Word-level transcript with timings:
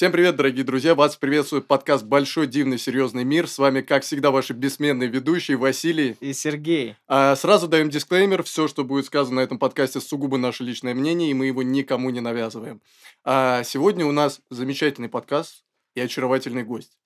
Всем 0.00 0.12
привет, 0.12 0.34
дорогие 0.36 0.64
друзья! 0.64 0.94
Вас 0.94 1.14
приветствует 1.16 1.66
подкаст 1.66 2.06
«Большой, 2.06 2.46
дивный, 2.46 2.78
серьезный 2.78 3.22
мир». 3.22 3.46
С 3.46 3.58
вами, 3.58 3.82
как 3.82 4.02
всегда, 4.02 4.30
ваши 4.30 4.54
бессменные 4.54 5.10
ведущие 5.10 5.58
Василий 5.58 6.16
и 6.20 6.32
Сергей. 6.32 6.96
А, 7.06 7.36
сразу 7.36 7.68
даем 7.68 7.90
дисклеймер. 7.90 8.42
Все, 8.42 8.66
что 8.66 8.82
будет 8.82 9.04
сказано 9.04 9.36
на 9.36 9.44
этом 9.44 9.58
подкасте, 9.58 10.00
сугубо 10.00 10.38
наше 10.38 10.64
личное 10.64 10.94
мнение, 10.94 11.30
и 11.30 11.34
мы 11.34 11.44
его 11.44 11.62
никому 11.62 12.08
не 12.08 12.20
навязываем. 12.20 12.80
А 13.24 13.62
сегодня 13.62 14.06
у 14.06 14.12
нас 14.12 14.40
замечательный 14.48 15.10
подкаст 15.10 15.64
и 15.94 16.00
очаровательный 16.00 16.62
гость. 16.62 16.96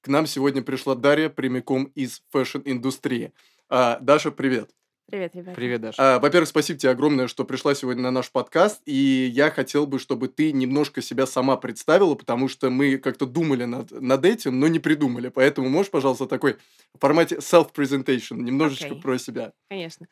К 0.00 0.08
нам 0.08 0.26
сегодня 0.26 0.60
пришла 0.60 0.96
Дарья 0.96 1.28
прямиком 1.28 1.84
из 1.94 2.20
fashion-индустрии. 2.30 3.32
А, 3.68 4.00
Даша, 4.00 4.32
привет! 4.32 4.72
Привет, 5.10 5.34
ребята. 5.34 5.56
Привет, 5.56 5.80
Даша. 5.80 6.16
А, 6.16 6.18
во-первых, 6.20 6.48
спасибо 6.48 6.78
тебе 6.78 6.92
огромное, 6.92 7.26
что 7.26 7.44
пришла 7.44 7.74
сегодня 7.74 8.04
на 8.04 8.10
наш 8.12 8.30
подкаст, 8.30 8.80
и 8.86 9.28
я 9.32 9.50
хотел 9.50 9.86
бы, 9.88 9.98
чтобы 9.98 10.28
ты 10.28 10.52
немножко 10.52 11.02
себя 11.02 11.26
сама 11.26 11.56
представила, 11.56 12.14
потому 12.14 12.46
что 12.46 12.70
мы 12.70 12.96
как-то 12.96 13.26
думали 13.26 13.64
над, 13.64 13.90
над 13.90 14.24
этим, 14.24 14.60
но 14.60 14.68
не 14.68 14.78
придумали, 14.78 15.28
поэтому 15.28 15.68
можешь, 15.68 15.90
пожалуйста, 15.90 16.26
такой 16.26 16.58
в 16.94 17.00
формате 17.00 17.38
self-presentation, 17.38 18.36
немножечко 18.36 18.94
okay. 18.94 19.00
про 19.00 19.18
себя. 19.18 19.52
Конечно. 19.68 20.06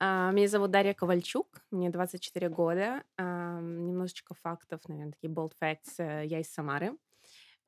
А, 0.00 0.30
меня 0.32 0.48
зовут 0.48 0.70
Дарья 0.70 0.94
Ковальчук, 0.94 1.60
мне 1.70 1.90
24 1.90 2.48
года, 2.48 3.02
а, 3.18 3.60
немножечко 3.60 4.34
фактов, 4.42 4.80
наверное, 4.88 5.12
такие 5.12 5.30
bold 5.30 5.52
facts, 5.62 5.98
э, 5.98 6.24
я 6.24 6.40
из 6.40 6.50
Самары. 6.50 6.92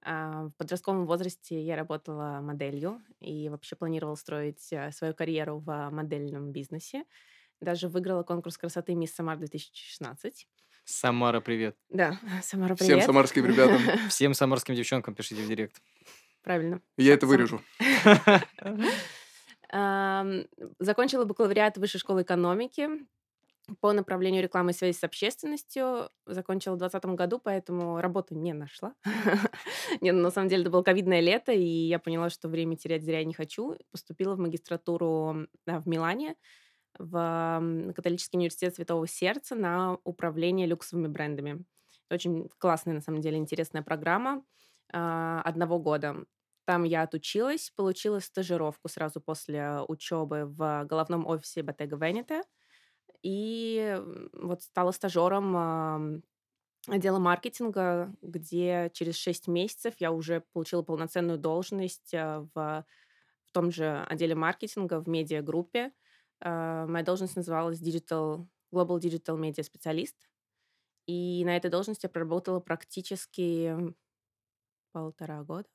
А, 0.03 0.45
в 0.45 0.53
подростковом 0.57 1.07
возрасте 1.07 1.63
я 1.63 1.77
работала 1.77 2.41
моделью 2.43 3.03
и 3.21 3.49
вообще 3.49 3.77
планировала 3.77 4.15
строить 4.15 4.73
э, 4.73 4.93
свою 4.93 5.15
карьеру 5.15 5.59
в 5.59 5.91
модельном 5.91 6.53
бизнесе. 6.53 7.05
Даже 7.61 7.89
выиграла 7.89 8.23
конкурс 8.23 8.57
красоты 8.57 8.95
«Мисс 8.95 9.15
Самар 9.15 9.39
2016». 9.39 10.33
Самара, 10.85 11.41
привет. 11.41 11.77
Да, 11.91 12.19
Самара, 12.43 12.75
привет. 12.75 12.99
Всем 12.99 13.07
самарским 13.07 13.45
ребятам. 13.45 13.81
Всем 14.09 14.35
самарским 14.35 14.75
девчонкам 14.75 15.15
пишите 15.15 15.43
в 15.43 15.49
директ. 15.49 15.83
Правильно. 16.43 16.81
Я 16.97 17.15
это 17.15 17.27
вырежу. 17.27 17.61
Закончила 20.79 21.27
бакалавриат 21.27 21.77
Высшей 21.77 22.01
школы 22.01 22.23
экономики 22.23 22.89
по 23.81 23.93
направлению 23.93 24.43
рекламы 24.43 24.71
и 24.71 24.75
связи 24.75 24.97
с 24.97 25.05
общественностью. 25.05 26.11
Закончила 26.27 26.75
в 26.75 26.79
2020 26.79 27.17
году, 27.17 27.39
поэтому 27.39 28.01
работу 28.01 28.35
не 28.35 28.53
нашла. 28.53 28.95
Нет, 30.01 30.15
на 30.15 30.31
самом 30.31 30.49
деле 30.49 30.63
это 30.63 30.71
было 30.71 30.83
ковидное 30.83 31.21
лето, 31.21 31.53
и 31.53 31.65
я 31.65 31.99
поняла, 31.99 32.31
что 32.31 32.49
время 32.49 32.77
терять 32.77 33.05
зря 33.05 33.25
не 33.25 33.35
хочу. 33.35 33.77
Поступила 33.91 34.35
в 34.35 34.39
магистратуру 34.39 35.47
в 35.67 35.89
Милане, 35.89 36.37
в 36.99 37.93
католический 37.95 38.39
университет 38.39 38.75
Святого 38.75 39.07
Сердца 39.07 39.55
на 39.55 39.99
управление 40.05 40.67
люксовыми 40.67 41.09
брендами. 41.09 41.65
Очень 42.11 42.49
классная, 42.59 42.95
на 42.95 43.01
самом 43.01 43.21
деле, 43.21 43.37
интересная 43.39 43.83
программа 43.83 44.43
а, 44.93 45.41
одного 45.43 45.79
года. 45.79 46.25
Там 46.65 46.83
я 46.85 47.03
отучилась, 47.03 47.73
получила 47.77 48.19
стажировку 48.19 48.89
сразу 48.89 49.21
после 49.21 49.81
учебы 49.87 50.45
в 50.47 50.85
головном 50.85 51.27
офисе 51.27 51.61
Bottega 51.61 51.99
Veneta– 51.99 52.43
и 53.23 54.01
вот 54.33 54.63
стала 54.63 54.93
стажером 54.93 56.23
отдела 56.89 57.19
маркетинга, 57.19 58.15
где 58.23 58.91
через 58.95 59.17
6 59.17 59.49
месяцев 59.49 59.95
я 59.99 60.13
уже 60.13 60.43
получила 60.53 60.83
полноценную 60.83 61.39
должность 61.39 62.13
в, 62.13 62.51
в 62.55 63.53
том 63.53 63.71
же 63.71 64.05
отделе 64.09 64.35
маркетинга 64.35 65.01
в 65.01 65.09
медиагруппе. 65.09 65.93
Моя 66.43 67.05
должность 67.05 67.37
называлась 67.37 67.81
Digital, 67.83 68.47
Global 68.73 68.99
Digital 68.99 69.39
Media 69.39 69.63
специалист. 69.63 70.17
И 71.07 71.43
на 71.45 71.57
этой 71.57 71.71
должности 71.71 72.07
я 72.07 72.11
проработала 72.11 72.61
практически 72.61 73.77
полтора 74.93 75.43
года. 75.43 75.69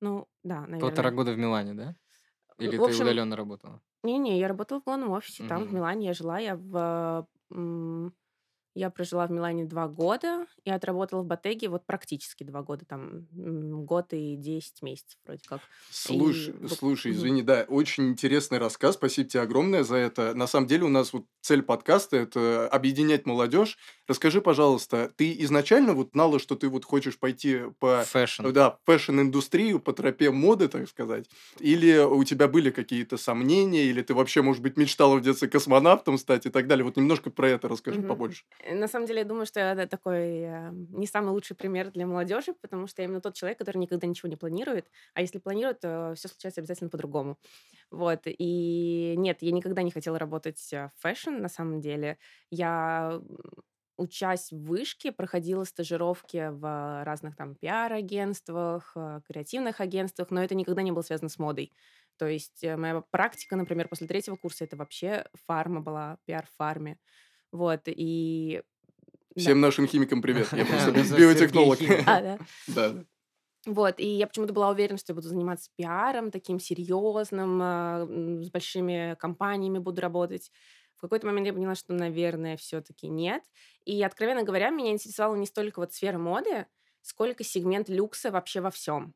Ну, 0.00 0.28
да, 0.44 0.60
наверное. 0.60 0.80
Полтора 0.80 1.10
года 1.10 1.32
в 1.32 1.38
Милане, 1.38 1.74
да? 1.74 1.96
Или 2.58 2.76
в 2.76 2.82
общем, 2.82 2.98
ты 2.98 3.02
удаленно 3.04 3.36
работала? 3.36 3.82
Не-не, 4.02 4.38
я 4.38 4.48
работала 4.48 4.80
в 4.80 4.84
главном 4.84 5.10
офисе, 5.10 5.44
там, 5.48 5.64
в 5.64 5.72
Милане 5.72 6.06
я 6.06 6.14
жила, 6.14 6.38
я 6.38 6.56
в... 6.56 7.26
Я 8.78 8.90
прожила 8.90 9.26
в 9.26 9.32
Милане 9.32 9.64
два 9.64 9.88
года 9.88 10.46
и 10.64 10.70
отработала 10.70 11.22
в 11.22 11.26
Ботеге 11.26 11.68
вот 11.68 11.84
практически 11.84 12.44
два 12.44 12.62
года, 12.62 12.84
там 12.84 13.26
год 13.32 14.12
и 14.12 14.36
десять 14.36 14.82
месяцев 14.82 15.18
вроде 15.26 15.42
как. 15.48 15.60
Слушай, 15.90 16.54
и... 16.62 16.68
слушай, 16.68 17.10
извини, 17.10 17.42
да, 17.42 17.64
очень 17.66 18.10
интересный 18.10 18.58
рассказ, 18.58 18.94
спасибо 18.94 19.28
тебе 19.28 19.42
огромное 19.42 19.82
за 19.82 19.96
это. 19.96 20.32
На 20.34 20.46
самом 20.46 20.68
деле 20.68 20.84
у 20.84 20.88
нас 20.88 21.12
вот 21.12 21.24
цель 21.40 21.62
подкаста– 21.62 22.16
это 22.18 22.68
объединять 22.68 23.26
молодежь. 23.26 23.78
Расскажи, 24.06 24.40
пожалуйста, 24.40 25.12
ты 25.16 25.34
изначально 25.42 25.94
вот 25.94 26.10
знала, 26.12 26.38
что 26.38 26.54
ты 26.54 26.68
вот 26.68 26.84
хочешь 26.84 27.18
пойти 27.18 27.62
по... 27.80 28.04
Fashion. 28.04 28.52
Да, 28.52 28.78
fashion-индустрию, 28.84 29.80
по 29.80 29.92
тропе 29.92 30.30
моды, 30.30 30.68
так 30.68 30.88
сказать? 30.88 31.28
Или 31.58 31.98
у 31.98 32.22
тебя 32.22 32.46
были 32.46 32.70
какие-то 32.70 33.16
сомнения, 33.16 33.86
или 33.86 34.02
ты 34.02 34.14
вообще, 34.14 34.40
может 34.40 34.62
быть, 34.62 34.76
мечтала 34.76 35.16
в 35.16 35.20
детстве 35.20 35.48
космонавтом 35.48 36.16
стать 36.16 36.46
и 36.46 36.50
так 36.50 36.68
далее? 36.68 36.84
Вот 36.84 36.96
немножко 36.96 37.30
про 37.30 37.48
это 37.48 37.66
расскажи 37.66 37.98
угу. 37.98 38.06
побольше. 38.06 38.44
Э, 38.68 38.74
на 38.74 38.88
самом 38.88 39.06
деле, 39.06 39.20
я 39.20 39.24
думаю, 39.24 39.46
что 39.46 39.60
это 39.60 39.86
такой 39.86 40.40
э, 40.42 40.70
не 40.72 41.06
самый 41.06 41.30
лучший 41.30 41.56
пример 41.56 41.90
для 41.90 42.06
молодежи, 42.06 42.54
потому 42.60 42.86
что 42.86 43.02
я 43.02 43.06
именно 43.08 43.20
тот 43.20 43.34
человек, 43.34 43.58
который 43.58 43.78
никогда 43.78 44.06
ничего 44.06 44.28
не 44.28 44.36
планирует, 44.36 44.90
а 45.14 45.20
если 45.22 45.38
планирует, 45.38 45.80
то 45.80 46.12
все 46.16 46.28
случается 46.28 46.60
обязательно 46.60 46.90
по-другому. 46.90 47.38
Вот, 47.90 48.22
и 48.26 49.14
нет, 49.16 49.38
я 49.42 49.52
никогда 49.52 49.82
не 49.82 49.90
хотела 49.90 50.18
работать 50.18 50.72
э, 50.72 50.90
в 50.96 51.00
fashion, 51.02 51.30
на 51.40 51.48
самом 51.48 51.80
деле. 51.80 52.18
Я 52.50 53.20
учась 53.96 54.52
в 54.52 54.62
вышке, 54.64 55.10
проходила 55.10 55.64
стажировки 55.64 56.50
в 56.50 57.04
разных 57.04 57.34
там 57.36 57.56
пиар-агентствах, 57.56 58.96
креативных 59.26 59.80
агентствах, 59.80 60.30
но 60.30 60.42
это 60.44 60.54
никогда 60.54 60.82
не 60.82 60.92
было 60.92 61.02
связано 61.02 61.28
с 61.28 61.38
модой. 61.38 61.72
То 62.16 62.26
есть 62.28 62.62
моя 62.64 63.02
практика, 63.10 63.56
например, 63.56 63.88
после 63.88 64.06
третьего 64.06 64.36
курса, 64.36 64.64
это 64.64 64.76
вообще 64.76 65.26
фарма 65.46 65.80
была, 65.80 66.18
пиар 66.26 66.46
в 66.46 66.56
фарме. 66.56 66.98
Вот, 67.52 67.82
и... 67.86 68.62
Всем 69.36 69.60
да. 69.60 69.68
нашим 69.68 69.86
химикам 69.86 70.22
привет. 70.22 70.48
Я 70.52 70.64
просто 70.64 70.92
биотехнолог. 70.92 71.78
А, 72.06 72.20
да? 72.20 72.38
Да. 72.66 73.04
Вот, 73.66 74.00
и 74.00 74.06
я 74.06 74.26
почему-то 74.26 74.52
была 74.52 74.70
уверена, 74.70 74.98
что 74.98 75.12
я 75.12 75.14
буду 75.14 75.28
заниматься 75.28 75.70
пиаром, 75.76 76.30
таким 76.30 76.58
серьезным, 76.58 77.60
а, 77.62 78.06
с 78.06 78.50
большими 78.50 79.16
компаниями 79.18 79.78
буду 79.78 80.00
работать. 80.00 80.50
В 80.96 81.00
какой-то 81.00 81.26
момент 81.26 81.46
я 81.46 81.52
поняла, 81.52 81.74
что, 81.74 81.92
наверное, 81.92 82.56
все-таки 82.56 83.08
нет. 83.08 83.42
И, 83.84 84.02
откровенно 84.02 84.42
говоря, 84.42 84.70
меня 84.70 84.90
интересовала 84.90 85.36
не 85.36 85.46
столько 85.46 85.78
вот 85.78 85.92
сфера 85.92 86.18
моды, 86.18 86.66
сколько 87.02 87.44
сегмент 87.44 87.88
люкса 87.88 88.30
вообще 88.30 88.60
во 88.60 88.70
всем. 88.70 89.14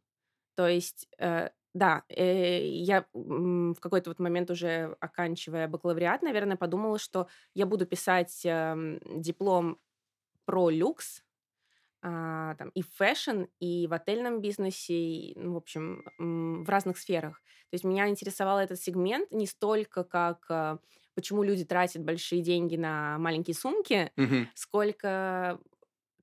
То 0.54 0.69
есть 0.69 1.09
э, 1.19 1.48
да, 1.75 2.05
э, 2.09 2.66
я 2.66 3.06
в 3.15 3.75
какой-то 3.81 4.10
вот 4.10 4.19
момент 4.21 4.50
уже 4.50 4.97
оканчивая 5.00 5.69
бакалавриат, 5.69 6.22
наверное, 6.22 6.56
подумала, 6.56 6.99
что 6.99 7.28
я 7.55 7.66
буду 7.66 7.87
писать 7.87 8.43
эм, 8.44 9.00
диплом 9.06 9.78
про 10.47 10.71
люкс, 10.71 11.22
а, 12.03 12.55
там, 12.56 12.71
и 12.71 12.83
в 12.83 12.88
fashion, 12.94 13.44
и 13.60 13.87
в 13.87 13.93
отельном 13.94 14.41
бизнесе, 14.41 14.94
и, 14.94 15.38
ну, 15.38 15.55
в 15.55 15.56
общем, 15.59 16.05
в 16.19 16.69
разных 16.69 16.99
сферах. 16.99 17.41
То 17.71 17.75
есть 17.75 17.84
меня 17.84 18.09
интересовал 18.09 18.59
этот 18.59 18.81
сегмент 18.81 19.31
не 19.31 19.47
столько 19.47 20.03
как 20.04 20.47
э, 20.50 20.78
почему 21.15 21.43
люди 21.44 21.65
тратят 21.65 22.03
большие 22.04 22.43
деньги 22.43 22.77
на 22.77 23.19
маленькие 23.19 23.54
сумки, 23.54 24.10
Мгм. 24.16 24.49
сколько 24.54 25.60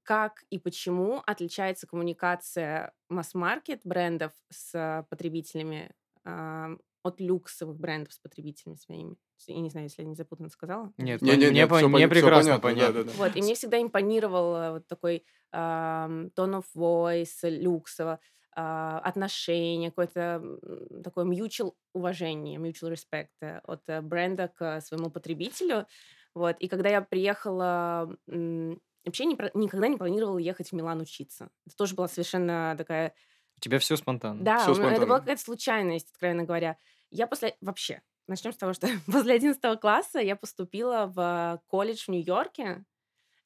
как 0.09 0.43
и 0.49 0.57
почему 0.57 1.21
отличается 1.27 1.85
коммуникация 1.85 2.93
масс-маркет 3.09 3.81
брендов 3.83 4.31
с 4.49 5.05
потребителями 5.07 5.91
а, 6.25 6.71
от 7.03 7.21
люксовых 7.21 7.77
брендов 7.77 8.13
с 8.13 8.17
потребителями 8.17 8.75
своими. 8.75 9.17
Я 9.45 9.59
не 9.59 9.69
знаю, 9.69 9.85
если 9.85 10.01
я 10.01 10.07
не 10.07 10.15
запутанно 10.15 10.49
сказала. 10.49 10.91
Нет, 10.97 11.21
не, 11.21 11.37
не, 11.37 11.51
не, 11.51 11.65
мне, 11.67 11.87
мне 11.87 12.07
прекрасно 12.07 12.59
понятно. 12.59 12.59
понятно. 12.59 12.93
Да, 12.93 13.03
да, 13.03 13.11
да. 13.11 13.17
Вот, 13.19 13.35
и 13.35 13.41
мне 13.43 13.53
всегда 13.53 13.79
импонировал 13.79 14.55
э, 14.55 14.71
вот 14.71 14.87
такой 14.87 15.23
tone 15.53 16.31
of 16.35 16.65
voice 16.75 17.47
люксово, 17.47 18.19
отношение, 18.55 19.91
какое-то 19.91 20.41
такое 21.03 21.25
mutual 21.25 21.75
уважение, 21.93 22.57
mutual 22.59 22.91
respect 22.91 23.27
э, 23.41 23.59
от 23.63 23.83
э, 23.87 24.01
бренда 24.01 24.47
к 24.47 24.81
своему 24.81 25.11
потребителю. 25.11 25.85
Вот, 26.33 26.55
и 26.59 26.67
когда 26.67 26.89
я 26.89 27.01
приехала 27.01 28.09
Вообще 29.05 29.25
не, 29.25 29.35
никогда 29.53 29.87
не 29.87 29.97
планировала 29.97 30.37
ехать 30.37 30.69
в 30.69 30.73
Милан 30.73 31.01
учиться. 31.01 31.49
Это 31.65 31.75
тоже 31.75 31.95
была 31.95 32.07
совершенно 32.07 32.75
такая... 32.77 33.13
У 33.57 33.61
тебя 33.61 33.79
все 33.79 33.95
спонтанно. 33.95 34.43
Да, 34.43 34.59
все 34.59 34.73
спонтанно. 34.73 34.95
это 34.95 35.05
была 35.05 35.19
какая-то 35.19 35.41
случайность, 35.41 36.11
откровенно 36.11 36.43
говоря. 36.43 36.77
Я 37.11 37.27
после... 37.27 37.55
Вообще, 37.61 38.01
начнем 38.27 38.53
с 38.53 38.57
того, 38.57 38.73
что 38.73 38.87
после 39.11 39.33
11 39.33 39.79
класса 39.79 40.19
я 40.19 40.35
поступила 40.35 41.11
в 41.13 41.61
колледж 41.67 42.05
в 42.05 42.07
Нью-Йорке, 42.09 42.85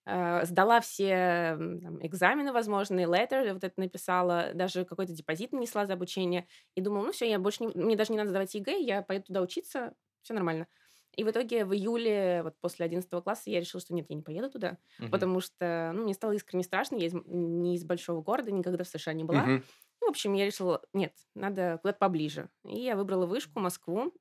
э, 0.06 0.46
сдала 0.46 0.82
все 0.82 1.56
там, 1.58 2.06
экзамены 2.06 2.52
возможные, 2.52 3.08
letter 3.08 3.54
вот 3.54 3.64
это 3.64 3.80
написала, 3.80 4.52
даже 4.54 4.86
какой-то 4.86 5.14
депозит 5.14 5.54
нанесла 5.54 5.86
за 5.86 5.94
обучение, 5.94 6.48
и 6.76 6.82
думала, 6.82 7.06
ну 7.06 7.12
все, 7.12 7.30
я 7.30 7.40
больше 7.40 7.64
не... 7.64 7.68
Мне 7.74 7.96
даже 7.96 8.12
не 8.12 8.18
надо 8.18 8.30
сдавать 8.30 8.54
ЕГЭ, 8.54 8.80
я 8.80 9.02
поеду 9.02 9.26
туда 9.28 9.42
учиться, 9.42 9.94
все 10.22 10.34
нормально. 10.34 10.68
И 11.16 11.24
в 11.24 11.30
итоге 11.30 11.66
в 11.66 11.74
июле, 11.74 12.42
вот 12.44 12.56
после 12.60 12.86
11 12.86 13.10
класса, 13.24 13.50
я 13.50 13.60
решила, 13.60 13.82
что 13.82 13.94
нет, 13.94 14.08
я 14.10 14.16
не 14.16 14.24
поеду 14.24 14.50
туда, 14.50 14.78
угу. 15.00 15.10
потому 15.10 15.42
что, 15.42 15.92
ну, 15.94 16.04
мне 16.04 16.14
стало 16.14 16.32
искренне 16.32 16.64
страшно, 16.64 16.96
я 16.96 17.08
из, 17.08 17.14
не 17.26 17.76
из 17.76 17.84
большого 17.84 18.22
города, 18.22 18.52
никогда 18.52 18.84
в 18.84 18.88
США 18.88 19.14
не 19.14 19.24
была. 19.24 19.44
Угу. 19.44 19.52
И, 19.52 20.06
в 20.06 20.10
общем, 20.10 20.34
я 20.34 20.46
решила, 20.46 20.82
нет, 20.94 21.14
надо 21.36 21.78
куда-то 21.82 22.00
поближе. 22.00 22.50
И 22.66 22.80
я 22.80 22.96
выбрала 22.96 23.26
вышку, 23.26 23.60
Москву. 23.60 24.14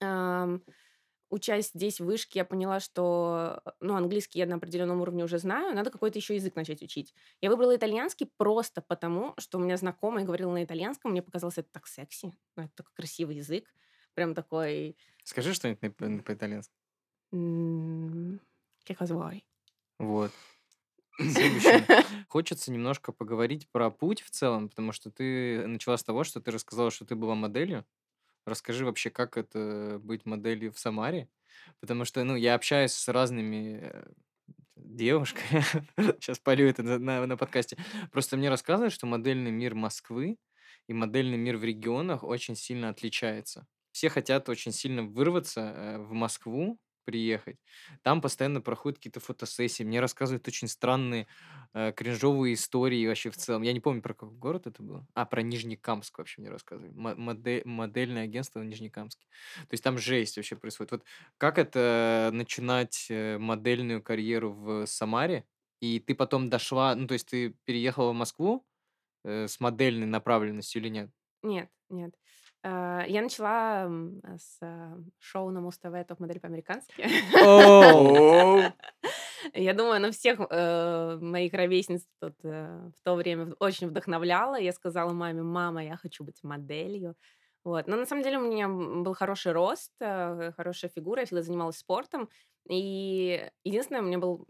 Эм, 0.00 0.62
учась 1.30 1.70
здесь 1.74 2.00
в 2.00 2.04
вышке, 2.04 2.40
я 2.40 2.44
поняла, 2.44 2.80
что, 2.80 3.62
ну, 3.80 3.94
английский 3.94 4.38
я 4.38 4.46
на 4.46 4.56
определенном 4.56 5.00
уровне 5.00 5.24
уже 5.24 5.38
знаю, 5.38 5.74
надо 5.74 5.90
какой-то 5.90 6.18
еще 6.18 6.34
язык 6.34 6.56
начать 6.56 6.82
учить. 6.82 7.14
Я 7.40 7.50
выбрала 7.50 7.76
итальянский 7.76 8.30
просто 8.36 8.82
потому, 8.82 9.34
что 9.38 9.58
у 9.58 9.60
меня 9.60 9.76
знакомая 9.76 10.24
говорила 10.24 10.52
на 10.52 10.64
итальянском, 10.64 11.12
мне 11.12 11.22
показалось 11.22 11.58
это 11.58 11.68
так 11.72 11.86
секси, 11.86 12.32
ну, 12.56 12.64
это 12.64 12.72
такой 12.76 12.92
красивый 12.94 13.36
язык, 13.36 13.72
прям 14.18 14.34
такой... 14.34 14.96
Скажи 15.22 15.54
что-нибудь 15.54 16.24
по-итальянски. 16.24 16.74
Как 17.30 19.00
vuoi? 19.02 19.44
Вот. 20.00 20.32
Хочется 22.28 22.72
немножко 22.72 23.12
поговорить 23.12 23.68
про 23.70 23.92
путь 23.92 24.22
в 24.22 24.30
целом, 24.30 24.70
потому 24.70 24.90
что 24.90 25.12
ты 25.12 25.64
начала 25.68 25.96
с 25.96 26.02
того, 26.02 26.24
что 26.24 26.40
ты 26.40 26.50
рассказала, 26.50 26.90
что 26.90 27.04
ты 27.04 27.14
была 27.14 27.36
моделью. 27.36 27.86
Расскажи 28.44 28.84
вообще, 28.84 29.10
как 29.10 29.36
это 29.36 30.00
быть 30.02 30.26
моделью 30.26 30.72
в 30.72 30.80
Самаре? 30.80 31.28
Потому 31.78 32.04
что, 32.04 32.24
ну, 32.24 32.34
я 32.34 32.56
общаюсь 32.56 32.92
с 32.92 33.06
разными 33.06 33.78
э, 33.80 34.04
девушками. 34.74 35.62
Сейчас 36.20 36.40
полю 36.40 36.68
это 36.68 36.82
на, 36.82 36.98
на, 36.98 37.24
на 37.24 37.36
подкасте. 37.36 37.76
Просто 38.10 38.36
мне 38.36 38.50
рассказывают, 38.50 38.92
что 38.92 39.06
модельный 39.06 39.52
мир 39.52 39.76
Москвы 39.76 40.38
и 40.88 40.92
модельный 40.92 41.38
мир 41.38 41.56
в 41.56 41.62
регионах 41.62 42.24
очень 42.24 42.56
сильно 42.56 42.88
отличается. 42.88 43.68
Все 43.98 44.10
хотят 44.10 44.48
очень 44.48 44.70
сильно 44.70 45.02
вырваться 45.02 45.60
э, 45.60 45.98
в 45.98 46.12
Москву, 46.12 46.78
приехать. 47.04 47.56
Там 48.04 48.20
постоянно 48.20 48.60
проходят 48.60 48.98
какие-то 48.98 49.18
фотосессии. 49.18 49.82
Мне 49.82 49.98
рассказывают 49.98 50.46
очень 50.46 50.68
странные 50.68 51.26
э, 51.74 51.90
кринжовые 51.90 52.54
истории 52.54 53.08
вообще 53.08 53.30
в 53.30 53.36
целом. 53.36 53.62
Я 53.62 53.72
не 53.72 53.80
помню, 53.80 54.00
про 54.00 54.14
какой 54.14 54.36
город 54.36 54.68
это 54.68 54.84
было. 54.84 55.04
А, 55.14 55.26
про 55.26 55.42
Нижнекамск 55.42 56.16
вообще 56.18 56.40
мне 56.40 56.48
рассказывали. 56.48 56.92
Модель, 56.94 57.62
модельное 57.64 58.22
агентство 58.22 58.60
в 58.60 58.64
Нижнекамске. 58.64 59.26
То 59.56 59.72
есть 59.72 59.82
там 59.82 59.98
жесть 59.98 60.36
вообще 60.36 60.54
происходит. 60.54 60.92
Вот 60.92 61.04
как 61.36 61.58
это 61.58 62.30
начинать 62.32 63.08
э, 63.10 63.36
модельную 63.38 64.00
карьеру 64.00 64.52
в 64.52 64.86
Самаре? 64.86 65.44
И 65.80 65.98
ты 65.98 66.14
потом 66.14 66.48
дошла, 66.48 66.94
ну, 66.94 67.08
то 67.08 67.14
есть 67.14 67.26
ты 67.26 67.56
переехала 67.64 68.12
в 68.12 68.14
Москву 68.14 68.64
э, 69.24 69.48
с 69.48 69.60
модельной 69.60 70.06
направленностью 70.06 70.82
или 70.82 70.88
нет? 70.88 71.10
Нет, 71.42 71.70
нет. 71.88 72.14
А, 72.62 73.04
я 73.06 73.22
начала 73.22 73.88
с 74.36 74.58
а, 74.62 74.98
шоу 75.18 75.50
на 75.50 75.60
Муз-ТВ 75.60 76.06
«Топ-модель 76.06 76.40
по-американски». 76.40 77.06
Я 79.54 79.72
думаю, 79.72 79.96
она 79.96 80.10
всех 80.10 80.40
э, 80.40 81.18
моих 81.20 81.52
ровесниц 81.54 82.04
тут, 82.20 82.34
э, 82.42 82.90
в 82.90 83.04
то 83.04 83.14
время 83.14 83.54
очень 83.60 83.86
вдохновляла. 83.86 84.58
Я 84.58 84.72
сказала 84.72 85.12
маме, 85.12 85.42
мама, 85.42 85.84
я 85.84 85.96
хочу 85.96 86.24
быть 86.24 86.42
моделью. 86.42 87.14
Вот. 87.64 87.86
Но 87.86 87.96
на 87.96 88.06
самом 88.06 88.24
деле 88.24 88.38
у 88.38 88.50
меня 88.50 88.68
был 88.68 89.14
хороший 89.14 89.52
рост, 89.52 89.92
э, 90.00 90.52
хорошая 90.56 90.90
фигура, 90.90 91.20
я 91.20 91.26
всегда 91.26 91.42
занималась 91.42 91.78
спортом. 91.78 92.28
И 92.68 93.48
единственное, 93.64 94.02
у 94.02 94.04
меня 94.04 94.18
был 94.18 94.46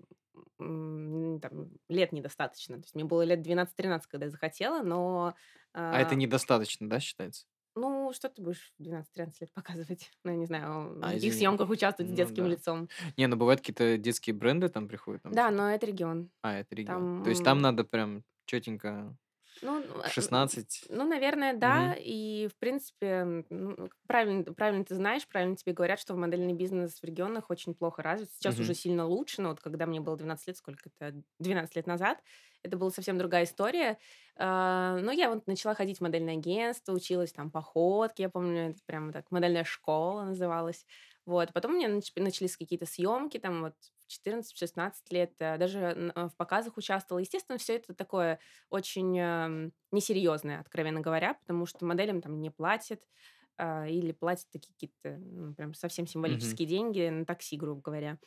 там, 0.59 1.71
лет 1.89 2.13
недостаточно. 2.13 2.77
То 2.77 2.85
есть 2.85 2.95
мне 2.95 3.05
было 3.05 3.23
лет 3.23 3.47
12-13, 3.47 4.03
когда 4.09 4.27
я 4.27 4.31
захотела, 4.31 4.83
но... 4.83 5.35
А 5.75 6.01
это 6.01 6.15
недостаточно, 6.17 6.89
да, 6.89 6.99
считается? 6.99 7.47
Ну, 7.79 8.13
что 8.13 8.29
ты 8.29 8.43
будешь 8.43 8.73
в 8.79 8.83
12-13 8.83 9.41
лет 9.41 9.53
показывать? 9.53 10.11
Ну, 10.25 10.33
я 10.33 10.37
не 10.37 10.47
знаю, 10.47 10.95
в 10.95 11.03
А, 11.03 11.13
каких 11.15 11.33
съемках 11.35 11.71
участвовать 11.71 12.11
с 12.11 12.13
Ну 12.13 12.17
детским 12.17 12.45
да. 12.45 12.51
лицом. 12.51 12.89
Не, 13.17 13.27
ну 13.27 13.37
бывают 13.37 13.61
какие-то 13.61 13.97
детские 13.99 14.35
бренды 14.35 14.69
там 14.69 14.89
приходят, 14.89 15.23
там 15.23 15.33
Да, 15.33 15.51
но 15.51 15.71
это 15.71 15.87
регион. 15.87 16.31
А, 16.43 16.55
это 16.59 16.75
регион. 16.75 17.23
То 17.25 17.31
есть 17.31 17.45
там 17.45 17.61
надо 17.61 17.85
прям 17.85 18.25
четенько 18.47 19.17
ну, 19.61 19.81
ну 19.81 20.03
э, 20.03 20.09
16. 20.09 20.85
ну, 20.89 21.05
наверное, 21.05 21.53
да. 21.55 21.95
Мгм. 21.95 21.99
И, 22.01 22.49
в 22.53 22.57
принципе, 22.59 23.45
ну, 23.51 23.89
правильно, 24.07 24.45
правильно 24.45 24.85
ты 24.85 24.95
знаешь, 24.95 25.27
правильно 25.27 25.57
тебе 25.57 25.73
говорят, 25.73 25.99
что 25.99 26.15
в 26.15 26.17
модельный 26.17 26.55
бизнес 26.55 27.01
в 27.01 27.05
регионах 27.05 27.51
очень 27.51 27.75
плохо 27.75 28.03
развит. 28.03 28.31
Сейчас 28.33 28.61
уже 28.61 28.75
сильно 28.75 29.05
лучше, 29.07 29.43
но 29.43 29.51
вот 29.51 29.61
когда 29.61 29.87
мне 29.87 30.01
было 30.01 30.17
12 30.17 30.47
лет, 30.47 30.57
сколько 30.57 30.91
это, 31.01 31.21
12 31.41 31.75
лет 31.77 31.87
назад, 31.87 32.23
это 32.63 32.77
была 32.77 32.91
совсем 32.91 33.19
другая 33.19 33.45
история. 33.45 33.99
А, 34.37 34.97
но 35.01 35.13
я 35.13 35.31
вот 35.31 35.47
начала 35.47 35.75
ходить 35.75 35.99
в 35.99 36.01
модельное 36.03 36.35
агентство, 36.35 36.93
училась 36.93 37.33
там 37.33 37.51
походке, 37.51 38.25
я 38.25 38.29
помню, 38.31 38.71
это 38.71 38.81
прямо 38.87 39.13
так, 39.13 39.31
модельная 39.31 39.65
школа 39.65 40.25
называлась. 40.25 40.87
Вот. 41.27 41.53
Потом 41.53 41.73
у 41.73 41.77
меня 41.77 41.89
нач- 41.89 42.13
начались 42.17 42.57
какие-то 42.57 42.87
съемки, 42.87 43.39
там 43.39 43.63
вот 43.63 43.75
в 43.99 44.07
14-16 44.09 45.11
лет, 45.13 45.35
э, 45.41 45.59
даже 45.59 46.13
в 46.15 46.37
показах 46.37 46.77
участвовала. 46.77 47.21
Естественно, 47.21 47.59
все 47.59 47.77
это 47.77 47.95
такое 47.95 48.39
очень 48.71 49.19
эм, 49.19 49.73
несерьезное, 49.93 50.61
откровенно 50.61 51.01
говоря, 51.01 51.35
потому 51.35 51.67
что 51.67 51.85
моделям 51.85 52.21
там 52.23 52.41
не 52.41 52.51
платят, 52.51 53.03
а, 53.57 53.87
или 53.89 54.13
платят 54.13 54.47
такие 54.53 54.73
какие-то 54.75 55.19
ну, 55.19 55.55
прям 55.55 55.75
совсем 55.75 56.07
символические 56.07 56.69
деньги 56.69 57.09
на 57.09 57.27
такси, 57.27 57.57
грубо 57.57 57.81
говоря. 57.83 58.19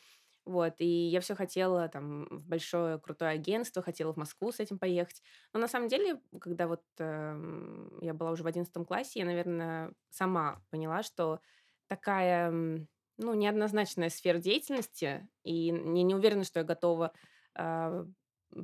Вот, 0.44 0.74
и 0.78 0.86
я 0.86 1.20
все 1.20 1.36
хотела 1.36 1.88
там 1.88 2.26
в 2.28 2.44
большое 2.46 2.98
крутое 2.98 3.30
агентство, 3.32 3.80
хотела 3.82 4.12
в 4.12 4.16
Москву 4.16 4.50
с 4.50 4.58
этим 4.58 4.78
поехать. 4.78 5.22
Но 5.52 5.60
на 5.60 5.68
самом 5.68 5.86
деле, 5.88 6.20
когда 6.40 6.66
вот 6.66 6.82
э, 6.98 7.98
я 8.00 8.12
была 8.12 8.32
уже 8.32 8.42
в 8.42 8.46
одиннадцатом 8.48 8.84
классе, 8.84 9.20
я, 9.20 9.24
наверное, 9.24 9.92
сама 10.10 10.64
поняла, 10.70 11.04
что 11.04 11.40
такая, 11.86 12.50
ну, 12.50 13.34
неоднозначная 13.34 14.08
сфера 14.08 14.38
деятельности, 14.38 15.28
и 15.44 15.66
я 15.66 15.72
не 15.72 16.14
уверена, 16.14 16.42
что 16.42 16.58
я 16.60 16.64
готова 16.64 17.12
э, 17.56 18.04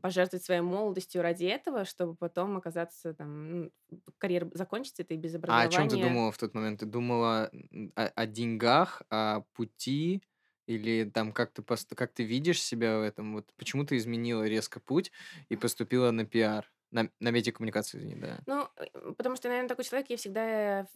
пожертвовать 0.02 0.44
своей 0.44 0.60
молодостью 0.60 1.22
ради 1.22 1.44
этого, 1.46 1.84
чтобы 1.84 2.14
потом 2.14 2.56
оказаться 2.56 3.14
там, 3.14 3.50
ну, 3.60 3.70
карьера 4.18 4.50
закончится, 4.52 5.04
ты 5.04 5.16
без 5.16 5.34
А 5.46 5.62
о 5.62 5.68
чем 5.68 5.88
ты 5.88 5.96
думала 5.96 6.30
в 6.32 6.38
тот 6.38 6.54
момент? 6.54 6.80
Ты 6.80 6.86
думала 6.86 7.50
о, 7.96 8.06
о 8.06 8.26
деньгах, 8.26 9.02
о 9.10 9.42
пути, 9.54 10.22
или 10.68 11.08
там 11.08 11.32
как 11.32 11.50
ты, 11.52 11.62
пост... 11.62 11.94
как 11.94 12.12
ты 12.12 12.24
видишь 12.24 12.62
себя 12.62 12.98
в 12.98 13.02
этом? 13.02 13.34
Вот 13.34 13.46
почему 13.56 13.84
ты 13.84 13.96
изменила 13.96 14.44
резко 14.44 14.80
путь 14.80 15.10
и 15.48 15.56
поступила 15.56 16.10
на 16.10 16.26
пиар? 16.26 16.70
На, 16.90 17.10
на 17.20 17.30
медиакоммуникацию, 17.30 18.00
извини, 18.00 18.14
да. 18.14 18.38
Ну, 18.46 18.66
э, 18.76 19.12
потому 19.12 19.36
что, 19.36 19.48
наверное, 19.48 19.68
такой 19.68 19.84
человек, 19.84 20.08
я 20.08 20.16
всегда 20.16 20.86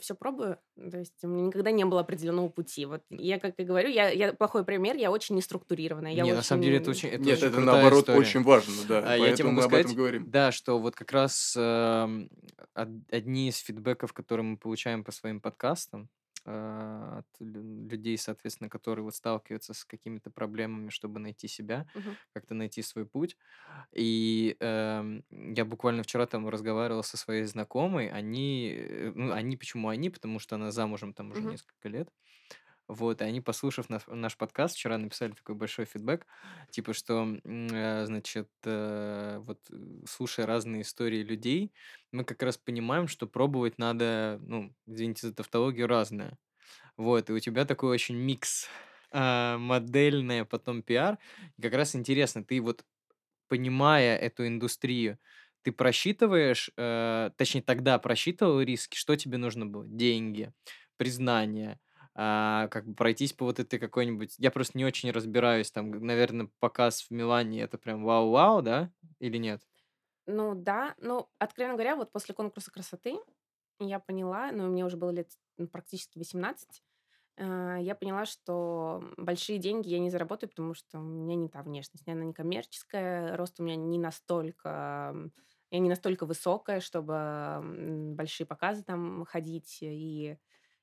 все 0.00 0.14
пробую. 0.16 0.58
То 0.90 0.98
есть 0.98 1.14
у 1.22 1.28
меня 1.28 1.46
никогда 1.46 1.70
не 1.70 1.84
было 1.84 2.00
определенного 2.00 2.48
пути. 2.48 2.86
Вот 2.86 3.04
я, 3.08 3.38
как 3.38 3.54
и 3.58 3.62
говорю, 3.62 3.88
я, 3.88 4.08
я 4.08 4.32
плохой 4.32 4.64
пример, 4.64 4.96
я 4.96 5.12
очень 5.12 5.36
неструктурированная. 5.36 6.12
Я 6.12 6.24
Не, 6.24 6.32
на 6.32 6.42
самом 6.42 6.62
деле 6.62 6.78
это 6.78 6.90
очень, 6.90 7.08
это 7.08 7.22
Нет, 7.22 7.38
очень 7.38 7.46
это 7.48 7.60
наоборот 7.60 8.00
история. 8.00 8.18
очень 8.18 8.42
важно, 8.42 8.74
да. 8.88 8.98
А, 8.98 9.12
я 9.12 9.16
тебе 9.16 9.26
Поэтому 9.28 9.50
могу 9.50 9.60
мы 9.60 9.64
об 9.66 9.74
этом 9.74 9.80
сказать, 9.82 9.96
говорим. 9.96 10.30
да, 10.30 10.50
что 10.50 10.78
вот 10.80 10.96
как 10.96 11.12
раз 11.12 11.56
од- 11.56 12.28
одни 12.74 13.48
из 13.48 13.58
фидбэков, 13.58 14.12
которые 14.12 14.44
мы 14.44 14.56
получаем 14.56 15.04
по 15.04 15.12
своим 15.12 15.40
подкастам, 15.40 16.08
от 16.44 17.26
людей, 17.40 18.16
соответственно, 18.18 18.70
которые 18.70 19.04
вот 19.04 19.14
сталкиваются 19.14 19.74
с 19.74 19.84
какими-то 19.84 20.30
проблемами, 20.30 20.90
чтобы 20.90 21.20
найти 21.20 21.48
себя, 21.48 21.86
Мгм. 21.94 22.18
как-то 22.34 22.54
найти 22.54 22.82
свой 22.82 23.06
путь. 23.06 23.36
И 23.92 24.56
эм, 24.60 25.24
я 25.30 25.64
буквально 25.64 26.02
вчера 26.02 26.26
там 26.26 26.48
разговаривал 26.48 27.02
со 27.04 27.16
своей 27.16 27.44
знакомой. 27.44 28.08
Они, 28.10 28.72
э, 28.76 29.12
ну, 29.14 29.32
они 29.32 29.56
почему 29.56 29.88
они? 29.88 30.10
Потому 30.10 30.38
что 30.38 30.56
она 30.56 30.70
замужем 30.72 31.14
там 31.14 31.32
уже 31.32 31.44
Мгм. 31.44 31.46
несколько 31.46 31.88
лет. 31.88 32.10
Вот, 32.90 33.22
и 33.22 33.24
они, 33.24 33.40
послушав 33.40 33.88
наш, 33.88 34.02
наш 34.08 34.36
подкаст, 34.36 34.74
вчера 34.74 34.98
написали 34.98 35.30
такой 35.30 35.54
большой 35.54 35.84
фидбэк, 35.84 36.26
типа, 36.70 36.92
что, 36.92 37.38
э, 37.44 38.04
значит, 38.04 38.48
э, 38.64 39.38
вот, 39.38 39.60
э, 39.70 39.76
слушая 40.08 40.44
разные 40.44 40.82
истории 40.82 41.22
людей, 41.22 41.72
мы 42.10 42.24
как 42.24 42.42
раз 42.42 42.58
понимаем, 42.58 43.06
что 43.06 43.28
пробовать 43.28 43.78
надо, 43.78 44.40
ну, 44.42 44.74
извините 44.88 45.28
за 45.28 45.34
тавтологию, 45.34 45.86
разное. 45.86 46.36
Вот, 46.96 47.30
и 47.30 47.32
у 47.32 47.38
тебя 47.38 47.64
такой 47.64 47.90
очень 47.90 48.16
микс 48.16 48.66
э, 49.12 49.56
модельное, 49.56 50.44
потом 50.44 50.82
пиар. 50.82 51.18
И 51.58 51.62
как 51.62 51.74
раз 51.74 51.94
интересно, 51.94 52.42
ты 52.42 52.60
вот, 52.60 52.84
понимая 53.46 54.16
эту 54.16 54.48
индустрию, 54.48 55.20
ты 55.62 55.70
просчитываешь, 55.70 56.70
точнее, 57.36 57.62
тогда 57.62 57.98
просчитывал 57.98 58.62
риски, 58.62 58.96
что 58.96 59.14
тебе 59.14 59.38
нужно 59.38 59.66
было? 59.66 59.86
Деньги, 59.86 60.52
признание, 60.96 61.78
а, 62.14 62.68
как 62.68 62.86
бы 62.86 62.94
пройтись 62.94 63.32
по 63.32 63.44
вот 63.44 63.60
этой 63.60 63.78
какой-нибудь... 63.78 64.34
Я 64.38 64.50
просто 64.50 64.76
не 64.78 64.84
очень 64.84 65.10
разбираюсь, 65.10 65.70
там, 65.70 65.90
наверное, 65.90 66.50
показ 66.58 67.02
в 67.02 67.10
Милане 67.10 67.62
это 67.62 67.78
прям 67.78 68.04
вау-вау, 68.04 68.62
да? 68.62 68.92
Или 69.20 69.38
нет? 69.38 69.62
Ну 70.26 70.54
да, 70.54 70.94
ну, 70.98 71.28
откровенно 71.38 71.74
говоря, 71.74 71.96
вот 71.96 72.12
после 72.12 72.34
конкурса 72.34 72.70
красоты 72.70 73.18
я 73.80 73.98
поняла, 73.98 74.52
ну, 74.52 74.68
мне 74.68 74.84
уже 74.84 74.96
было 74.96 75.10
лет 75.10 75.30
ну, 75.56 75.66
практически 75.66 76.18
18, 76.18 76.82
э, 77.38 77.78
я 77.80 77.94
поняла, 77.94 78.26
что 78.26 79.02
большие 79.16 79.58
деньги 79.58 79.88
я 79.88 79.98
не 79.98 80.10
заработаю, 80.10 80.50
потому 80.50 80.74
что 80.74 80.98
у 80.98 81.02
меня 81.02 81.34
не 81.34 81.48
та 81.48 81.62
внешность, 81.62 82.06
она 82.06 82.24
не 82.24 82.32
коммерческая, 82.32 83.36
рост 83.36 83.58
у 83.60 83.64
меня 83.64 83.76
не 83.76 83.98
настолько, 83.98 85.14
я 85.70 85.78
не 85.78 85.88
настолько 85.88 86.26
высокая, 86.26 86.80
чтобы 86.80 87.60
большие 88.14 88.46
показы 88.46 88.82
там 88.84 89.24
ходить 89.24 89.78
и 89.80 90.36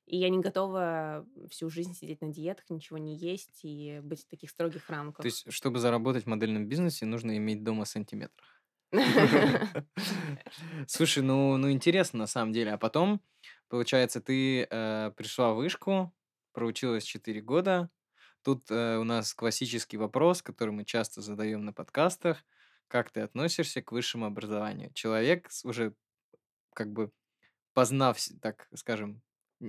И 0.08 0.16
я 0.16 0.30
не 0.30 0.40
готова 0.40 1.26
всю 1.50 1.68
жизнь 1.68 1.94
сидеть 1.94 2.22
на 2.22 2.32
диетах, 2.32 2.70
ничего 2.70 2.96
не 2.96 3.14
есть 3.14 3.60
и 3.62 4.00
быть 4.02 4.24
в 4.24 4.26
таких 4.26 4.48
строгих 4.48 4.88
рамках. 4.88 5.22
То 5.22 5.26
есть, 5.26 5.52
чтобы 5.52 5.80
заработать 5.80 6.24
в 6.24 6.28
модельном 6.28 6.66
бизнесе, 6.66 7.04
нужно 7.04 7.36
иметь 7.36 7.62
дома 7.62 7.84
сантиметр. 7.84 8.42
Слушай, 10.86 11.22
ну, 11.22 11.58
ну 11.58 11.70
интересно 11.70 12.20
на 12.20 12.26
самом 12.26 12.52
деле. 12.52 12.72
А 12.72 12.78
потом, 12.78 13.20
получается, 13.68 14.22
ты 14.22 14.62
э, 14.62 15.12
пришла 15.14 15.52
в 15.52 15.56
вышку, 15.56 16.10
проучилась 16.52 17.04
4 17.04 17.42
года. 17.42 17.90
Тут 18.42 18.70
э, 18.70 18.96
у 18.96 19.04
нас 19.04 19.34
классический 19.34 19.98
вопрос, 19.98 20.40
который 20.40 20.70
мы 20.70 20.86
часто 20.86 21.20
задаем 21.20 21.66
на 21.66 21.74
подкастах. 21.74 22.42
Как 22.86 23.10
ты 23.10 23.20
относишься 23.20 23.82
к 23.82 23.92
высшему 23.92 24.24
образованию? 24.24 24.90
Человек 24.94 25.50
уже 25.64 25.94
как 26.72 26.90
бы 26.90 27.12
познав, 27.74 28.18
так 28.40 28.68
скажем, 28.74 29.20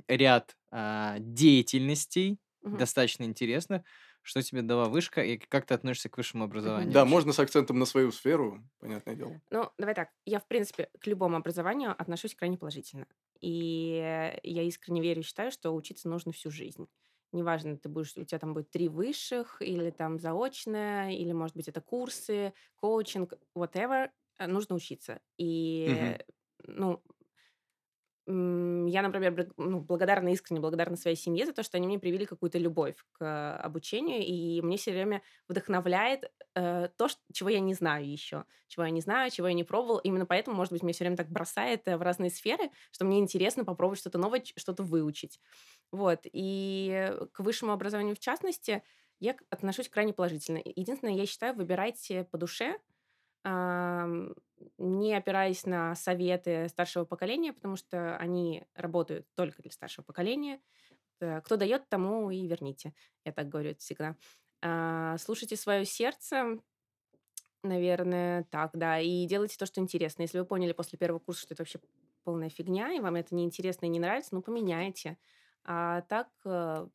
ряд 0.07 0.57
а, 0.71 1.17
деятельностей, 1.19 2.39
Мгм. 2.61 2.85
достаточно 2.85 3.23
интересных, 3.23 3.83
что 4.21 4.41
тебе 4.43 4.61
дала 4.61 4.89
вышка 4.89 5.23
и 5.23 5.37
как 5.37 5.65
ты 5.65 5.73
относишься 5.73 6.09
к 6.09 6.17
высшему 6.17 6.43
образованию? 6.43 6.93
Да, 6.93 7.03
вообще? 7.03 7.05
можно 7.05 7.33
с 7.33 7.39
акцентом 7.39 7.79
на 7.79 7.85
свою 7.85 8.11
сферу, 8.11 8.69
понятное 8.79 9.15
дело. 9.15 9.41
Ну, 9.51 9.69
давай 9.77 9.95
так. 9.95 10.09
Я, 10.25 10.39
в 10.39 10.47
принципе, 10.47 10.89
к 10.99 11.07
любому 11.07 11.37
образованию 11.37 11.91
отношусь 11.99 12.35
крайне 12.35 12.57
положительно. 12.57 13.07
И 13.41 13.95
я 14.43 14.63
искренне 14.63 15.01
верю 15.01 15.21
и 15.21 15.23
считаю, 15.23 15.51
что 15.51 15.71
учиться 15.71 16.09
нужно 16.09 16.31
всю 16.31 16.51
жизнь. 16.51 16.87
Неважно, 17.31 17.77
ты 17.77 17.89
будешь, 17.89 18.13
у 18.17 18.23
тебя 18.23 18.39
там 18.39 18.53
будет 18.53 18.71
три 18.71 18.89
высших, 18.89 19.61
или 19.61 19.91
там 19.91 20.19
заочное, 20.19 21.11
или, 21.11 21.31
может 21.31 21.55
быть, 21.55 21.67
это 21.67 21.79
курсы, 21.81 22.53
коучинг, 22.75 23.33
whatever, 23.55 24.09
э, 24.39 24.47
нужно 24.47 24.75
учиться. 24.75 25.21
И, 25.37 26.17
ну, 26.65 26.93
м, 26.93 27.01
я, 28.87 29.01
например, 29.01 29.51
ну, 29.57 29.79
благодарна, 29.81 30.29
искренне 30.29 30.59
благодарна 30.61 30.95
своей 30.97 31.15
семье 31.15 31.45
за 31.45 31.53
то, 31.53 31.63
что 31.63 31.77
они 31.77 31.87
мне 31.87 31.99
привили 31.99 32.25
какую-то 32.25 32.57
любовь 32.57 32.95
к 33.13 33.57
обучению, 33.57 34.19
и 34.25 34.61
мне 34.61 34.77
все 34.77 34.91
время 34.91 35.21
вдохновляет 35.47 36.31
э, 36.55 36.89
то, 36.97 37.07
ш- 37.07 37.17
чего 37.33 37.49
я 37.49 37.59
не 37.59 37.73
знаю 37.73 38.09
еще, 38.09 38.45
чего 38.67 38.85
я 38.85 38.91
не 38.91 39.01
знаю, 39.01 39.31
чего 39.31 39.47
я 39.47 39.53
не 39.53 39.63
пробовал. 39.63 39.99
Именно 39.99 40.25
поэтому, 40.25 40.55
может 40.57 40.71
быть, 40.73 40.83
меня 40.83 40.93
все 40.93 41.03
время 41.05 41.17
так 41.17 41.29
бросает 41.29 41.87
э, 41.87 41.97
в 41.97 42.01
разные 42.01 42.29
сферы, 42.29 42.69
что 42.91 43.05
мне 43.05 43.19
интересно 43.19 43.65
попробовать 43.65 43.99
что-то 43.99 44.17
новое, 44.19 44.43
что-то 44.57 44.83
выучить. 44.83 45.39
Вот. 45.91 46.21
И 46.31 47.13
к 47.33 47.39
высшему 47.39 47.71
образованию 47.71 48.15
в 48.15 48.19
частности 48.19 48.83
я 49.19 49.35
отношусь 49.49 49.89
крайне 49.89 50.13
положительно. 50.13 50.61
Единственное, 50.63 51.15
я 51.15 51.25
считаю, 51.25 51.55
выбирайте 51.55 52.23
по 52.25 52.37
душе, 52.37 52.79
не 53.45 55.13
опираясь 55.15 55.65
на 55.65 55.95
советы 55.95 56.67
старшего 56.69 57.05
поколения, 57.05 57.53
потому 57.53 57.75
что 57.75 58.17
они 58.17 58.63
работают 58.75 59.27
только 59.35 59.61
для 59.61 59.71
старшего 59.71 60.03
поколения. 60.03 60.59
Э, 61.21 61.41
Кто 61.41 61.55
дает, 61.57 61.87
тому 61.89 62.29
и 62.29 62.47
верните. 62.47 62.93
Я 63.25 63.31
так 63.31 63.49
говорю 63.49 63.75
всегда. 63.77 64.15
А, 64.61 65.17
Слушайте 65.17 65.55
свое 65.55 65.85
сердце, 65.85 66.59
наверное, 67.63 68.43
так, 68.51 68.71
да, 68.73 68.99
и 68.99 69.25
делайте 69.25 69.57
то, 69.57 69.65
что 69.65 69.81
интересно. 69.81 70.23
Если 70.23 70.39
вы 70.39 70.45
поняли 70.45 70.71
после 70.73 70.97
первого 70.97 71.19
курса, 71.19 71.41
что 71.41 71.53
это 71.53 71.63
вообще 71.63 71.79
полная 72.23 72.49
фигня, 72.49 72.93
и 72.93 72.99
вам 72.99 73.15
это 73.15 73.35
неинтересно 73.35 73.85
и 73.85 73.89
не 73.89 73.99
нравится, 73.99 74.35
ну, 74.35 74.41
поменяйте. 74.41 75.17
А 75.63 76.01
так, 76.03 76.29
э, 76.45 76.87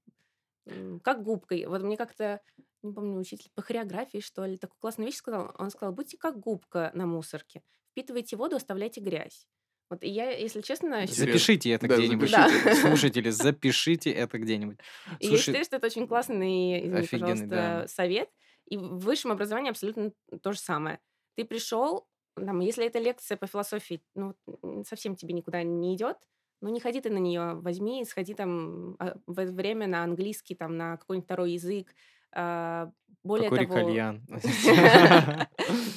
как 1.02 1.22
губкой. 1.22 1.66
Вот 1.66 1.82
мне 1.82 1.96
как-то, 1.96 2.40
не 2.82 2.92
помню, 2.92 3.18
учитель 3.18 3.50
по 3.54 3.62
хореографии, 3.62 4.18
что 4.18 4.44
ли, 4.44 4.56
такую 4.56 4.78
классную 4.80 5.06
вещь 5.08 5.16
сказал. 5.16 5.54
Он 5.58 5.70
сказал, 5.70 5.92
будьте 5.94 6.16
как 6.16 6.38
губка 6.38 6.90
на 6.94 7.06
мусорке. 7.06 7.62
Впитывайте 7.90 8.36
воду, 8.36 8.56
оставляйте 8.56 9.00
грязь. 9.00 9.46
Вот 9.90 10.02
и 10.02 10.08
я, 10.08 10.30
если 10.30 10.62
честно. 10.62 11.06
Запишите 11.06 11.70
это 11.70 11.86
Да, 11.86 11.96
где-нибудь. 11.96 12.30
запишите. 12.30 12.74
Слушатели, 12.80 13.30
запишите 13.30 14.10
это 14.10 14.38
где-нибудь. 14.38 14.78
И 15.20 15.26
я 15.28 15.38
считаю, 15.38 15.64
что 15.64 15.76
это 15.76 15.86
очень 15.86 16.08
классный, 16.08 16.80
извини, 16.80 16.98
Офигенный, 17.00 17.46
да. 17.46 17.86
совет. 17.88 18.30
И 18.66 18.78
в 18.78 18.98
высшем 19.00 19.30
образовании 19.32 19.70
абсолютно 19.70 20.12
то 20.42 20.52
же 20.52 20.58
самое. 20.58 21.00
Ты 21.36 21.44
пришел, 21.44 22.06
там, 22.34 22.60
если 22.60 22.86
это 22.86 22.98
лекция 22.98 23.36
по 23.36 23.46
философии, 23.46 24.02
ну, 24.14 24.34
совсем 24.86 25.16
тебе 25.16 25.34
никуда 25.34 25.62
не 25.62 25.94
идет, 25.94 26.16
ну, 26.64 26.70
не 26.70 26.80
ходи 26.80 27.02
ты 27.02 27.10
на 27.10 27.18
нее, 27.18 27.56
возьми, 27.56 28.06
сходи 28.06 28.32
там 28.32 28.96
а, 28.98 29.16
в 29.26 29.38
это 29.38 29.52
время 29.52 29.86
на 29.86 30.02
английский, 30.02 30.54
там, 30.54 30.78
на 30.78 30.96
какой-нибудь 30.96 31.26
второй 31.26 31.52
язык. 31.52 31.94
А, 32.32 32.90
Более 33.22 33.50
покури 33.50 33.66
того... 33.66 33.86
кальян. 33.86 34.26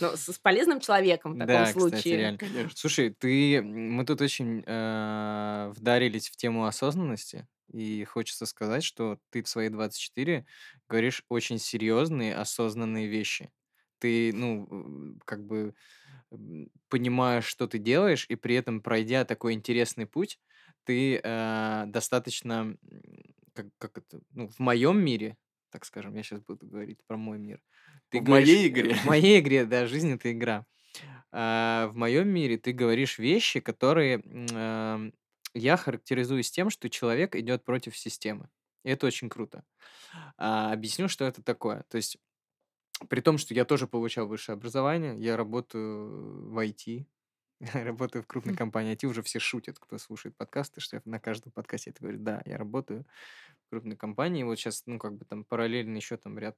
Ну, 0.02 0.10
с 0.16 0.38
полезным 0.40 0.80
человеком 0.80 1.34
в 1.36 1.40
таком 1.40 1.66
случае. 1.68 2.38
Слушай, 2.76 3.10
ты, 3.12 3.62
мы 3.62 4.06
тут 4.06 4.22
очень 4.22 4.64
э, 4.66 5.72
вдарились 5.76 6.30
в 6.30 6.36
тему 6.36 6.66
осознанности, 6.66 7.48
и 7.72 8.04
хочется 8.04 8.46
сказать, 8.46 8.84
что 8.84 9.20
ты 9.30 9.44
в 9.44 9.50
свои 9.50 9.70
24 9.70 10.46
говоришь 10.90 11.24
очень 11.30 11.60
серьезные, 11.60 12.36
осознанные 12.36 13.08
вещи. 13.08 13.50
Ты, 14.00 14.32
ну, 14.34 15.18
как 15.26 15.46
бы 15.46 15.74
понимаешь, 16.90 17.46
что 17.46 17.68
ты 17.68 17.78
делаешь, 17.78 18.26
и 18.30 18.36
при 18.36 18.56
этом, 18.56 18.82
пройдя 18.82 19.26
такой 19.26 19.54
интересный 19.54 20.06
путь, 20.06 20.40
ты 20.88 21.20
э, 21.24 21.84
достаточно, 21.88 22.54
м, 22.54 22.80
как, 23.54 23.68
как 23.80 23.98
это, 24.00 24.22
ну, 24.32 24.48
в 24.50 24.60
моем 24.60 25.00
мире, 25.04 25.38
так 25.72 25.86
скажем, 25.86 26.16
я 26.16 26.24
сейчас 26.24 26.42
буду 26.42 26.68
говорить 26.68 27.00
про 27.08 27.18
мой 27.18 27.40
мир. 27.40 27.62
Ты 28.10 28.20
В 28.20 28.22
говоришь, 28.22 28.58
моей 28.58 28.68
э, 28.70 28.70
игре. 28.70 28.96
В 28.96 29.04
моей 29.04 29.40
игре, 29.40 29.66
да, 29.66 29.88
жизнь 29.88 30.12
это 30.14 30.32
игра. 30.32 30.66
А, 31.32 31.88
в 31.90 31.96
моем 31.98 32.30
мире 32.30 32.58
ты 32.58 32.74
говоришь 32.74 33.20
вещи, 33.20 33.60
которые 33.62 34.18
м, 34.24 34.48
ам, 34.54 35.14
я 35.54 35.78
характеризую 35.78 36.44
с 36.44 36.52
тем, 36.52 36.70
что 36.72 36.90
человек 36.90 37.36
идет 37.36 37.66
против 37.66 37.98
системы. 37.98 38.50
И 38.86 38.90
это 38.92 39.08
очень 39.08 39.30
круто. 39.30 39.64
А, 40.38 40.74
объясню, 40.74 41.10
что 41.10 41.26
это 41.26 41.44
такое. 41.44 41.86
То 41.90 41.98
есть, 41.98 42.18
при 43.10 43.22
том, 43.22 43.38
что 43.38 43.54
я 43.54 43.66
тоже 43.66 43.88
получал 43.88 44.28
высшее 44.28 44.56
образование, 44.56 45.16
я 45.20 45.38
работаю 45.38 46.50
в 46.52 46.58
IT, 46.58 47.08
работаю 47.74 48.24
в 48.24 48.28
крупной 48.28 48.56
компании 48.56 48.94
IT, 48.94 49.06
уже 49.08 49.22
все 49.22 49.40
шутят, 49.40 49.80
кто 49.80 49.98
слушает 49.98 50.36
подкасты, 50.38 50.82
что 50.82 50.98
я 50.98 51.02
на 51.06 51.20
каждом 51.20 51.52
подкасте 51.52 51.92
это 51.92 52.02
говорю, 52.02 52.20
да, 52.20 52.42
я 52.46 52.58
работаю 52.58 53.06
в 53.66 53.70
крупной 53.70 53.96
компании, 53.96 54.44
вот 54.44 54.58
сейчас, 54.58 54.84
ну, 54.86 55.00
как 55.00 55.16
бы 55.16 55.26
там 55.26 55.44
параллельно 55.44 55.98
еще 55.98 56.18
там 56.18 56.38
ряд 56.38 56.56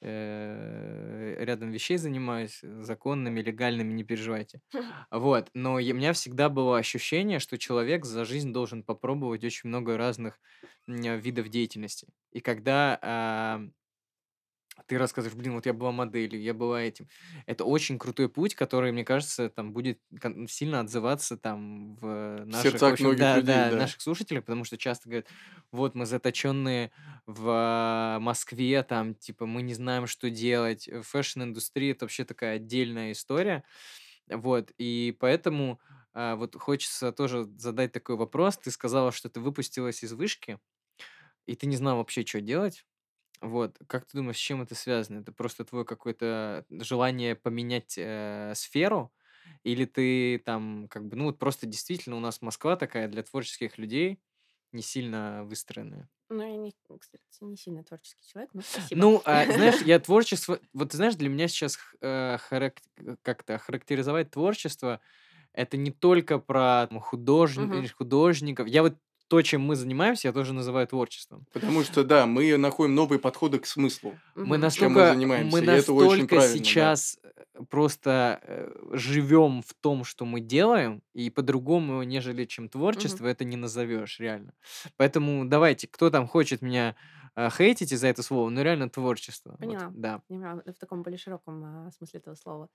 э, 0.00 1.36
рядом 1.44 1.70
вещей 1.70 1.96
занимаюсь, 1.96 2.60
э, 2.62 2.82
законными, 2.82 3.40
легальными, 3.40 3.92
не 3.92 4.04
переживайте. 4.04 4.60
Вот, 5.10 5.50
но 5.54 5.74
у 5.74 5.78
меня 5.78 6.12
всегда 6.12 6.48
было 6.48 6.78
ощущение, 6.78 7.38
что 7.38 7.58
человек 7.58 8.04
за 8.04 8.24
жизнь 8.24 8.52
должен 8.52 8.82
попробовать 8.82 9.44
очень 9.44 9.68
много 9.68 9.96
разных 9.96 10.38
видов 10.86 11.48
деятельности. 11.48 12.08
И 12.32 12.40
когда 12.40 12.98
а, 13.02 13.62
ты 14.86 14.98
рассказываешь, 14.98 15.36
блин, 15.36 15.54
вот 15.54 15.66
я 15.66 15.72
была 15.72 15.92
моделью, 15.92 16.40
я 16.40 16.54
была 16.54 16.82
этим. 16.82 17.08
Это 17.46 17.64
очень 17.64 17.98
крутой 17.98 18.28
путь, 18.28 18.54
который, 18.54 18.92
мне 18.92 19.04
кажется, 19.04 19.48
там 19.50 19.72
будет 19.72 20.00
сильно 20.48 20.80
отзываться 20.80 21.36
там 21.36 21.96
в 21.96 22.44
наших, 22.44 22.60
в 22.60 22.70
сердцах 22.70 22.92
общем, 22.92 23.04
многих 23.06 23.20
да, 23.20 23.36
людей, 23.36 23.54
да, 23.54 23.70
да. 23.70 23.76
наших 23.76 24.00
слушателей, 24.00 24.40
потому 24.40 24.64
что 24.64 24.76
часто 24.78 25.08
говорят, 25.08 25.26
вот 25.72 25.94
мы 25.94 26.06
заточенные 26.06 26.92
в 27.26 27.48
а, 27.48 28.18
Москве, 28.20 28.82
там, 28.82 29.14
типа, 29.14 29.46
мы 29.46 29.62
не 29.62 29.74
знаем, 29.74 30.06
что 30.06 30.30
делать. 30.30 30.88
Фэшн-индустрия 31.02 31.92
это 31.92 32.04
вообще 32.04 32.24
такая 32.24 32.56
отдельная 32.56 33.12
история. 33.12 33.64
Вот, 34.28 34.72
и 34.78 35.16
поэтому 35.18 35.80
а, 36.12 36.36
вот 36.36 36.54
хочется 36.56 37.12
тоже 37.12 37.44
задать 37.56 37.92
такой 37.92 38.16
вопрос. 38.16 38.58
Ты 38.58 38.70
сказала, 38.70 39.12
что 39.12 39.28
ты 39.28 39.40
выпустилась 39.40 40.02
из 40.02 40.12
вышки, 40.12 40.58
и 41.46 41.54
ты 41.54 41.66
не 41.66 41.76
знал 41.76 41.96
вообще, 41.96 42.24
что 42.26 42.40
делать. 42.40 42.84
Вот, 43.40 43.78
как 43.86 44.06
ты 44.06 44.18
думаешь, 44.18 44.36
с 44.36 44.40
чем 44.40 44.62
это 44.62 44.74
связано? 44.74 45.20
Это 45.20 45.32
просто 45.32 45.64
твое 45.64 45.84
какое-то 45.84 46.66
желание 46.70 47.34
поменять 47.36 47.94
э, 47.98 48.52
сферу? 48.56 49.12
Или 49.64 49.84
ты 49.86 50.38
там, 50.38 50.88
как 50.88 51.06
бы, 51.06 51.16
ну 51.16 51.24
вот 51.26 51.38
просто 51.38 51.66
действительно 51.66 52.16
у 52.16 52.20
нас 52.20 52.42
Москва 52.42 52.76
такая 52.76 53.08
для 53.08 53.22
творческих 53.22 53.78
людей 53.78 54.20
не 54.72 54.82
сильно 54.82 55.44
выстроенная? 55.44 56.08
Ну, 56.30 56.42
я, 56.42 56.56
не, 56.56 56.74
кстати, 56.98 57.24
не 57.44 57.56
сильно 57.56 57.82
творческий 57.84 58.26
человек, 58.26 58.52
но 58.54 58.62
спасибо. 58.62 59.00
Ну, 59.00 59.22
а, 59.24 59.46
знаешь, 59.50 59.80
я 59.80 59.98
творчество... 59.98 60.60
Вот 60.72 60.92
знаешь, 60.92 61.14
для 61.16 61.28
меня 61.28 61.48
сейчас 61.48 61.78
э, 62.00 62.36
харак- 62.50 62.78
как-то 63.22 63.58
характеризовать 63.58 64.30
творчество 64.30 65.00
это 65.54 65.76
не 65.76 65.90
только 65.92 66.38
про 66.38 66.88
там, 66.90 67.00
Мгм. 67.54 67.78
или 67.80 67.88
художников. 67.88 68.68
Я 68.68 68.82
вот 68.84 68.96
то, 69.28 69.42
чем 69.42 69.62
мы 69.62 69.76
занимаемся, 69.76 70.28
я 70.28 70.32
тоже 70.32 70.52
называю 70.52 70.86
творчеством. 70.86 71.46
Потому 71.52 71.82
что, 71.82 72.02
да, 72.02 72.26
мы 72.26 72.56
находим 72.56 72.94
новые 72.94 73.18
подходы 73.18 73.58
к 73.58 73.66
смыслу. 73.66 74.18
Мы 74.34 74.42
Мгм. 74.42 74.44
Чем 74.44 74.48
мы 74.48 74.58
настолько, 74.58 75.08
занимаемся, 75.14 75.56
мы 75.56 75.64
и 75.64 75.66
это 75.68 75.92
очень 75.92 76.08
настолько 76.08 76.36
правильно, 76.36 76.58
да. 76.58 76.64
сейчас 76.64 77.18
э, 77.22 77.62
просто 77.68 78.40
живем 78.92 79.62
в 79.62 79.74
том, 79.74 80.04
что 80.04 80.24
мы 80.24 80.40
делаем, 80.40 81.02
и 81.12 81.30
по-другому, 81.30 82.02
нежели 82.02 82.44
чем 82.44 82.68
творчество, 82.68 83.26
это 83.26 83.44
не 83.44 83.56
назовешь 83.56 84.18
реально. 84.18 84.54
Поэтому 84.96 85.44
давайте, 85.44 85.86
кто 85.88 86.10
там 86.10 86.26
хочет 86.26 86.62
меня 86.62 86.96
э, 87.36 87.50
хейтить 87.50 87.92
из-за 87.92 88.08
этого 88.08 88.24
слова, 88.24 88.48
ну 88.48 88.62
реально 88.62 88.88
творчество. 88.88 89.50
Вот, 89.50 89.60
Поняла. 89.60 89.92
да. 89.94 90.22
Понимаю, 90.28 90.62
в 90.64 90.78
таком 90.78 91.02
более 91.02 91.18
широком 91.18 91.64
а, 91.64 91.90
смысле 91.90 92.20
этого 92.20 92.34
слова. 92.34 92.68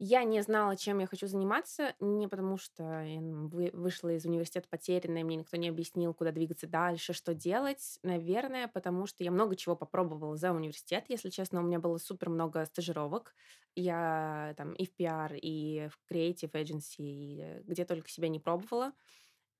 Я 0.00 0.22
не 0.22 0.40
знала, 0.42 0.76
чем 0.76 1.00
я 1.00 1.06
хочу 1.08 1.26
заниматься, 1.26 1.96
не 1.98 2.28
потому 2.28 2.56
что 2.56 3.02
я 3.02 3.20
вышла 3.20 4.10
из 4.10 4.24
университета 4.26 4.68
потерянная, 4.70 5.24
мне 5.24 5.34
никто 5.34 5.56
не 5.56 5.68
объяснил, 5.68 6.14
куда 6.14 6.30
двигаться 6.30 6.68
дальше, 6.68 7.12
что 7.12 7.34
делать. 7.34 7.98
Наверное, 8.04 8.68
потому 8.68 9.06
что 9.06 9.24
я 9.24 9.32
много 9.32 9.56
чего 9.56 9.74
попробовала 9.74 10.36
за 10.36 10.52
университет, 10.52 11.06
если 11.08 11.30
честно. 11.30 11.60
У 11.60 11.64
меня 11.64 11.80
было 11.80 11.98
супер 11.98 12.28
много 12.30 12.64
стажировок. 12.66 13.34
Я 13.74 14.54
там 14.56 14.72
и 14.74 14.86
в 14.86 14.94
пиар, 14.94 15.32
и 15.34 15.88
в 15.88 15.98
creative 16.12 16.52
agency, 16.52 16.94
и 17.00 17.40
э, 17.42 17.62
где 17.64 17.84
только 17.84 18.08
себя 18.08 18.28
не 18.28 18.38
пробовала. 18.38 18.92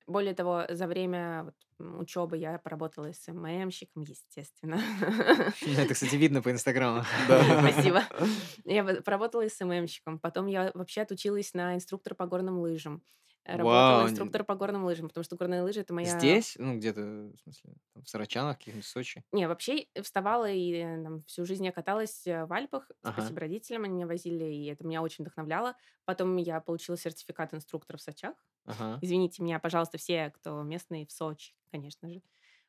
Более 0.09 0.33
того, 0.33 0.63
за 0.69 0.87
время 0.87 1.43
вот, 1.77 1.99
учебы 2.01 2.35
я 2.37 2.57
поработала 2.57 3.11
СММщиком, 3.13 4.01
естественно. 4.01 4.81
Это, 5.77 5.93
кстати, 5.93 6.15
видно 6.15 6.41
по 6.41 6.49
Инстаграму. 6.49 7.03
Спасибо. 7.27 8.01
Я 8.65 8.83
поработала 8.83 9.47
СММщиком. 9.47 10.17
Потом 10.17 10.47
я 10.47 10.71
вообще 10.73 11.01
отучилась 11.01 11.53
на 11.53 11.75
инструктора 11.75 12.15
по 12.15 12.25
горным 12.25 12.57
лыжам. 12.57 13.03
Э, 13.49 13.57
Работала 13.57 13.99
Вау. 14.01 14.09
инструктор 14.09 14.43
по 14.43 14.55
горным 14.55 14.85
лыжам, 14.85 15.07
потому 15.07 15.23
что 15.23 15.35
горные 15.35 15.63
лыжи 15.63 15.81
это 15.81 15.93
моя... 15.93 16.17
Здесь? 16.19 16.55
Ну, 16.57 16.77
где-то, 16.77 17.01
в 17.01 17.37
смысле, 17.43 17.73
в 17.95 18.07
Сарачанах, 18.07 18.57
каких-нибудь 18.57 18.85
в 18.85 18.89
Сочи. 18.89 19.23
Не, 19.31 19.47
вообще 19.47 19.87
вставала 20.01 20.49
и 20.49 20.73
э, 20.73 21.03
там, 21.03 21.23
всю 21.23 21.45
жизнь 21.45 21.65
я 21.65 21.71
каталась 21.71 22.27
э, 22.27 22.45
в 22.45 22.53
Альпах. 22.53 22.89
Ага. 23.01 23.21
Спасибо 23.21 23.39
родителям, 23.41 23.83
они 23.85 23.95
меня 23.95 24.07
возили, 24.07 24.45
и 24.45 24.65
это 24.67 24.85
меня 24.85 25.01
очень 25.01 25.23
вдохновляло. 25.23 25.75
Потом 26.05 26.37
я 26.37 26.59
получила 26.61 26.97
сертификат 26.97 27.53
инструктора 27.53 27.97
в 27.97 28.01
Сочах. 28.01 28.35
Ага. 28.65 28.99
Извините 29.01 29.41
меня, 29.41 29.59
пожалуйста, 29.59 29.97
все, 29.97 30.29
кто 30.29 30.61
местные 30.61 31.05
в 31.05 31.11
Сочи, 31.11 31.55
конечно 31.71 32.09
же. 32.09 32.21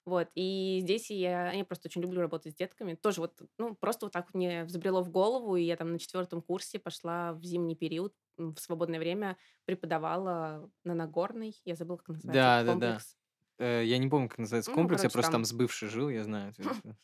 Вот, 0.07 0.29
и 0.35 0.79
здесь 0.83 1.11
я, 1.11 1.53
я 1.53 1.65
просто 1.65 1.89
очень 1.89 2.01
люблю 2.03 2.21
работать 2.23 2.53
с 2.55 2.57
детками. 2.57 2.95
Тоже 2.95 3.21
вот, 3.21 3.39
ну, 3.59 3.75
просто 3.75 4.07
вот 4.07 4.13
так 4.13 4.27
вот 4.27 4.35
мне 4.35 4.65
взбрело 4.65 5.03
в 5.03 5.11
голову, 5.11 5.57
и 5.57 5.63
я 5.63 5.77
там 5.77 5.93
на 5.93 5.99
четвертом 5.99 6.41
курсе 6.43 6.79
пошла 6.79 7.35
в 7.35 7.45
зимний 7.45 7.77
период, 7.77 8.15
в 8.39 8.57
свободное 8.59 8.99
время 8.99 9.37
преподавала 9.67 10.71
на 10.85 10.95
Нагорной. 10.95 11.55
Я 11.65 11.75
забыла, 11.77 11.99
как 11.99 12.09
называется 12.09 12.33
Да, 12.43 12.61
этот 12.63 12.67
да, 12.67 12.75
да. 12.81 12.87
комплекс. 12.93 13.17
Э, 13.59 13.83
Я 13.85 13.99
не 13.99 14.09
помню, 14.09 14.29
как 14.31 14.39
называется 14.39 14.71
Ну, 14.71 14.77
комплекс, 14.77 15.03
я 15.03 15.09
короче, 15.11 15.13
просто 15.15 15.33
там. 15.33 15.41
там 15.43 15.45
с 15.45 15.53
бывшей 15.53 15.89
жил, 15.89 16.09
я 16.09 16.25
знаю. 16.25 16.55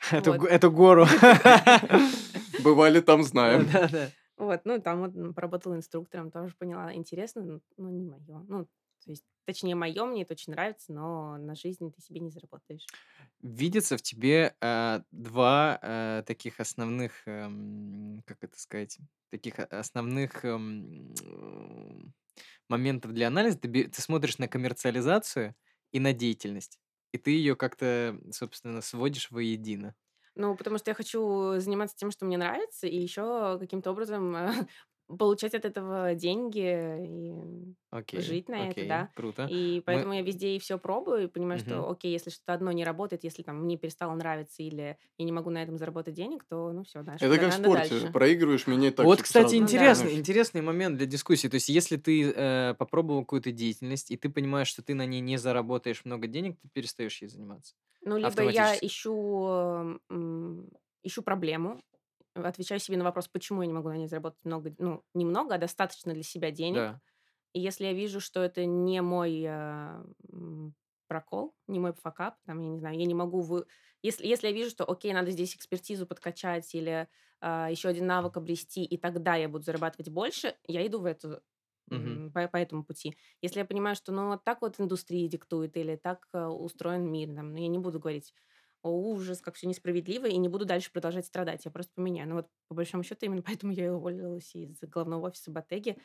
эту- 0.10 0.32
эту- 0.32 0.70
гору. 0.72 1.06
Бывали 2.64 3.00
там, 3.00 3.22
знаем. 3.22 3.68
Да, 3.72 3.88
да. 3.88 4.10
Вот, 4.38 4.60
ну, 4.64 4.80
там 4.80 5.00
вот 5.00 5.34
поработала 5.34 5.76
инструктором, 5.76 6.30
тоже 6.30 6.54
поняла, 6.58 6.92
интересно, 6.94 7.60
но 7.76 7.90
не 7.90 8.04
мое. 8.04 8.44
Ну, 8.48 8.64
то 8.64 9.10
есть, 9.10 9.24
точнее, 9.44 9.74
мое, 9.74 10.04
мне 10.04 10.22
это 10.22 10.34
очень 10.34 10.52
нравится, 10.52 10.92
но 10.92 11.36
на 11.38 11.54
жизнь 11.54 11.92
ты 11.92 12.00
себе 12.02 12.20
не 12.20 12.30
заработаешь. 12.30 12.90
Видится 13.42 13.96
в 13.96 14.02
тебе 14.02 14.54
э, 14.60 15.00
два 15.10 15.78
э, 15.82 16.22
таких 16.26 16.60
основных, 16.60 17.22
эм, 17.26 18.22
как 18.26 18.38
это 18.44 18.58
сказать, 18.58 18.98
таких 19.30 19.58
о- 19.58 19.64
основных 19.64 20.44
эм, 20.44 21.12
м, 21.24 22.14
моментов 22.68 23.12
для 23.14 23.28
анализа. 23.28 23.58
Ты, 23.58 23.88
ты 23.88 24.02
смотришь 24.02 24.38
на 24.38 24.48
коммерциализацию 24.48 25.56
и 25.92 26.00
на 26.00 26.12
деятельность. 26.12 26.80
И 27.12 27.18
ты 27.18 27.32
ее 27.32 27.56
как-то, 27.56 28.18
собственно, 28.32 28.82
сводишь 28.82 29.30
воедино. 29.30 29.94
Ну, 30.34 30.56
потому 30.56 30.78
что 30.78 30.90
я 30.90 30.94
хочу 30.94 31.58
заниматься 31.60 31.96
тем, 31.96 32.10
что 32.10 32.24
мне 32.24 32.38
нравится, 32.38 32.86
и 32.86 32.96
еще 32.96 33.58
каким-то 33.60 33.90
образом 33.90 34.34
э, 34.34 34.50
получать 35.18 35.54
от 35.54 35.64
этого 35.64 36.14
деньги 36.14 36.60
и 37.06 37.74
Окей, 37.90 38.20
жить 38.20 38.48
на 38.48 38.70
это, 38.70 38.84
окей, 38.84 38.84
да. 38.84 39.10
круто. 39.14 39.50
И 39.50 39.82
Мы... 39.86 40.04
поэтому 40.04 40.12
я 40.14 40.22
везде 40.22 40.54
и 40.56 40.58
все 40.58 40.78
пробую, 40.78 41.24
и 41.24 41.26
понимаю, 41.28 41.58
Мгм. 41.58 41.58
что, 41.58 41.88
окей, 41.90 42.12
если 42.12 42.30
что-то 42.30 42.52
одно 42.54 42.70
не 42.72 42.84
работает, 42.84 43.24
если 43.24 43.42
там 43.42 43.62
мне 43.64 43.76
перестало 43.78 44.14
нравиться 44.14 44.62
или 44.62 44.98
я 45.18 45.24
не 45.24 45.32
могу 45.32 45.50
на 45.50 45.62
этом 45.62 45.78
заработать 45.78 46.14
денег, 46.14 46.44
то, 46.44 46.72
ну, 46.72 46.84
все, 46.84 47.02
дальше. 47.02 47.26
Это 47.26 47.38
как 47.38 47.50
в 47.50 47.54
спорте. 47.54 48.00
дальше. 48.00 48.08
Проигрываешь, 48.08 48.66
меняй 48.66 48.90
Вот, 49.00 49.22
тактику 49.22 49.22
кстати, 49.22 49.54
сразу. 49.54 49.60
Ну 49.60 49.70
да. 49.72 49.96
интересный, 50.00 50.14
интересный 50.14 50.60
момент 50.62 50.96
для 50.96 51.06
дискуссии. 51.06 51.48
То 51.48 51.54
есть, 51.56 51.68
если 51.68 51.96
ты 51.96 52.32
э, 52.32 52.74
попробовал 52.78 53.22
какую-то 53.22 53.52
деятельность, 53.52 54.10
и 54.10 54.16
ты 54.16 54.28
понимаешь, 54.30 54.68
что 54.68 54.82
ты 54.82 54.94
на 54.94 55.06
ней 55.06 55.20
не 55.20 55.36
заработаешь 55.38 56.04
много 56.04 56.26
денег, 56.26 56.58
ты 56.60 56.68
перестаешь 56.72 57.22
ей 57.22 57.28
заниматься. 57.28 57.74
Ну, 58.04 58.16
либо 58.16 58.42
я 58.42 58.76
ищу, 58.80 59.12
м, 60.10 60.68
ищу 61.02 61.22
проблему, 61.22 61.80
отвечаю 62.34 62.80
себе 62.80 62.96
на 62.96 63.04
вопрос, 63.04 63.28
почему 63.28 63.62
я 63.62 63.66
не 63.68 63.72
могу 63.74 63.88
на 63.88 63.96
ней 63.96 64.08
заработать 64.08 64.44
много, 64.44 64.74
ну, 64.78 65.04
немного, 65.14 65.54
а 65.54 65.58
достаточно 65.58 66.12
для 66.12 66.22
себя 66.22 66.50
денег. 66.50 66.76
Да. 66.76 67.00
И 67.52 67.60
если 67.60 67.84
я 67.86 67.92
вижу, 67.92 68.20
что 68.20 68.42
это 68.42 68.64
не 68.64 69.02
мой 69.02 69.42
м, 69.44 70.74
прокол, 71.06 71.54
не 71.68 71.78
мой 71.80 71.92
факап, 71.92 72.36
там, 72.46 72.60
я 72.60 72.68
не 72.68 72.78
знаю, 72.78 72.98
я 72.98 73.04
не 73.04 73.14
могу... 73.14 73.40
Вы... 73.40 73.66
Если, 74.02 74.26
если 74.26 74.48
я 74.48 74.52
вижу, 74.52 74.70
что, 74.70 74.84
окей, 74.90 75.12
надо 75.12 75.30
здесь 75.30 75.54
экспертизу 75.56 76.06
подкачать 76.06 76.74
или 76.74 77.08
еще 77.42 77.88
один 77.88 78.06
навык 78.06 78.36
обрести, 78.36 78.84
и 78.84 78.96
тогда 78.96 79.34
я 79.34 79.48
буду 79.48 79.64
зарабатывать 79.64 80.08
больше, 80.10 80.56
я 80.66 80.86
иду 80.86 81.00
в 81.00 81.06
эту, 81.06 81.42
м, 81.90 82.32
по, 82.32 82.46
по 82.48 82.56
этому 82.56 82.84
пути. 82.84 83.16
Если 83.42 83.58
я 83.58 83.64
понимаю, 83.64 83.96
что, 83.96 84.12
ну, 84.12 84.28
вот 84.28 84.44
так 84.44 84.62
вот 84.62 84.80
индустрия 84.80 85.28
диктует 85.28 85.76
или 85.76 85.96
так 85.96 86.28
э, 86.32 86.46
устроен 86.46 87.10
мир, 87.10 87.34
там, 87.34 87.52
ну, 87.52 87.58
я 87.58 87.68
не 87.68 87.78
буду 87.78 87.98
говорить, 87.98 88.32
о, 88.82 88.90
ужас, 88.90 89.40
как 89.40 89.54
все 89.54 89.66
несправедливо, 89.66 90.26
и 90.26 90.36
не 90.36 90.48
буду 90.48 90.64
дальше 90.64 90.90
продолжать 90.92 91.26
страдать, 91.26 91.64
я 91.64 91.70
просто 91.70 91.92
поменяю. 91.94 92.28
Ну, 92.28 92.34
вот, 92.36 92.48
по 92.68 92.74
большому 92.74 93.02
счету, 93.02 93.26
именно 93.26 93.42
поэтому 93.46 93.72
я 93.72 93.86
и 93.86 93.88
уволилась 93.88 94.54
из 94.54 94.80
главного 94.82 95.26
офиса 95.28 95.50
Батеги, 95.50 95.98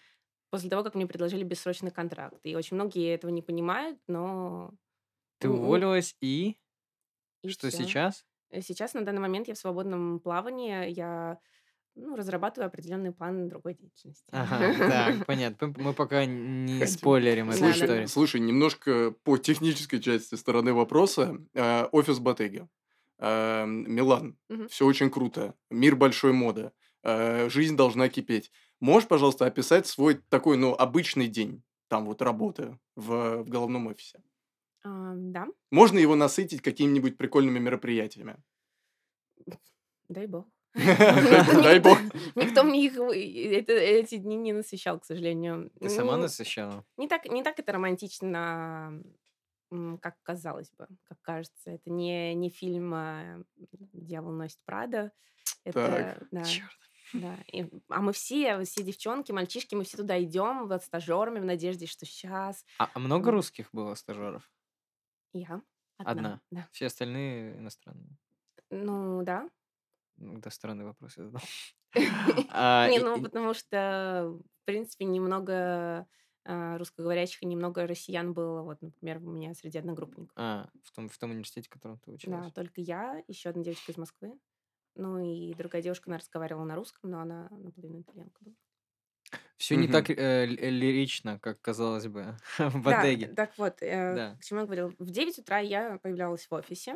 после 0.50 0.70
того, 0.70 0.84
как 0.84 0.96
мне 0.96 1.08
предложили 1.08 1.44
бессрочный 1.44 1.92
контракт. 1.92 2.40
И 2.44 2.56
очень 2.56 2.76
многие 2.76 3.14
этого 3.14 3.32
не 3.32 3.42
понимают, 3.42 4.00
но... 4.08 4.74
Ты 5.40 5.50
уволилась 5.50 6.16
и... 6.22 6.58
И 7.44 7.50
Что 7.50 7.70
всё. 7.70 7.84
сейчас? 7.84 8.26
Э, 8.50 8.62
Сейчас, 8.62 8.94
на 8.94 9.04
данный 9.06 9.22
момент, 9.22 9.48
я 9.48 9.54
в 9.54 9.58
свободном 9.58 10.20
плавании, 10.20 10.90
я 10.90 11.40
ну, 11.98 12.16
разрабатываю 12.16 12.68
определенные 12.68 13.12
планы 13.12 13.50
другой 13.50 13.74
деятельности. 13.74 14.26
Ага, 14.32 14.74
так, 14.78 15.26
понятно. 15.26 15.74
Мы 15.78 15.94
пока 15.94 16.26
не 16.26 16.86
спойлерим 16.86 17.50
эту 17.50 17.70
историю. 17.70 18.08
слушай, 18.08 18.40
немножко 18.40 19.12
по 19.24 19.38
технической 19.38 20.00
части 20.00 20.36
стороны 20.36 20.74
вопроса. 20.74 21.38
Э, 21.54 21.86
Офис 21.92 22.20
Ботеги. 22.20 22.68
Э, 23.20 23.66
Милан. 23.66 24.38
Все 24.70 24.86
очень 24.86 25.10
круто. 25.10 25.56
Мир 25.70 25.96
большой 25.96 26.34
моды. 26.34 26.72
Э, 27.04 27.50
Жизнь 27.50 27.76
должна 27.76 28.10
кипеть. 28.10 28.52
Можешь, 28.80 29.08
пожалуйста, 29.10 29.46
описать 29.46 29.88
свой 29.88 30.22
такой, 30.30 30.58
ну, 30.58 30.74
обычный 30.74 31.28
день, 31.28 31.64
там 31.88 32.06
вот 32.06 32.22
работы 32.22 32.78
в, 32.96 33.44
в 33.44 33.50
головном 33.50 33.88
офисе? 33.88 34.22
А, 34.84 35.14
да, 35.16 35.48
Можно 35.72 35.98
его 36.00 36.16
насытить 36.16 36.62
какими-нибудь 36.62 37.18
прикольными 37.18 37.60
мероприятиями? 37.60 38.38
дай 40.10 40.28
бог. 40.28 40.46
Дай 40.78 41.80
бог. 41.80 41.98
Никто 42.36 42.64
мне 42.64 42.86
их 42.86 42.98
эти 43.00 44.18
дни 44.18 44.36
не 44.36 44.54
насыщал, 44.54 45.00
к 45.00 45.06
сожалению. 45.06 45.72
Ты 45.80 45.90
сама 45.90 46.16
Ну, 46.18 46.24
насыщала? 46.24 46.86
Не 46.98 47.08
так, 47.08 47.26
не 47.26 47.44
так 47.44 47.60
это 47.60 47.72
романтично, 47.72 49.02
как 50.02 50.16
казалось 50.24 50.72
бы, 50.78 50.88
как 51.04 51.22
кажется. 51.22 51.72
Это 51.72 51.90
не, 51.90 52.34
не 52.36 52.50
фильм 52.50 52.94
а, 52.94 53.44
«Дьявол 53.94 54.32
носит 54.32 54.60
Прада». 54.66 55.12
Это, 55.64 56.26
да, 56.32 56.44
Чёрт. 56.44 56.72
да. 57.14 57.36
И- 57.52 57.66
а 57.90 58.02
мы 58.02 58.14
все, 58.14 58.64
все 58.64 58.84
девчонки, 58.84 59.32
мальчишки, 59.34 59.76
мы 59.76 59.84
все 59.84 59.98
туда 59.98 60.22
идем 60.22 60.68
вот 60.68 60.84
стажерами 60.84 61.40
в 61.40 61.46
надежде, 61.46 61.86
что 61.88 62.06
сейчас 62.06 62.66
А 62.80 62.90
а 62.94 63.00
много 63.00 63.32
русских 63.32 63.70
было 63.74 63.96
стажеров? 63.96 64.50
я 65.34 65.62
одна. 65.98 66.12
Одна. 66.12 66.42
Да. 66.52 66.68
Все 66.72 66.86
остальные 66.86 67.58
иностранные. 67.58 68.18
Ну, 68.70 69.24
да. 69.24 69.50
Да, 70.18 70.50
странный 70.50 70.86
вопрос 70.86 71.18
я 71.18 71.26
задал. 71.26 71.42
А, 72.50 72.90
Не, 72.90 73.00
ну, 73.00 73.22
потому 73.22 73.54
что, 73.54 74.34
в 74.62 74.66
принципе, 74.66 75.06
немного 75.06 76.08
а, 76.46 76.78
русскоговорящих 76.78 77.44
и 77.44 77.46
немного 77.46 77.88
россиян 77.88 78.34
было, 78.34 78.62
вот, 78.62 78.82
например, 78.82 79.18
у 79.18 79.32
меня 79.32 79.54
среди 79.54 79.78
одногруппников. 79.80 80.36
А, 80.36 80.70
в 80.84 80.92
том, 80.92 81.10
в 81.10 81.18
том 81.18 81.32
университете, 81.32 81.68
в 81.68 81.74
котором 81.74 82.00
ты 82.00 82.12
Да, 82.22 82.42
училась. 82.42 82.52
только 82.52 82.82
я, 82.82 83.24
еще 83.28 83.50
одна 83.50 83.64
девочка 83.64 83.92
из 83.92 83.98
Москвы. 83.98 84.40
Ну 84.96 85.20
и 85.20 85.54
другая 85.56 85.82
девушка, 85.82 86.10
она 86.10 86.18
разговаривала 86.20 86.66
на 86.66 86.76
русском, 86.76 87.10
но 87.12 87.22
она 87.22 87.50
наполовину 87.52 88.02
итальянка 88.02 88.44
была. 88.44 88.56
Все 89.58 89.76
не 89.76 89.88
так 89.88 90.10
э, 90.10 90.14
э, 90.16 90.46
лирично, 90.46 91.40
как 91.40 91.62
казалось 91.62 92.08
бы 92.08 92.38
в 92.60 92.84
Да, 92.88 93.12
так 93.36 93.58
вот, 93.58 93.82
э, 93.82 94.20
Да. 94.20 94.40
к 94.40 94.44
чему 94.44 94.62
я 94.62 94.66
говорила. 94.66 94.94
В 95.00 95.10
9 95.12 95.40
утра 95.40 95.60
я 95.60 95.98
появлялась 96.00 96.48
в 96.48 96.54
офисе. 96.54 96.96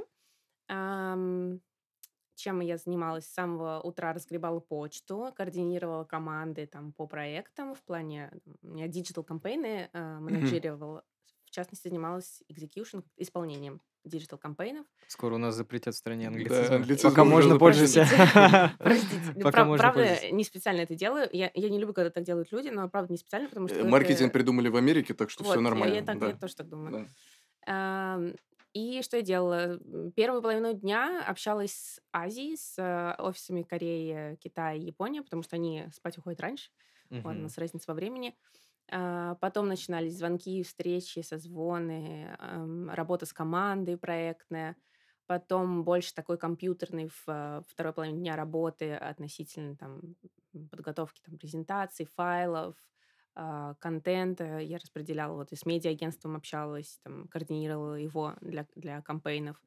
Чем 2.42 2.60
я 2.60 2.78
занималась 2.78 3.26
с 3.26 3.34
самого 3.34 3.80
утра, 3.82 4.14
разгребала 4.14 4.60
почту, 4.60 5.32
координировала 5.36 6.04
команды 6.04 6.66
там 6.66 6.92
по 6.92 7.06
проектам 7.06 7.76
в 7.76 7.84
плане, 7.84 8.32
там, 8.44 8.56
у 8.64 8.68
меня 8.74 8.88
digital 8.88 9.24
campaign 9.24 9.82
ы 9.82 9.90
э, 9.94 10.20
менеджировала, 10.20 11.04
в 11.46 11.52
частности, 11.52 11.88
занималась 11.88 12.42
execution, 12.52 13.04
исполнением 13.18 13.82
digital 14.04 14.40
campaign 14.40 14.75
ов. 14.75 14.88
Скоро 15.08 15.36
у 15.36 15.38
нас 15.38 15.54
запретят 15.54 15.94
в 15.94 15.98
стране 15.98 16.32
Да, 16.32 16.76
англицизмы 16.76 17.12
Пока 17.12 17.24
можно 17.24 17.60
пользоваться. 17.60 18.08
Простите, 18.80 19.22
ну, 19.36 19.52
правда, 19.52 20.32
не 20.32 20.44
специально 20.44 20.82
это 20.82 20.96
делаю. 20.96 21.30
Я, 21.32 21.52
не 21.54 21.78
люблю, 21.78 21.94
когда 21.94 22.10
так 22.10 22.24
делают 22.24 22.52
люди, 22.52 22.70
но 22.70 22.90
правда 22.90 23.14
не 23.14 23.18
специально, 23.18 23.48
потому 23.48 23.68
что 23.68 23.78
Э, 23.78 23.82
это- 23.82 23.90
Маркетинг 23.90 24.34
придумали 24.34 24.70
в 24.70 24.76
Америке, 24.76 25.14
так 25.14 25.30
что 25.30 25.44
все 25.44 25.60
нормально. 25.60 25.94
Я, 25.94 26.02
так, 26.02 26.18
да. 26.18 26.30
я 26.30 26.36
тоже 26.36 26.56
так 26.56 26.68
думаю. 26.68 27.08
И 28.74 29.02
что 29.02 29.18
я 29.18 29.24
делала? 29.24 29.80
Первую 30.16 30.42
половину 30.42 30.74
дня 30.74 31.24
общалась 31.28 31.74
с 31.74 32.02
Азией, 32.14 32.56
с 32.56 32.78
э, 32.80 33.16
офисами 33.22 33.64
Кореи, 33.64 34.38
Китая 34.38 34.76
и 34.76 34.82
Японии, 34.86 35.20
потому 35.20 35.44
что 35.44 35.58
они 35.58 35.88
спать 35.94 36.18
уходят 36.18 36.40
раньше. 36.40 36.72
Вот, 37.24 37.38
у 37.38 37.42
нас 37.42 37.58
разница 37.58 37.86
во 37.90 37.94
времени. 37.96 38.38
А, 38.92 39.36
Потом 39.36 39.68
начинались 39.70 40.18
звонки, 40.18 40.64
встречи, 40.64 41.20
созвоны, 41.22 42.36
ам, 42.40 42.90
работа 42.92 43.26
с 43.26 43.34
командой 43.34 43.98
проектная. 43.98 44.78
Потом 45.28 45.84
больше 45.84 46.14
такой 46.14 46.38
компьютерный 46.38 47.08
в 47.08 47.24
а, 47.28 47.64
второй 47.68 47.94
половине 47.94 48.20
дня 48.20 48.36
работы 48.38 48.94
относительно 48.96 49.76
там 49.78 50.02
подготовки 50.72 51.22
там, 51.26 51.38
презентаций, 51.38 52.06
файлов, 52.06 52.76
а, 53.36 53.76
контента. 53.76 54.60
Я 54.60 54.78
распределяла, 54.78 55.36
вот 55.36 55.52
и 55.52 55.56
с 55.56 55.66
медиа-агентством 55.66 56.36
общалась, 56.36 57.00
там, 57.04 57.28
координировала 57.28 57.96
его 57.96 58.36
для, 58.42 58.68
для 58.76 59.02
campaign 59.02 59.45
ов. 59.45 59.62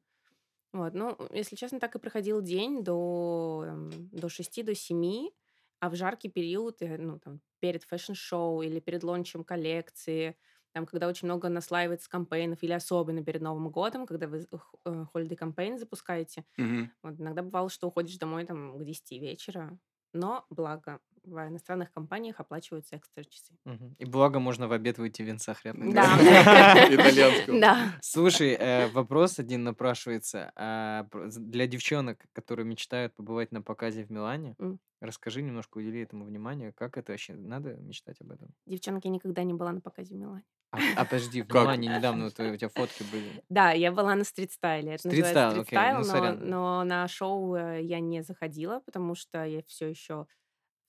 Вот, 0.73 0.93
ну, 0.93 1.17
если 1.31 1.55
честно, 1.55 1.79
так 1.79 1.95
и 1.95 1.99
проходил 1.99 2.41
день 2.41 2.83
до, 2.83 3.63
эм, 3.67 4.09
до 4.11 4.29
6, 4.29 4.63
до 4.63 4.75
7, 4.75 5.31
а 5.79 5.89
в 5.89 5.95
жаркий 5.95 6.29
период, 6.29 6.81
э, 6.81 6.97
ну, 6.97 7.19
там, 7.19 7.41
перед 7.59 7.83
fashion-шоу 7.83 8.61
или 8.61 8.79
перед 8.81 9.03
launch 9.03 9.33
ем 9.33 9.43
коллекции, 9.45 10.37
там, 10.73 10.85
когда 10.85 11.07
очень 11.07 11.27
много 11.27 11.47
наслаивается 11.49 12.09
campaign 12.09 12.47
ов, 12.47 12.61
или 12.63 12.73
особенно 12.73 13.23
перед 13.23 13.41
Новым 13.41 13.69
годом, 13.71 14.05
когда 14.05 14.27
вы 14.27 14.45
holiday 14.85 15.35
campaign 15.37 15.77
запускаете, 15.79 16.45
Мгм. 16.57 16.89
вот, 17.03 17.19
иногда 17.19 17.43
бывало, 17.43 17.69
что 17.69 17.87
уходишь 17.87 18.17
домой 18.17 18.45
там 18.45 18.77
к 18.79 18.83
10 18.85 19.19
вечера, 19.19 19.79
но 20.13 20.45
благо 20.49 21.01
в 21.25 21.47
иностранных 21.47 21.91
компаниях 21.91 22.39
оплачиваются 22.39 22.97
экстра 22.97 23.23
часы. 23.23 23.53
И 23.97 24.05
благо 24.05 24.39
можно 24.39 24.67
в 24.67 24.71
обед 24.71 24.97
выпить 24.97 25.21
винца 25.21 25.65
рядом. 25.65 25.93
Да. 25.93 26.05
Итальянского. 26.89 27.59
Да. 27.59 27.93
Слушай, 28.01 28.55
э, 28.59 28.87
вопрос 28.87 29.39
один 29.39 29.63
напрашивается. 29.63 30.51
А, 30.55 31.07
Для 31.11 31.67
девчонок, 31.67 32.25
которые 32.33 32.65
мечтают 32.65 33.13
побывать 33.13 33.51
на 33.51 33.61
показе 33.61 34.03
в 34.03 34.11
Милане, 34.11 34.55
расскажи 35.01 35.41
немножко, 35.41 35.77
удели 35.77 36.01
этому 36.01 36.25
внимание. 36.25 36.71
Как 36.71 36.97
это 36.97 37.11
вообще? 37.11 37.33
Надо 37.33 37.75
мечтать 37.75 38.21
об 38.21 38.31
этом? 38.31 38.49
Девчонки, 38.65 39.07
я 39.07 39.13
никогда 39.13 39.43
не 39.43 39.53
была 39.53 39.71
на 39.71 39.81
показе 39.81 40.15
в 40.15 40.17
Милане. 40.17 40.43
А, 40.71 40.77
а 40.97 41.05
подожди, 41.05 41.41
в? 41.41 41.49
Милане 41.49 41.87
недавно 41.87 42.25
у 42.27 42.29
тебя 42.29 42.69
фотки 42.69 43.03
были. 43.11 43.43
Да, 43.49 43.71
я 43.71 43.91
была 43.91 44.15
на 44.15 44.23
street 44.23 44.56
style 44.56 44.84
е. 44.84 44.95
Это 44.95 45.07
называется 45.07 45.61
Стрит-стайл, 45.61 45.61
окей, 45.61 45.61
ну, 45.61 45.63
street 45.63 45.80
style, 45.80 45.97
но, 45.97 46.03
сорян. 46.03 46.49
но 46.49 46.83
на 46.83 47.07
шоу 47.07 47.55
э, 47.55 47.81
я 47.83 47.99
не 47.99 48.23
заходила, 48.23 48.79
потому 48.79 49.15
что 49.15 49.43
я 49.45 49.61
все 49.67 49.87
еще 49.87 50.27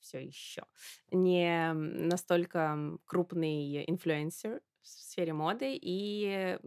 все 0.00 0.18
еще 0.24 0.64
не 1.10 1.72
настолько 1.74 2.98
крупный 3.04 3.84
инфлюенсер 3.90 4.60
в 4.82 4.86
сфере 4.88 5.32
моды, 5.32 5.76
и 5.80 6.58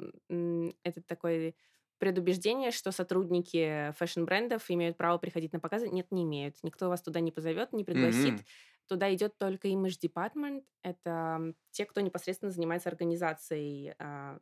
это 0.83 1.01
такое 1.01 1.53
предубеждение, 1.97 2.71
что 2.71 2.91
сотрудники 2.91 3.91
fashion-брендов 3.97 4.71
имеют 4.71 4.95
право 4.97 5.17
приходить 5.17 5.51
на 5.51 5.59
показы. 5.59 5.89
Нет, 5.89 6.07
не 6.11 6.23
имеют. 6.23 6.55
Никто 6.63 6.87
вас 6.87 7.01
туда 7.01 7.19
не 7.19 7.31
позовет, 7.31 7.73
не 7.73 7.83
пригласит. 7.83 8.39
Мгм. 8.39 8.45
Туда 8.87 9.13
идет 9.13 9.37
только 9.37 9.67
image 9.67 9.99
department. 10.01 10.63
Это 10.81 11.53
те, 11.71 11.85
кто 11.85 11.99
непосредственно 12.01 12.51
занимается 12.51 12.87
организацией 12.89 13.95
а, 13.99 14.39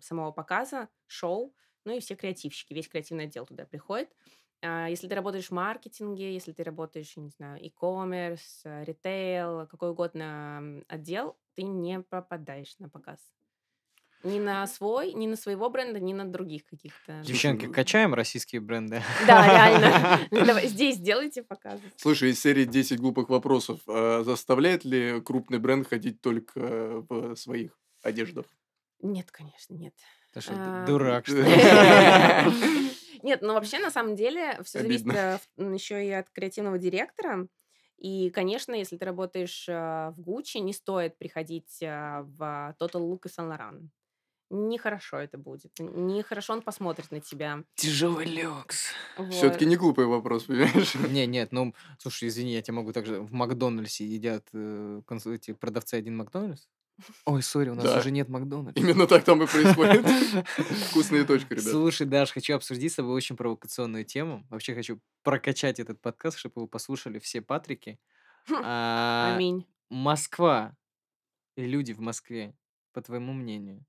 самого 0.00 0.30
показа, 0.30 0.88
шоу, 1.06 1.54
ну 1.84 1.96
и 1.96 2.00
все 2.00 2.14
креативщики, 2.14 2.72
весь 2.74 2.88
креативный 2.88 3.24
отдел 3.24 3.44
туда 3.44 3.66
приходит. 3.66 4.14
А, 4.62 4.88
Если 4.88 5.08
ты 5.08 5.14
работаешь 5.14 5.46
в 5.48 5.52
маркетинге, 5.52 6.34
если 6.34 6.52
ты 6.52 6.62
работаешь, 6.62 7.16
не 7.16 7.30
знаю, 7.30 7.62
e-commerce, 7.64 8.38
э, 8.64 8.84
ритейл, 8.84 9.66
какой 9.66 9.90
угодно 9.90 10.82
отдел, 10.88 11.36
ты 11.54 11.62
не 11.62 12.00
попадаешь 12.00 12.74
на 12.78 12.88
показ. 12.88 13.18
Ни 14.22 14.38
на 14.38 14.66
свой, 14.66 15.14
ни 15.14 15.26
на 15.26 15.34
своего 15.34 15.70
бренда, 15.70 15.98
ни 15.98 16.12
на 16.12 16.26
других 16.30 16.66
каких-то. 16.66 17.22
Девчонки, 17.24 17.64
ну- 17.64 17.72
качаем 17.72 18.12
российские 18.12 18.60
бренды. 18.60 19.02
Да, 19.26 19.46
реально. 19.46 20.20
Давай, 20.30 20.68
Здесь 20.68 20.98
делайте 20.98 21.42
показы. 21.42 21.80
Слушай, 21.96 22.30
из 22.32 22.40
серии 22.40 22.66
10 22.66 23.00
глупых 23.00 23.30
вопросов. 23.30 23.80
а 23.86 24.22
заставляет 24.22 24.84
ли 24.84 25.22
крупный 25.22 25.58
бренд 25.58 25.88
ходить 25.88 26.20
только 26.20 27.02
в 27.08 27.34
своих 27.36 27.78
одеждах? 28.02 28.44
Нет, 29.00 29.30
конечно, 29.30 29.72
нет. 29.72 29.94
Ты 30.34 30.42
что, 30.42 30.52
А, 30.54 30.84
дурак, 30.86 31.26
что 31.26 31.36
ли? 31.36 31.44
Нет, 33.22 33.42
ну 33.42 33.54
вообще, 33.54 33.78
на 33.78 33.90
самом 33.90 34.16
деле, 34.16 34.60
все 34.62 34.80
зависит 34.80 35.06
Обидно. 35.06 35.40
еще 35.74 36.06
и 36.06 36.10
от 36.10 36.30
креативного 36.30 36.78
директора. 36.78 37.48
И, 37.98 38.30
конечно, 38.30 38.72
если 38.72 38.96
ты 38.96 39.04
работаешь 39.04 39.66
а, 39.68 40.12
в 40.12 40.20
Гуччи, 40.20 40.56
не 40.58 40.72
стоит 40.72 41.18
приходить 41.18 41.82
а, 41.82 42.22
в 42.22 42.74
Total 42.80 43.00
Look 43.00 43.20
и 43.26 43.28
Saint 43.28 43.50
Laurent. 43.50 43.88
Нехорошо 44.52 45.18
это 45.18 45.38
будет. 45.38 45.70
Нехорошо 45.78 46.54
он 46.54 46.62
посмотрит 46.62 47.12
на 47.12 47.20
тебя. 47.20 47.62
Тяжелый 47.76 48.26
люкс. 48.26 48.88
Все-таки 49.30 49.64
Вот. 49.64 49.70
не 49.70 49.76
глупый 49.76 50.06
вопрос, 50.06 50.44
понимаешь? 50.44 50.94
Не, 50.94 51.26
нет, 51.26 51.52
ну, 51.52 51.72
слушай, 51.98 52.28
извини, 52.28 52.54
я 52.54 52.62
тебе 52.62 52.74
могу 52.74 52.92
также... 52.92 53.20
В 53.20 53.32
Макдональдсе 53.32 54.04
едят 54.04 54.48
э, 54.52 55.02
эти 55.26 55.52
продавцы 55.52 55.94
один 55.94 56.16
Макдональдс? 56.16 56.66
Ой, 57.24 57.42
сори, 57.42 57.70
у 57.70 57.74
нас 57.74 57.84
Да. 57.84 57.98
уже 57.98 58.10
нет 58.10 58.28
Макдональдса. 58.28 58.80
Именно 58.80 59.06
так 59.06 59.24
там 59.24 59.42
и 59.42 59.46
происходит. 59.46 60.04
Вкусная 60.90 61.24
точка, 61.24 61.54
ребят. 61.54 61.70
Слушай, 61.70 62.06
Даш, 62.06 62.30
хочу 62.32 62.54
обсудить 62.54 62.92
с 62.92 62.96
тобой 62.96 63.14
очень 63.14 63.36
провокационную 63.36 64.04
тему. 64.04 64.44
Вообще 64.50 64.74
хочу 64.74 65.00
прокачать 65.22 65.80
этот 65.80 66.00
подкаст, 66.00 66.38
чтобы 66.38 66.54
его 66.60 66.66
послушали 66.66 67.18
все 67.18 67.40
Патрики. 67.40 67.98
А, 68.62 69.34
Аминь. 69.36 69.66
Москва 69.90 70.76
и 71.56 71.66
люди 71.66 71.92
в 71.92 72.00
Москве, 72.00 72.54
по 72.92 73.02
твоему 73.02 73.32
мнению, 73.32 73.84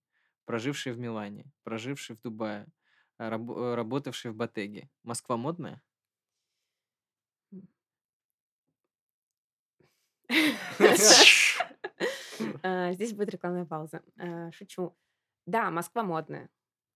прожившие 0.45 0.93
в 0.93 0.99
Милане, 0.99 1.45
прожившие 1.63 2.15
в 2.17 2.21
Дубае, 2.21 2.67
а, 3.17 3.29
рабо- 3.29 3.71
э, 3.71 3.75
работавшие 3.75 4.31
в 4.31 4.35
Батеге, 4.35 4.89
Москва 5.03 5.37
модная? 5.37 5.81
А, 12.63 12.93
Здесь 12.93 13.13
будет 13.13 13.29
рекламная 13.29 13.65
пауза. 13.65 14.01
А, 14.17 14.51
Шучу. 14.51 14.95
Да, 15.45 15.71
Москва 15.71 16.03
модная. 16.03 16.49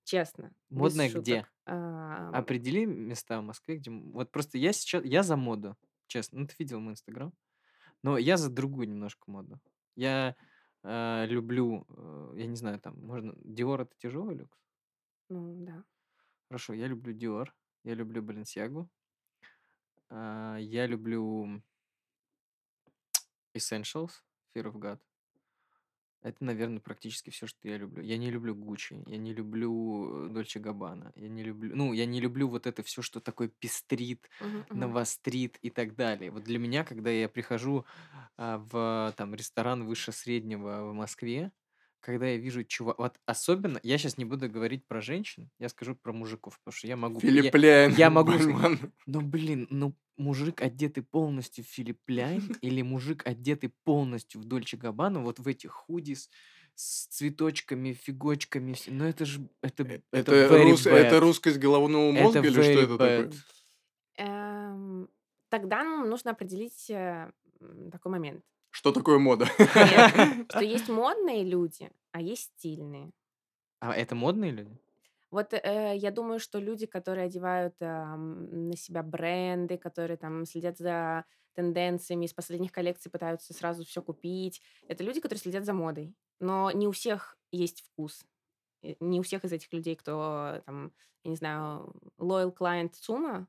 Честно. 0.04 0.52
Модная 0.70 1.12
где? 1.12 1.48
А, 1.66 2.30
Определи 2.34 2.86
места 2.86 3.42
в 3.42 3.44
Москве, 3.44 3.78
где... 3.78 3.92
Вот 3.92 4.32
просто 4.32 4.58
я 4.58 4.72
сейчас... 4.74 5.04
Я 5.04 5.24
за 5.24 5.36
моду, 5.36 5.76
честно. 6.08 6.42
Ну, 6.42 6.48
ты 6.48 6.56
видел 6.60 6.80
мой 6.80 6.94
инстаграм. 6.94 7.34
Но 8.04 8.18
я 8.18 8.38
за 8.38 8.50
другую 8.50 8.88
немножко 8.88 9.32
моду. 9.32 9.60
Я 9.96 10.36
э, 10.84 11.26
люблю, 11.28 11.88
э, 11.90 12.34
я 12.38 12.46
не 12.46 12.56
знаю, 12.56 12.80
там, 12.80 13.00
можно... 13.02 13.34
Диор 13.38 13.82
это 13.82 13.96
тяжелый 13.98 14.36
люкс? 14.36 14.60
Ну, 15.30 15.66
да. 15.66 15.84
Хорошо, 16.48 16.74
я 16.74 16.88
люблю 16.88 17.14
Dior, 17.14 17.48
я 17.84 17.96
люблю 17.96 18.22
Balenciaga, 18.22 18.88
а, 20.10 20.58
я 20.58 20.86
люблю 20.86 21.62
Essentials, 23.56 24.12
Fear 24.54 24.72
of 24.72 24.76
God. 24.76 25.00
Это, 26.26 26.44
наверное, 26.44 26.80
практически 26.80 27.30
все, 27.30 27.46
что 27.46 27.68
я 27.68 27.78
люблю. 27.78 28.02
Я 28.04 28.18
не 28.18 28.32
люблю 28.32 28.56
Gucci, 28.56 29.04
я 29.08 29.18
не 29.18 29.32
люблю 29.34 30.26
э, 30.28 30.30
Dolce 30.30 30.60
Gabbana, 30.60 31.12
я 31.16 31.30
не 31.30 31.44
люблю, 31.44 31.76
ну, 31.76 31.94
я 31.94 32.08
не 32.08 32.20
люблю 32.20 32.48
вот 32.50 32.66
это 32.66 32.82
все, 32.82 33.04
что 33.04 33.20
такое 33.22 33.48
пестрит, 33.50 34.28
Мгм, 34.40 34.66
мгм. 34.70 34.94
новострит 34.96 35.58
и 35.62 35.70
так 35.70 35.96
далее. 35.96 36.32
Вот 36.32 36.44
для 36.44 36.58
меня, 36.58 36.84
когда 36.84 37.12
я 37.12 37.30
прихожу 37.30 37.86
а, 38.38 38.58
в 38.58 39.14
там 39.18 39.36
ресторан 39.36 39.86
выше 39.86 40.12
среднего 40.12 40.90
в 40.92 40.94
Москве, 40.94 41.52
когда 42.06 42.28
я 42.28 42.38
вижу 42.38 42.64
чувак, 42.64 43.00
вот 43.00 43.20
особенно, 43.26 43.80
я 43.84 43.98
сейчас 43.98 44.18
не 44.18 44.26
буду 44.26 44.48
говорить 44.50 44.86
про 44.88 45.02
женщин, 45.02 45.50
я 45.60 45.70
скажу 45.70 45.96
про 45.96 46.14
мужиков, 46.14 46.60
потому 46.60 46.78
что 46.78 46.88
я 46.88 46.96
могу... 46.96 47.16
я- 47.16 47.20
Филипп 47.22 47.56
Ляйн, 47.56 47.92
я 47.96 48.10
могу 48.10 48.32
сказать- 48.34 48.54
Бальман. 48.54 48.94
ну, 49.08 49.22
блин, 49.22 49.68
ну, 49.72 49.96
мужик, 50.18 50.62
одетый 50.62 51.02
полностью 51.04 51.64
в 51.64 51.68
Филипп 51.68 52.00
Ляйн, 52.08 52.42
или 52.62 52.82
мужик, 52.84 53.26
одетый 53.26 53.74
полностью 53.84 54.40
в 54.42 54.46
Дольче 54.46 54.78
Габбану, 54.78 55.22
вот 55.24 55.40
в 55.40 55.48
этих 55.48 55.72
худис 55.72 56.30
с 56.76 57.08
цветочками, 57.08 57.94
фигочками, 57.94 58.76
ну, 58.88 59.06
это 59.06 59.26
же, 59.26 59.50
это, 59.62 59.84
Э, 59.84 60.02
это, 60.12 60.32
Это, 60.36 60.54
very 60.54 60.64
рус- 60.72 60.86
это 60.86 61.20
русскость 61.20 61.58
головного 61.58 62.14
Это 62.14 62.24
мозга 62.24 62.40
или 62.42 62.52
что 62.62 62.62
это 62.62 62.98
такое? 62.98 63.32
Эм, 64.18 65.10
Тогда 65.50 65.84
нам 65.84 66.10
нужно 66.10 66.32
определить 66.32 66.90
э, 66.90 67.32
такой 67.92 68.12
момент. 68.12 68.44
Что 68.76 68.92
такое 68.92 69.20
мода? 69.20 69.46
Что 70.50 70.60
есть 70.60 70.90
модные 70.90 71.46
люди, 71.46 71.90
а 72.12 72.20
есть 72.20 72.52
стильные. 72.58 73.12
А 73.80 73.96
это 73.96 74.16
модные 74.16 74.52
люди? 74.52 74.78
Вот 75.32 75.54
э, 75.54 75.94
я 75.96 76.12
думаю, 76.12 76.40
что 76.40 76.60
люди, 76.60 76.86
которые 76.86 77.28
одевают 77.28 77.76
ам, 77.80 78.68
на 78.68 78.76
себя 78.76 79.02
бренды, 79.02 79.78
которые 79.78 80.18
там 80.18 80.46
следят 80.46 80.78
за 80.78 81.24
тенденциями 81.54 82.26
из 82.26 82.34
последних 82.34 82.74
коллекций, 82.74 83.10
пытаются 83.10 83.54
сразу 83.54 83.86
все 83.86 84.02
купить, 84.02 84.62
это 84.90 85.06
люди, 85.06 85.22
которые 85.22 85.40
следят 85.42 85.64
за 85.64 85.72
модой. 85.74 86.14
Но 86.42 86.70
не 86.72 86.86
у 86.86 86.92
всех 86.92 87.38
есть 87.52 87.82
вкус. 87.82 88.26
Э, 88.84 88.96
Не 89.00 89.22
у 89.22 89.24
всех 89.24 89.46
из 89.46 89.54
этих 89.54 89.72
людей, 89.72 89.96
кто 89.96 90.62
там, 90.66 90.92
я 91.24 91.30
не 91.30 91.38
знаю, 91.38 91.94
loyal 92.20 92.54
client 92.54 92.92
сумма, 92.94 93.48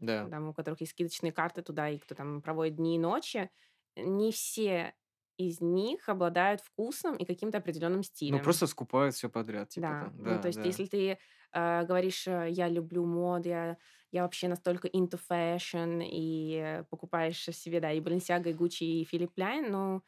Да. 0.00 0.28
там, 0.28 0.48
у 0.48 0.52
которых 0.52 0.80
есть 0.82 0.92
скидочные 0.92 1.32
карты 1.32 1.62
туда, 1.62 1.88
и 1.88 1.98
кто 1.98 2.14
там 2.14 2.42
проводит 2.42 2.76
дни 2.76 2.96
и 2.96 2.98
ночи, 2.98 3.50
не 3.96 4.32
все 4.32 4.94
из 5.38 5.60
них 5.60 6.08
обладают 6.08 6.60
вкусом 6.62 7.16
и 7.16 7.24
каким-то 7.26 7.58
определенным 7.58 7.98
Ну, 7.98 8.02
стилем. 8.02 8.40
просто 8.40 8.66
скупают 8.66 9.14
все 9.14 9.28
подряд, 9.28 9.68
типа 9.68 9.86
Да, 9.88 10.00
там. 10.04 10.16
ну 10.18 10.24
Да, 10.24 10.38
то 10.38 10.48
есть 10.48 10.58
да. 10.60 10.66
если 10.66 10.86
ты 10.86 11.18
э, 11.52 11.84
говоришь, 11.84 12.26
э, 12.26 12.48
я 12.50 12.68
люблю 12.68 13.04
мод, 13.04 13.44
я, 13.46 13.76
я 14.12 14.22
вообще 14.22 14.48
настолько 14.48 14.88
into 14.88 15.20
fashion, 15.30 16.02
и 16.02 16.82
покупаешь 16.90 17.42
себе, 17.44 17.80
да, 17.80 17.92
и 17.92 18.00
Balenciaga, 18.00 18.48
и 18.50 18.54
Gucci, 18.54 18.84
и 18.84 19.04
Philip 19.10 19.30
Plein, 19.36 19.68
ну, 19.70 20.02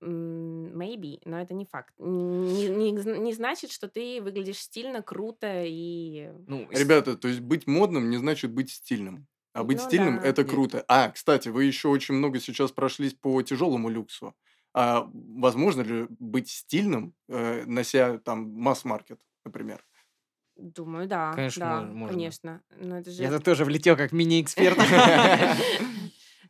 maybe, 0.00 1.20
но 1.24 1.40
это 1.40 1.54
не 1.54 1.64
факт. 1.64 1.94
Не, 1.98 2.68
не, 2.68 2.90
не 2.92 3.32
значит, 3.32 3.70
что 3.70 3.88
ты 3.88 4.20
выглядишь 4.20 4.58
стильно, 4.58 5.02
круто 5.02 5.62
и... 5.64 6.30
Ну, 6.48 6.68
Ребята, 6.70 7.16
то 7.16 7.28
есть 7.28 7.40
быть 7.40 7.66
модным 7.66 8.10
не 8.10 8.16
значит 8.16 8.52
быть 8.52 8.70
стильным. 8.70 9.28
А 9.52 9.64
быть 9.64 9.78
Ну 9.78 9.84
стильным 9.84 10.16
да. 10.16 10.24
это 10.24 10.44
круто. 10.44 10.84
А, 10.88 11.10
кстати, 11.10 11.48
вы 11.48 11.64
еще 11.64 11.88
очень 11.88 12.14
много 12.14 12.40
сейчас 12.40 12.72
прошлись 12.72 13.14
по 13.14 13.40
тяжелому 13.42 13.90
люксу. 13.90 14.34
А 14.74 15.06
возможно 15.12 15.82
ли 15.82 16.06
быть 16.18 16.48
стильным, 16.48 17.14
э, 17.28 17.64
нося 17.66 18.18
там 18.18 18.50
масс-маркет, 18.54 19.20
например? 19.44 19.84
Думаю, 20.56 21.06
да, 21.06 21.32
Конечно, 21.32 21.60
да, 21.60 21.80
мож- 21.82 21.92
можно. 21.92 22.08
конечно. 22.14 22.62
Но 22.78 22.98
это 22.98 23.10
же... 23.10 23.22
Я 23.22 23.30
тут 23.30 23.44
тоже 23.44 23.64
влетел 23.64 23.96
как 23.96 24.12
мини-эксперт. 24.12 24.78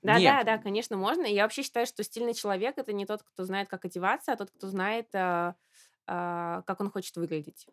Да, 0.02 0.18
Нет. 0.18 0.44
да, 0.44 0.56
да, 0.56 0.62
конечно, 0.62 0.96
можно. 0.96 1.26
Я 1.26 1.44
вообще 1.44 1.62
считаю, 1.62 1.86
что 1.86 2.02
стильный 2.02 2.34
человек 2.34 2.76
это 2.76 2.92
не 2.92 3.06
тот, 3.06 3.22
кто 3.22 3.44
знает, 3.44 3.68
как 3.68 3.84
одеваться, 3.84 4.32
а 4.32 4.36
тот, 4.36 4.50
кто 4.50 4.66
знает, 4.66 5.06
а, 5.14 5.54
а, 6.08 6.62
как 6.62 6.80
он 6.80 6.90
хочет 6.90 7.14
выглядеть. 7.16 7.68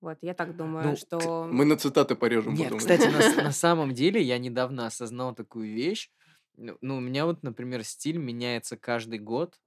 Вот, 0.00 0.18
я 0.22 0.34
так 0.34 0.56
думаю, 0.56 0.90
Ну, 0.90 0.96
что... 0.96 1.44
Мы 1.50 1.64
на 1.64 1.76
цитаты 1.76 2.14
порежем 2.14 2.54
Нет, 2.54 2.64
потом. 2.70 2.78
кстати, 2.78 3.06
на, 3.08 3.18
на 3.44 3.52
самом 3.52 3.92
деле 3.92 4.22
я 4.22 4.38
недавно 4.38 4.86
осознал 4.86 5.34
такую 5.34 5.72
вещь. 5.74 6.10
Ну, 6.56 6.76
ну, 6.80 6.96
у 6.96 7.00
меня 7.00 7.26
вот, 7.26 7.42
например, 7.42 7.84
стиль 7.84 8.16
меняется 8.18 8.76
каждый 8.76 9.18
год. 9.18 9.58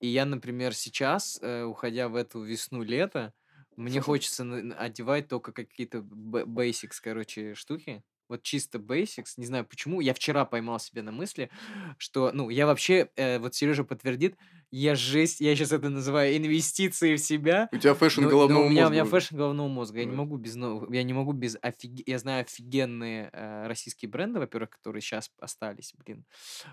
И 0.00 0.08
я, 0.08 0.24
например, 0.24 0.74
сейчас, 0.74 1.38
э, 1.42 1.64
уходя 1.64 2.08
в 2.08 2.16
эту 2.16 2.42
весну-лето, 2.42 3.32
мне 3.76 4.00
хочется 4.00 4.44
одевать 4.78 5.28
только 5.28 5.52
какие-то 5.52 6.02
б- 6.02 6.44
basics, 6.44 6.98
короче, 7.02 7.54
штуки. 7.54 8.02
Вот 8.28 8.42
чисто 8.42 8.78
basics. 8.78 9.34
Не 9.36 9.46
знаю 9.46 9.64
почему. 9.66 10.00
Я 10.00 10.14
вчера 10.14 10.44
поймал 10.44 10.78
себя 10.78 11.02
на 11.02 11.12
мысли, 11.12 11.50
что, 11.98 12.30
ну, 12.32 12.48
я 12.50 12.66
вообще, 12.66 13.10
э, 13.16 13.38
вот 13.38 13.54
Сережа 13.54 13.84
подтвердит, 13.84 14.36
я 14.70 14.96
жесть, 14.96 15.40
я 15.40 15.54
сейчас 15.54 15.70
это 15.72 15.88
называю 15.88 16.36
инвестиции 16.36 17.14
в 17.14 17.20
себя. 17.20 17.68
У 17.70 17.76
тебя 17.78 17.94
fashion 17.94 18.22
Ну, 18.22 18.30
головного 18.30 18.62
ну, 18.62 18.66
у 18.66 18.70
меня, 18.70 18.80
у 18.82 18.84
мозга. 18.86 18.92
меня 18.94 19.02
уже. 19.04 19.10
fashion 19.10 19.36
головного 19.36 19.68
мозга. 19.68 19.98
Я 20.00 20.04
не 20.06 20.10
Да. 20.12 20.16
могу 20.16 20.36
без 20.36 20.56
я 20.56 21.02
не 21.04 21.12
могу 21.12 21.32
без 21.32 21.56
офиг... 21.62 21.92
Я 22.08 22.18
знаю 22.18 22.40
офигенные 22.42 23.30
э, 23.32 23.66
российские 23.68 24.08
бренды, 24.10 24.40
во-первых, 24.40 24.70
которые 24.70 25.00
сейчас 25.02 25.30
остались, 25.38 25.92
блин. 26.04 26.24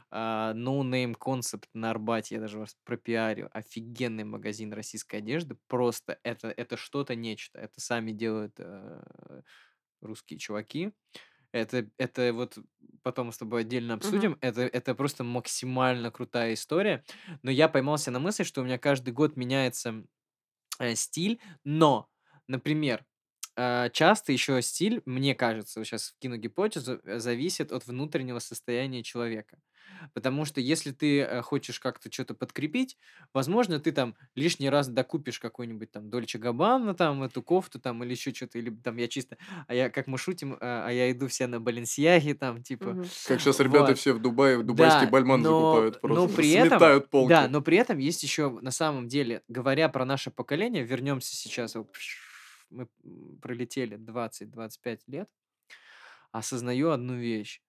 А, 0.10 0.54
No 0.56 0.82
Name 0.82 1.16
Concept 1.20 1.66
на 1.74 1.92
Арбате, 1.92 2.36
я 2.36 2.42
даже 2.42 2.58
вас 2.58 2.76
пропиарю. 2.86 3.50
Офигенный 3.54 4.24
магазин 4.24 4.74
российской 4.74 5.18
одежды. 5.18 5.58
Просто 5.68 6.18
это, 6.24 6.48
это 6.50 6.78
что-то 6.78 7.14
нечто. 7.16 7.60
Это 7.60 7.80
сами 7.82 8.12
делают 8.14 8.54
э, 8.58 9.42
русские 10.02 10.40
чуваки. 10.40 10.92
Это, 11.52 11.90
это 11.98 12.34
вот 12.34 12.58
потом 13.04 13.32
с 13.32 13.38
тобой 13.38 13.62
отдельно 13.62 13.96
обсудим. 13.96 14.38
Это, 14.42 14.62
это 14.62 14.96
просто 14.96 15.24
максимально 15.24 16.12
крутая 16.12 16.54
история. 16.54 17.04
Но 17.44 17.52
я 17.52 17.68
поймался 17.68 18.12
на 18.12 18.20
мысли, 18.20 18.44
что 18.44 18.62
у 18.62 18.64
меня 18.64 18.78
каждый 18.78 19.12
год 19.12 19.36
меняется 19.36 20.04
э, 20.80 20.96
стиль, 20.96 21.42
но, 21.64 22.10
например, 22.48 23.06
часто 23.94 24.32
еще 24.32 24.62
стиль, 24.62 25.02
мне 25.06 25.36
кажется, 25.36 25.84
сейчас 25.84 26.10
вкину 26.10 26.38
гипотезу, 26.38 27.00
э, 27.04 27.20
зависит 27.20 27.72
от 27.72 27.86
внутреннего 27.86 28.40
состояния 28.40 29.04
человека. 29.04 29.58
Потому 30.14 30.46
что 30.46 30.62
если 30.62 30.92
ты 30.92 31.22
э, 31.22 31.42
хочешь 31.42 31.80
как-то 31.80 32.12
что-то 32.12 32.34
подкрепить, 32.34 32.98
возможно, 33.34 33.80
ты 33.80 33.92
там 33.92 34.16
лишний 34.36 34.70
раз 34.70 34.88
докупишь 34.88 35.40
какой-нибудь 35.40 35.92
там 35.92 36.10
Дольче 36.10 36.38
Габбана, 36.38 36.94
там 36.94 37.24
эту 37.24 37.42
кофту 37.44 37.80
там 37.80 38.04
или 38.04 38.12
еще 38.12 38.34
что-то, 38.34 38.58
или 38.58 38.70
там 38.70 38.98
я 38.98 39.08
чисто, 39.08 39.38
а 39.68 39.74
я, 39.76 39.90
как 39.90 40.08
мы 40.08 40.18
шутим, 40.18 40.54
э, 40.54 40.58
а 40.62 40.90
я 40.90 41.12
иду 41.12 41.28
все 41.28 41.48
на 41.48 41.60
Баленсиаге 41.60 42.34
там, 42.34 42.64
типа. 42.64 43.04
Как 43.28 43.42
сейчас 43.42 43.60
ребята 43.60 43.88
вот. 43.88 44.00
все 44.00 44.14
в 44.14 44.20
Дубае, 44.20 44.62
дубайский 44.64 45.06
Да, 45.06 45.12
бальман 45.12 45.42
но, 45.42 45.50
закупают 45.50 45.96
но 45.96 46.00
просто. 46.00 46.36
при 46.38 46.52
этом, 46.52 46.70
Сметают 46.70 47.10
полки. 47.10 47.30
да, 47.30 47.48
но 47.48 47.62
при 47.62 47.78
этом 47.78 47.98
есть 47.98 48.24
еще, 48.24 48.50
на 48.62 48.72
самом 48.72 49.08
деле, 49.08 49.44
говоря 49.48 49.90
про 49.90 50.06
наше 50.06 50.32
поколение, 50.32 50.84
вернемся 50.84 51.36
сейчас, 51.36 51.76
мы 52.72 52.88
пролетели 53.42 53.98
20-25 53.98 55.04
лет, 55.08 55.30
осознаю 56.32 56.92
одну 56.92 57.16
вещь. 57.16 57.62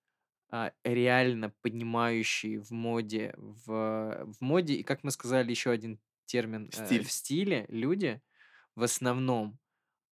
а, 0.50 0.72
Реально 0.84 1.50
понимающие 1.62 2.60
в 2.60 2.70
моде, 2.72 3.34
в, 3.38 4.24
в 4.26 4.40
моде, 4.40 4.74
и 4.76 4.82
как 4.84 5.04
мы 5.04 5.10
сказали, 5.10 5.50
еще 5.50 5.70
один 5.70 6.00
термин, 6.26 6.70
э, 6.76 6.86
Стиль. 6.86 7.04
в 7.04 7.12
стиле 7.12 7.66
люди 7.68 8.22
в 8.76 8.82
основном, 8.84 9.58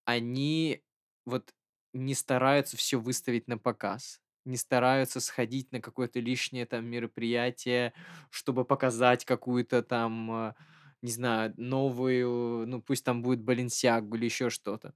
они 0.04 0.82
вот 1.26 1.54
не 1.92 2.14
стараются 2.14 2.76
все 2.76 3.00
выставить 3.00 3.48
на 3.48 3.58
показ, 3.58 4.20
не 4.44 4.56
стараются 4.56 5.20
сходить 5.20 5.72
на 5.72 5.80
какое-то 5.80 6.20
лишнее 6.20 6.66
там 6.66 6.86
мероприятие, 6.86 7.94
чтобы 8.30 8.64
показать 8.64 9.24
какую-то 9.24 9.82
там, 9.82 10.32
э, 10.32 10.54
не 11.02 11.10
знаю, 11.12 11.54
новую, 11.56 12.66
ну 12.66 12.82
пусть 12.82 13.04
там 13.04 13.22
будет 13.22 13.40
Баленсиагу 13.42 14.16
или 14.16 14.26
еще 14.26 14.50
что-то. 14.50 14.94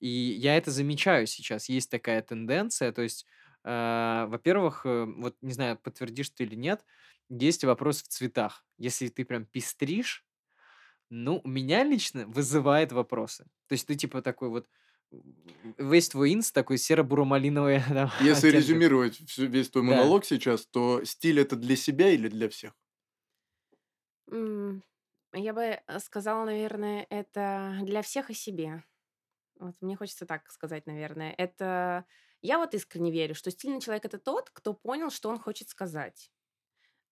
И 0.00 0.08
я 0.08 0.56
это 0.56 0.70
замечаю 0.70 1.26
сейчас. 1.26 1.68
Есть 1.68 1.90
такая 1.90 2.22
тенденция. 2.22 2.92
То 2.92 3.02
есть, 3.02 3.26
э, 3.64 4.26
во-первых, 4.28 4.86
э, 4.86 5.04
вот 5.06 5.36
не 5.42 5.52
знаю, 5.52 5.78
подтвердишь 5.78 6.30
ты 6.30 6.44
или 6.44 6.54
нет, 6.56 6.84
есть 7.30 7.64
вопрос 7.64 8.02
в 8.02 8.08
цветах. 8.08 8.66
Если 8.78 9.08
ты 9.08 9.24
прям 9.24 9.46
пестришь, 9.46 10.26
ну, 11.10 11.40
у 11.44 11.48
меня 11.48 11.84
лично 11.84 12.26
вызывает 12.26 12.92
вопросы. 12.92 13.44
То 13.68 13.74
есть 13.74 13.86
ты 13.86 13.94
типа 13.96 14.22
такой 14.22 14.48
вот, 14.50 14.68
весь 15.78 16.08
твой 16.08 16.34
инс 16.34 16.52
такой 16.52 16.78
серо-буро-малиновый 16.78 17.82
там, 17.88 18.10
Если 18.18 18.48
оттенков. 18.48 18.50
резюмировать 18.50 19.16
всю- 19.28 19.46
весь 19.46 19.68
твой 19.70 19.84
Да. 19.84 19.96
монолог 19.96 20.24
сейчас, 20.24 20.66
то 20.66 21.04
стиль 21.04 21.40
это 21.40 21.56
для 21.56 21.76
себя 21.76 22.10
или 22.10 22.28
для 22.28 22.48
всех? 22.48 22.72
Я 25.34 25.52
бы 25.54 25.62
э, 25.62 25.98
сказала, 25.98 26.44
наверное, 26.44 27.06
это 27.08 27.78
для 27.82 28.02
всех 28.02 28.30
и 28.30 28.34
себе. 28.34 28.84
Вот 29.58 29.74
мне 29.80 29.96
хочется 29.96 30.26
так 30.26 30.50
сказать, 30.50 30.86
наверное. 30.86 31.34
Это 31.38 32.04
я 32.42 32.58
вот 32.58 32.74
искренне 32.74 33.10
верю, 33.10 33.34
что 33.34 33.50
стильный 33.50 33.80
человек 33.80 34.04
это 34.04 34.18
тот, 34.18 34.50
кто 34.50 34.74
понял, 34.74 35.10
что 35.10 35.30
он 35.30 35.38
хочет 35.38 35.68
сказать 35.68 36.30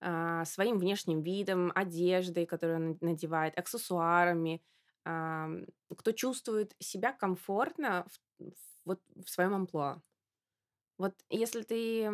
а, 0.01 0.45
своим 0.45 0.79
внешним 0.79 1.23
видом, 1.23 1.73
одеждой, 1.75 2.47
которую 2.47 2.77
он 2.77 2.99
надевает, 3.01 3.59
аксессуарами, 3.59 4.63
ам, 5.05 5.67
кто 5.97 6.13
чувствует 6.13 6.75
себя 6.81 7.13
комфортно 7.13 8.07
в, 8.39 8.55
вот 8.85 9.01
в 9.15 9.29
своем 9.31 9.55
амплуа. 9.55 10.03
Вот 10.99 11.15
если 11.31 11.63
ты 11.63 12.11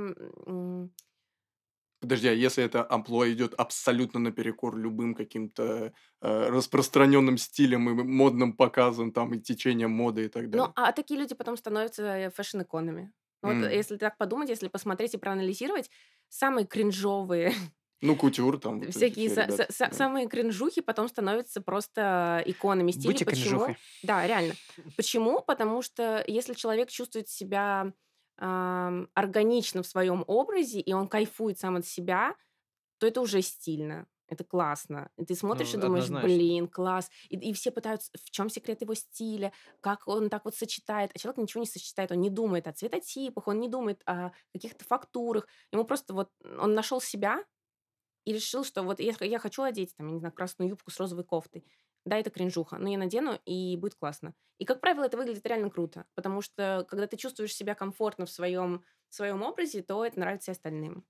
Подожди, 2.00 2.28
а 2.28 2.32
если 2.32 2.62
это 2.62 2.87
амплуа 2.88 3.32
идет 3.32 3.54
абсолютно 3.54 4.20
наперекор 4.20 4.76
любым 4.76 5.14
каким-то 5.14 5.92
э, 6.20 6.48
распространенным 6.50 7.38
стилем 7.38 7.88
и 7.88 8.02
модным 8.04 8.52
показам, 8.52 9.12
там, 9.12 9.32
и 9.35 9.40
течением 9.40 9.92
моды 9.92 10.26
и 10.26 10.28
так 10.28 10.44
Ну, 10.44 10.50
далее? 10.50 10.72
а 10.76 10.92
такие 10.92 11.18
люди 11.18 11.35
потом 11.35 11.56
становятся 11.56 12.30
фэшн-иконами. 12.37 13.12
Вот 13.42 13.52
М. 13.52 13.62
если 13.70 13.96
так 13.96 14.18
подумать, 14.18 14.48
если 14.50 14.68
посмотреть 14.68 15.14
и 15.14 15.18
проанализировать, 15.18 15.90
самые 16.28 16.66
кринжовые, 16.66 17.52
Ну, 18.02 18.14
кутюр 18.14 18.61
там. 18.61 18.80
вот 18.80 18.90
всякие 18.94 19.30
все 19.30 19.44
ребята, 19.46 19.62
са- 19.72 19.88
да. 19.88 19.92
самые 19.94 20.28
кринжухи 20.28 20.82
потом 20.82 21.09
становятся 21.09 21.62
просто 21.62 22.42
иконами 22.44 22.90
стиля. 22.90 23.12
Будьте 23.12 23.24
Почему? 23.24 23.44
кринжухой. 23.48 23.76
Да, 24.02 24.26
реально. 24.26 24.54
Почему? 24.98 25.40
Потому 25.40 25.80
что 25.80 26.22
если 26.26 26.52
человек 26.52 26.90
чувствует 26.90 27.28
себя 27.30 27.92
органично 28.38 29.83
в 29.83 29.87
своем 29.87 30.25
образе, 30.27 30.81
и 30.81 30.92
он 30.92 31.09
кайфует 31.09 31.59
сам 31.59 31.77
от 31.77 31.87
себя, 31.87 32.35
то 32.99 33.07
это 33.07 33.20
уже 33.20 33.42
стильно. 33.42 34.07
Это 34.29 34.44
классно. 34.44 35.11
И 35.18 35.25
ты 35.25 35.37
смотришь 35.37 35.72
Ну, 35.72 35.79
и 35.79 35.83
думаешь, 35.83 36.07
однозначно. 36.07 36.20
блин, 36.20 36.68
класс. 36.68 37.11
И, 37.29 37.37
и 37.37 37.53
все 37.53 37.70
пытаются, 37.70 38.11
в 38.25 38.31
чем 38.31 38.49
секрет 38.51 38.81
его 38.83 38.94
стиля, 38.94 39.53
как 39.81 40.09
он 40.09 40.31
так 40.31 40.44
вот 40.44 40.57
сочетает. 40.57 41.12
А 41.14 41.18
человек 41.18 41.38
ничего 41.38 41.61
не 41.62 41.68
сочетает, 41.68 42.11
он 42.12 42.20
не 42.20 42.31
думает 42.31 42.66
о 42.66 42.72
цветотипах, 42.72 43.46
он 43.49 43.61
не 43.61 43.68
думает 43.68 44.03
о 44.07 44.33
каких-то 44.53 44.85
фактурах. 44.85 45.46
Ему 45.72 45.85
просто 45.85 46.12
вот 46.14 46.31
он 46.42 46.75
нашел 46.75 47.01
себя 47.01 47.44
и 48.25 48.33
решил, 48.33 48.64
что 48.64 48.83
вот 48.83 49.01
я, 49.01 49.14
я 49.20 49.38
хочу 49.38 49.62
одеть, 49.62 49.94
там, 49.96 50.09
я 50.09 50.12
не 50.14 50.18
знаю, 50.20 50.35
красную 50.35 50.70
юбку 50.70 50.90
с 50.90 50.99
розовой 50.99 51.25
кофтой. 51.25 51.64
Да, 52.06 52.18
это 52.18 52.30
кринжуха, 52.30 52.78
но 52.78 52.88
я 52.88 52.98
надену, 52.98 53.38
и 53.46 53.76
будет 53.76 53.96
классно. 53.96 54.34
И, 54.58 54.64
как 54.64 54.80
правило, 54.80 55.04
это 55.04 55.16
выглядит 55.18 55.46
реально 55.46 55.70
круто, 55.70 56.06
потому 56.14 56.40
что, 56.40 56.86
когда 56.88 57.06
ты 57.06 57.16
чувствуешь 57.16 57.54
себя 57.54 57.74
комфортно 57.74 58.26
в 58.26 58.30
своем, 58.30 58.84
в 59.10 59.14
своем 59.14 59.42
образе, 59.42 59.82
то 59.82 60.04
это 60.04 60.18
нравится 60.20 60.52
и 60.52 60.54
остальным. 60.54 61.04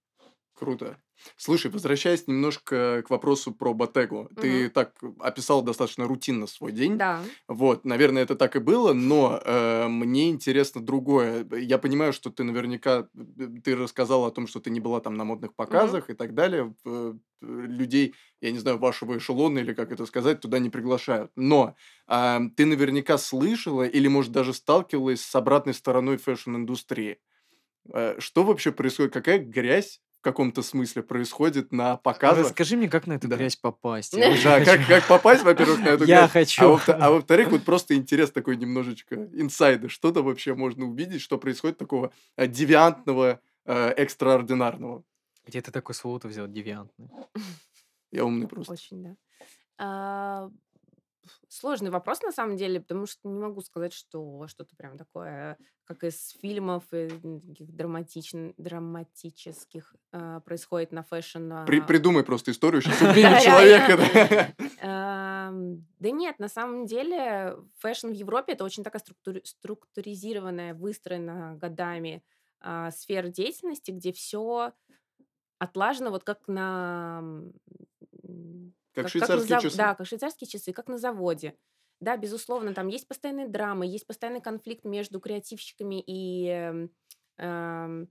Круто. 0.57 0.97
Слушай, 1.37 1.71
возвращаясь 1.71 2.27
немножко 2.27 3.03
к 3.07 3.11
вопросу 3.11 3.53
про 3.53 3.75
Ботегу. 3.75 4.31
Ты 4.41 4.65
Мгм. 4.65 4.71
так 4.71 4.95
описал 5.21 5.63
достаточно 5.63 6.07
рутинно 6.07 6.47
свой 6.47 6.73
день. 6.73 6.97
Да. 6.97 7.23
Вот, 7.47 7.85
наверное, 7.85 8.23
это 8.23 8.37
так 8.37 8.57
и 8.57 8.59
было, 8.59 8.95
но 8.95 9.41
э, 9.45 9.87
мне 9.89 10.31
интересно 10.31 10.83
другое. 10.85 11.47
Я 11.53 11.77
понимаю, 11.79 12.13
что 12.15 12.31
ты 12.31 12.43
наверняка, 12.43 13.09
э, 13.15 13.47
ты 13.63 13.77
рассказала 13.77 14.29
о 14.29 14.31
том, 14.31 14.47
что 14.47 14.61
ты 14.61 14.71
не 14.71 14.81
была 14.81 15.01
там 15.01 15.15
на 15.15 15.25
модных 15.25 15.55
показах 15.55 16.09
и 16.11 16.15
так 16.15 16.35
далее. 16.35 16.75
Э, 16.87 17.15
э, 17.43 17.47
людей, 17.47 18.15
я 18.41 18.51
не 18.51 18.59
знаю, 18.59 18.79
вашего 18.79 19.17
эшелона 19.19 19.59
или 19.59 19.75
как 19.75 19.93
это 19.93 20.07
сказать, 20.07 20.41
туда 20.41 20.59
не 20.59 20.71
приглашают. 20.71 21.33
Но 21.37 21.77
а, 22.07 22.41
ты 22.57 22.65
наверняка 22.67 23.19
слышала 23.19 23.83
или, 23.87 24.09
может, 24.09 24.33
даже 24.33 24.55
сталкивалась 24.55 25.21
с 25.21 25.35
обратной 25.35 25.75
стороной 25.75 26.17
fashion-индустрии. 26.17 27.19
Э, 27.93 28.17
Что 28.19 28.43
вообще 28.45 28.73
происходит? 28.73 29.13
Какая 29.13 29.39
грязь 29.39 30.01
в 30.19 30.23
каком-то 30.23 30.63
смысле 30.63 31.03
происходит 31.03 31.73
на 31.73 31.97
показах? 31.97 32.47
Расскажи 32.47 32.77
мне, 32.77 32.89
как 32.89 33.07
на 33.07 33.15
эту 33.15 33.29
Да. 33.29 33.37
грязь 33.37 33.57
попасть. 33.57 34.13
Я 34.15 34.35
Да, 34.43 34.65
как, 34.65 34.87
как 34.87 35.07
попасть, 35.07 35.43
во-первых, 35.45 35.81
на 35.81 35.89
эту 35.91 36.05
Я 36.05 36.21
грязь, 36.29 36.33
хочу. 36.33 36.75
а, 36.75 36.81
а 37.01 37.11
во-вторых, 37.11 37.51
вот 37.51 37.65
просто 37.65 37.95
интерес 37.95 38.31
такой 38.33 38.57
немножечко 38.57 39.15
инсайды. 39.33 39.89
Что-то 39.89 40.23
вообще 40.23 40.55
можно 40.55 40.85
увидеть, 40.87 41.21
что 41.21 41.39
происходит 41.39 41.79
такого 41.79 42.13
э, 42.37 42.47
девиантного, 42.47 43.41
э, 43.65 43.89
экстраординарного. 43.91 45.03
Где 45.47 45.61
ты 45.63 45.71
такое 45.71 45.95
слово-то 45.95 46.27
взял, 46.29 46.49
девиантный? 46.49 47.09
Я 48.11 48.25
умный 48.25 48.49
просто. 48.49 48.73
Очень, 48.73 49.17
да. 49.79 50.51
Сложный 51.49 51.91
вопрос 51.91 52.23
на 52.23 52.33
самом 52.33 52.57
деле, 52.57 52.81
потому 52.81 53.07
что 53.07 53.29
не 53.29 53.39
могу 53.39 53.61
сказать, 53.61 53.93
что 53.93 54.47
что-то 54.49 54.75
прям 54.77 54.99
такое, 54.99 55.59
как 55.85 56.05
из 56.05 56.31
фильмов 56.41 56.85
и 56.93 57.09
таких 57.09 57.69
драматичн- 57.69 58.55
драматических 58.57 59.95
а, 60.13 60.41
происходит 60.41 60.93
на 60.93 61.03
fashion. 61.03 61.65
При- 61.67 61.81
а, 61.81 61.85
придумай 61.85 62.25
просто 62.25 62.51
историю, 62.51 62.83
сейчас 62.83 63.01
убили 63.03 63.41
человека. 63.45 64.55
да. 64.83 65.53
Нет, 66.01 66.39
на 66.39 66.49
самом 66.49 66.87
деле 66.87 67.57
fashion 67.79 68.09
в 68.09 68.15
Европе 68.15 68.53
это 68.55 68.65
очень 68.65 68.83
такая 68.83 69.01
структури- 69.01 69.45
структуризированная, 69.45 70.75
выстроена 70.75 71.57
годами 71.57 72.23
а, 72.61 72.91
сфера 72.91 73.29
деятельности, 73.29 73.91
где 73.91 74.13
все 74.13 74.73
отлажено 75.59 76.11
вот 76.11 76.25
как 76.25 76.49
на... 76.49 77.23
Как 78.97 79.05
на 79.05 79.09
швейцарские 79.11 79.49
зав- 79.49 79.63
часы. 79.63 79.77
Да, 79.77 79.95
как 79.95 80.07
швейцарские 80.07 80.49
часы, 80.49 80.73
как 80.73 80.89
на 80.89 80.99
заводе. 80.99 81.55
Да, 82.01 82.17
безусловно, 82.17 82.75
там 82.75 82.89
есть 82.89 83.07
постоянные 83.07 83.47
драмы, 83.49 83.87
есть 83.87 84.07
постоянный 84.07 84.41
конфликт 84.41 84.85
между 84.85 85.21
креативщиками 85.21 86.03
и 86.07 86.47
эм, 86.49 86.91
эм, 87.39 88.09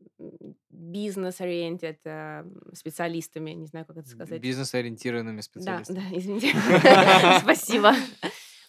business-oriented 0.70 2.00
эм, 2.06 2.62
специалистами, 2.74 3.52
не 3.52 3.66
знаю, 3.68 3.86
как 3.86 3.98
это 3.98 4.08
сказать. 4.10 4.42
Бизнес-ориентированными 4.42 5.38
Да, 5.38 5.42
специалистами. 5.42 6.00
да, 6.00 6.18
извините. 6.18 6.50
Спасибо. 7.42 7.94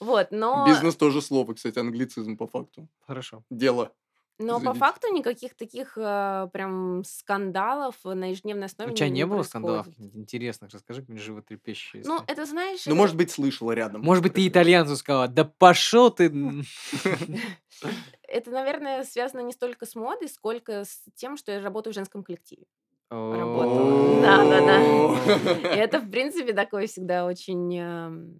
Вот, 0.00 0.28
но, 0.30 0.66
Бизнес 0.66 0.96
тоже 0.96 1.22
слово, 1.22 1.54
кстати, 1.54 1.78
англицизм 1.78 2.36
по 2.36 2.46
факту. 2.46 2.88
Хорошо. 3.06 3.42
Дело. 3.50 3.92
Но 4.38 4.54
по 4.54 4.60
извините. 4.62 4.78
факту 4.78 5.12
никаких 5.14 5.54
таких 5.56 5.96
э, 5.96 6.48
прям 6.52 7.02
скандалов 7.04 7.96
на 8.04 8.30
ежедневной 8.30 8.66
основе 8.66 8.92
У 8.92 8.94
тебя 8.94 9.08
не 9.08 9.24
было 9.24 9.36
происходит. 9.38 9.48
скандалов 9.50 9.86
интересных? 10.14 10.70
Расскажи 10.72 11.00
какие-нибудь 11.00 11.24
животрепещущие 11.26 12.02
Ну, 12.06 12.20
это 12.26 12.44
знаешь, 12.44 12.84
Ну, 12.86 12.92
это- 12.92 12.98
может 12.98 13.16
быть, 13.16 13.30
слышала 13.30 13.72
рядом. 13.72 14.02
Может 14.02 14.22
быть, 14.22 14.34
ты 14.34 14.46
итальянцу 14.46 14.96
сказала, 14.96 15.28
да 15.28 15.44
пошел 15.44 16.10
ты... 16.10 16.26
м». 16.26 16.64
это, 18.28 18.50
наверное, 18.50 19.04
связано 19.04 19.40
не 19.40 19.52
столько 19.52 19.86
с 19.86 19.94
модой, 19.94 20.28
сколько 20.28 20.84
с 20.84 21.02
тем, 21.14 21.36
что 21.36 21.52
я 21.52 21.60
работаю 21.62 21.92
в 21.92 21.96
женском 21.96 22.22
коллективе. 22.22 22.64
Работала. 23.08 24.20
Да, 24.20 24.38
да, 24.44 24.60
да. 24.66 25.74
И 25.74 25.78
это, 25.78 26.00
в 26.00 26.10
принципе, 26.10 26.52
такой 26.52 26.88
всегда 26.88 27.24
очень 27.24 28.36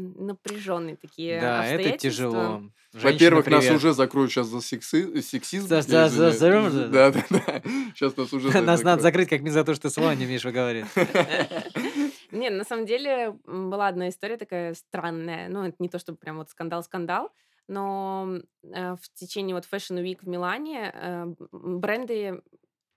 напряженные 0.00 0.96
такие 0.96 1.40
Да, 1.40 1.64
это 1.66 1.98
тяжело. 1.98 2.62
Во-первых, 2.92 3.46
нас 3.48 3.64
уже 3.70 3.92
закроют 3.92 4.30
сейчас 4.30 4.46
за 4.46 4.58
секси- 4.58 5.20
сексизм. 5.20 5.66
За- 5.68 5.82
за- 5.82 6.08
за- 6.08 6.30
за- 6.32 6.88
Да, 6.88 7.10
да, 7.12 7.24
да. 7.30 7.62
Сейчас 7.94 8.16
нас 8.16 8.32
уже 8.32 8.48
Нас 8.62 8.82
надо 8.82 9.02
закрыть, 9.02 9.28
как 9.28 9.40
минимум 9.40 9.54
за 9.54 9.64
то, 9.64 9.74
что 9.74 9.88
ты 9.88 9.90
слова 9.94 10.14
не 10.14 10.24
умеешь 10.24 10.44
выговаривать. 10.44 10.88
Не, 12.30 12.50
на 12.50 12.64
самом 12.64 12.84
деле 12.86 13.34
была 13.46 13.88
одна 13.88 14.08
история 14.10 14.36
такая 14.36 14.74
странная. 14.74 15.48
Ну, 15.48 15.64
это 15.64 15.76
не 15.78 15.88
то 15.88 15.98
чтобы 15.98 16.18
прям 16.18 16.36
вот 16.36 16.50
скандал-скандал, 16.50 17.30
но 17.68 18.38
э, 18.62 18.96
в 18.96 19.08
течение 19.14 19.54
вот 19.54 19.64
Fashion 19.70 20.02
Week 20.02 20.18
в 20.22 20.28
Милане 20.28 20.92
э, 20.94 21.26
бренды 21.52 22.42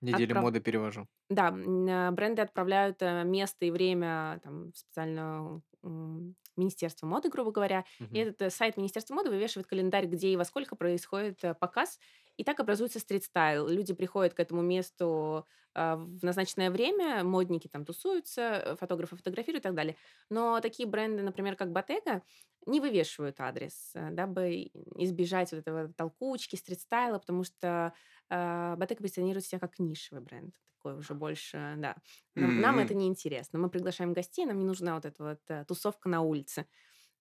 Неделю 0.02 0.36
Отправ- 0.36 0.36
моды 0.36 0.60
перевожу. 0.62 1.08
Да, 1.30 1.48
а, 1.50 2.12
бренды 2.12 2.42
отправляют 2.42 3.02
э, 3.02 3.24
место 3.24 3.66
и 3.66 3.72
время 3.72 4.40
там, 4.44 4.72
в 4.74 4.78
специальное 4.78 5.62
м, 5.84 6.36
Министерство 6.58 7.08
моды, 7.08 7.30
грубо 7.30 7.52
говоря. 7.52 7.86
И 8.14 8.18
Мгм. 8.18 8.20
этот 8.20 8.42
э, 8.44 8.50
сайт 8.50 8.78
Министерства 8.78 9.16
моды 9.16 9.30
вывешивает 9.30 9.68
календарь, 9.68 10.08
где 10.08 10.30
и 10.30 10.38
во 10.38 10.46
сколько 10.46 10.76
происходит 10.76 11.44
э, 11.44 11.54
показ. 11.56 12.00
И 12.42 12.44
так 12.44 12.60
образуется 12.60 13.00
стрит-стайл. 13.00 13.68
Люди 13.68 13.94
приходят 13.94 14.34
к 14.34 14.40
этому 14.40 14.64
месту 14.64 15.46
а, 15.76 15.96
в 15.96 16.24
назначенное 16.24 16.72
время, 16.72 17.24
модники 17.24 17.68
там 17.68 17.86
тусуются, 17.86 18.42
э, 18.42 18.76
фотографы 18.76 19.16
фотографируют 19.16 19.64
и 19.64 19.68
так 19.68 19.76
далее. 19.76 19.96
Но 20.32 20.60
такие 20.60 20.90
бренды, 20.90 21.22
например, 21.22 21.56
как 21.56 21.70
Bottega, 21.70 22.24
не 22.66 22.80
вывешивают 22.80 23.40
адрес, 23.40 23.92
э, 23.94 24.10
дабы 24.12 24.72
избежать 24.98 25.52
вот 25.52 25.60
этого 25.60 25.94
толкучки, 25.94 26.56
стрит-стайла, 26.56 27.20
потому 27.20 27.44
что 27.44 27.94
а, 28.30 28.76
Bottega 28.76 28.98
позиционирует 28.98 29.46
себя 29.46 29.60
как 29.60 29.78
нишевый 29.78 30.24
бренд. 30.24 30.56
Такой 30.78 30.98
уже 30.98 31.14
больше, 31.14 31.76
да. 31.78 31.96
Нам, 32.36 32.60
нам 32.60 32.80
Мгм. 32.80 32.80
это 32.80 32.96
не 32.96 33.08
интересно. 33.08 33.60
Мы 33.60 33.70
приглашаем 33.70 34.14
гостей, 34.14 34.46
нам 34.48 34.58
не 34.58 34.66
нужна 34.66 34.96
вот 34.96 35.06
эта 35.06 35.24
вот 35.24 35.40
э, 35.50 35.64
тусовка 35.68 36.10
на 36.10 36.22
улице. 36.22 36.66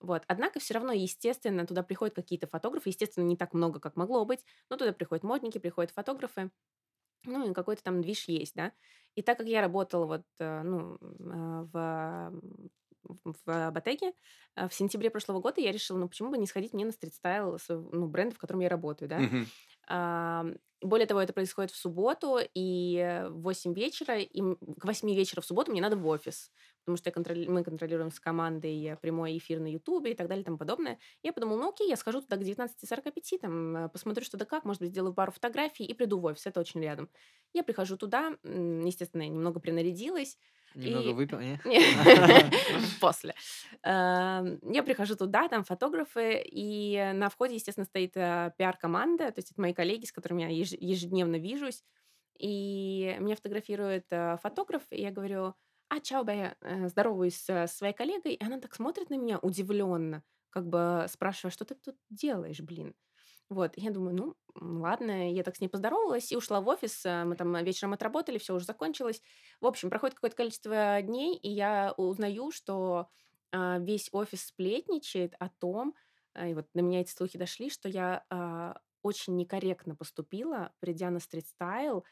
Вот. 0.00 0.22
Однако 0.28 0.60
все 0.60 0.74
равно, 0.74 0.92
естественно, 0.92 1.66
туда 1.66 1.82
приходят 1.82 2.14
какие-то 2.14 2.46
фотографы. 2.46 2.88
Естественно, 2.90 3.24
не 3.24 3.36
так 3.36 3.52
много, 3.54 3.80
как 3.80 3.96
могло 3.96 4.24
быть. 4.24 4.44
Но 4.70 4.76
туда 4.76 4.92
приходят 4.92 5.24
модники, 5.24 5.58
приходят 5.58 5.90
фотографы. 5.92 6.50
Ну, 7.26 7.50
и 7.50 7.54
какой-то 7.54 7.82
там 7.82 8.02
движ 8.02 8.28
есть, 8.28 8.54
да. 8.54 8.72
И 9.16 9.22
так 9.22 9.38
как 9.38 9.46
я 9.48 9.60
работала 9.60 10.06
вот, 10.06 10.24
э, 10.38 10.62
ну, 10.62 10.96
э, 11.00 11.66
в, 11.72 12.32
в 13.02 13.34
в 13.46 13.70
Ботеге, 13.70 14.12
э, 14.56 14.68
в 14.68 14.74
сентябре 14.74 15.10
прошлого 15.10 15.40
года 15.40 15.60
я 15.60 15.72
решила, 15.72 15.98
ну, 15.98 16.08
почему 16.08 16.30
бы 16.30 16.38
не 16.38 16.46
сходить 16.46 16.72
мне 16.74 16.84
на 16.84 16.92
стрит-стайл 16.92 17.58
ну, 17.68 18.06
бренда, 18.08 18.34
в 18.34 18.38
котором 18.38 18.60
я 18.60 18.68
работаю, 18.68 19.08
да. 19.08 19.26
Более 20.82 21.06
того, 21.06 21.20
это 21.20 21.34
происходит 21.34 21.70
в 21.72 21.76
субботу, 21.76 22.38
и 22.54 22.96
э, 22.96 23.28
в 23.28 23.42
8 23.42 23.74
вечера, 23.74 24.18
и 24.18 24.40
к 24.78 24.84
8 24.86 25.14
вечера 25.14 25.42
в 25.42 25.44
субботу 25.44 25.70
мне 25.72 25.82
надо 25.82 25.96
в 25.96 26.06
офис, 26.06 26.50
потому 26.84 26.96
что 26.96 27.10
я 27.10 27.12
контроли- 27.12 27.46
мы 27.50 27.62
контролируем 27.62 28.10
с 28.10 28.18
командой 28.18 28.82
э, 28.86 28.96
прямой 28.96 29.36
эфир 29.36 29.60
на 29.60 29.66
Ютубе 29.70 30.12
и 30.12 30.14
так 30.14 30.28
далее 30.28 30.40
и 30.40 30.44
тому 30.46 30.56
подобное. 30.56 30.98
Я 31.22 31.34
подумала, 31.34 31.58
ну 31.58 31.68
окей, 31.68 31.86
я 31.86 31.96
схожу 31.96 32.22
туда 32.22 32.38
к 32.38 32.42
19.45, 32.42 33.36
там, 33.36 33.76
э, 33.76 33.88
посмотрю, 33.90 34.24
что 34.24 34.38
да 34.38 34.46
как, 34.46 34.64
может 34.64 34.80
быть, 34.80 34.90
сделаю 34.92 35.12
пару 35.12 35.32
фотографий 35.32 35.84
и 35.84 35.92
приду 35.92 36.18
в 36.18 36.24
офис, 36.24 36.46
это 36.46 36.60
очень 36.60 36.80
рядом. 36.80 37.10
Я 37.52 37.62
прихожу 37.62 37.98
туда, 37.98 38.30
естественно, 38.42 39.22
я 39.22 39.28
немного 39.28 39.60
принарядилась, 39.60 40.38
Немного 40.74 41.10
И- 41.10 41.12
выпил, 41.12 41.40
не? 41.40 41.60
После. 43.00 43.34
Эм, 43.82 44.58
Я 44.62 44.82
прихожу 44.82 45.16
туда, 45.16 45.48
там 45.48 45.64
фотографы, 45.64 46.40
и 46.44 47.10
на 47.14 47.28
входе, 47.28 47.54
естественно, 47.54 47.84
стоит 47.84 48.16
э, 48.16 48.52
пиар-команда, 48.56 49.32
то 49.32 49.38
есть 49.38 49.50
это 49.52 49.60
мои 49.60 49.72
коллеги, 49.74 50.04
с 50.06 50.12
которыми 50.12 50.42
я 50.42 50.48
еж- 50.50 50.76
ежедневно 50.78 51.36
вижусь, 51.36 51.82
и 52.38 53.16
меня 53.20 53.36
фотографирует 53.36 54.06
э, 54.10 54.36
фотограф, 54.42 54.82
и 54.90 55.00
я 55.02 55.10
говорю, 55.10 55.54
а, 55.88 56.00
чао, 56.00 56.24
Бая, 56.24 56.56
э, 56.60 56.88
здороваюсь 56.88 57.44
с 57.48 57.66
своей 57.68 57.92
коллегой, 57.94 58.34
и 58.34 58.44
она 58.44 58.58
так 58.60 58.74
смотрит 58.74 59.10
на 59.10 59.14
меня 59.16 59.38
удивленно, 59.38 60.22
как 60.50 60.66
бы 60.68 61.06
спрашивая, 61.08 61.50
что 61.50 61.64
ты 61.64 61.74
тут 61.74 61.96
делаешь, 62.10 62.60
блин? 62.60 62.94
Вот, 63.50 63.72
я 63.76 63.90
думаю, 63.90 64.14
ну, 64.14 64.34
ладно, 64.54 65.32
я 65.32 65.42
так 65.42 65.56
с 65.56 65.60
ней 65.60 65.68
поздоровалась 65.68 66.30
и 66.30 66.36
ушла 66.36 66.60
в 66.60 66.68
офис, 66.68 67.04
э, 67.04 67.24
мы 67.24 67.34
там 67.34 67.52
вечером 67.64 67.92
отработали, 67.92 68.38
все 68.38 68.54
уже 68.54 68.64
закончилось. 68.64 69.20
В 69.60 69.66
общем, 69.66 69.90
проходит 69.90 70.14
какое-то 70.14 70.36
количество 70.36 71.02
дней, 71.02 71.36
и 71.36 71.50
я 71.50 71.92
узнаю, 71.96 72.52
что 72.52 73.08
а, 73.52 73.78
весь 73.78 74.08
офис 74.12 74.46
сплетничает 74.46 75.34
о 75.38 75.48
том, 75.48 75.94
а, 76.34 76.46
и 76.46 76.54
вот 76.54 76.66
на 76.74 76.80
меня 76.80 77.00
эти 77.00 77.10
слухи 77.10 77.38
дошли, 77.38 77.70
что 77.70 77.88
я 77.88 78.24
а, 78.30 78.78
очень 79.02 79.36
некорректно 79.36 79.96
поступила, 79.96 80.72
придя 80.78 81.10
на 81.10 81.18
стрит-стайл 81.18 82.04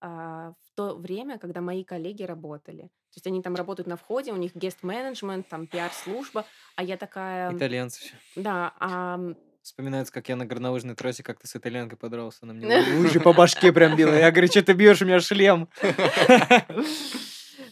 а, 0.00 0.52
в 0.52 0.74
то 0.74 0.96
время, 0.96 1.38
когда 1.38 1.60
мои 1.60 1.84
коллеги 1.84 2.24
работали. 2.24 2.82
То 2.82 3.16
есть 3.16 3.26
они 3.26 3.42
там 3.42 3.54
работают 3.54 3.86
на 3.86 3.96
входе, 3.96 4.32
у 4.32 4.36
них 4.36 4.54
гест-менеджмент, 4.54 5.48
там 5.48 5.66
пиар-служба, 5.66 6.44
а 6.76 6.84
я 6.84 6.96
такая... 6.96 7.56
Итальянцы 7.56 8.00
все. 8.00 8.14
Да, 8.36 8.74
а, 8.80 9.18
Вспоминается, 9.64 10.12
как 10.12 10.28
я 10.28 10.36
на 10.36 10.44
горнолыжной 10.44 10.94
трассе 10.94 11.22
как-то 11.22 11.48
с 11.48 11.56
итальянкой 11.56 11.96
подрался. 11.96 12.40
Она 12.42 12.52
мне 12.52 12.66
лыжи 12.98 13.18
по 13.18 13.32
башке 13.32 13.72
прям 13.72 13.96
била. 13.96 14.12
Я 14.12 14.30
говорю, 14.30 14.46
что 14.48 14.62
ты 14.62 14.74
бьешь, 14.74 15.00
у 15.00 15.06
меня 15.06 15.20
шлем. 15.20 15.70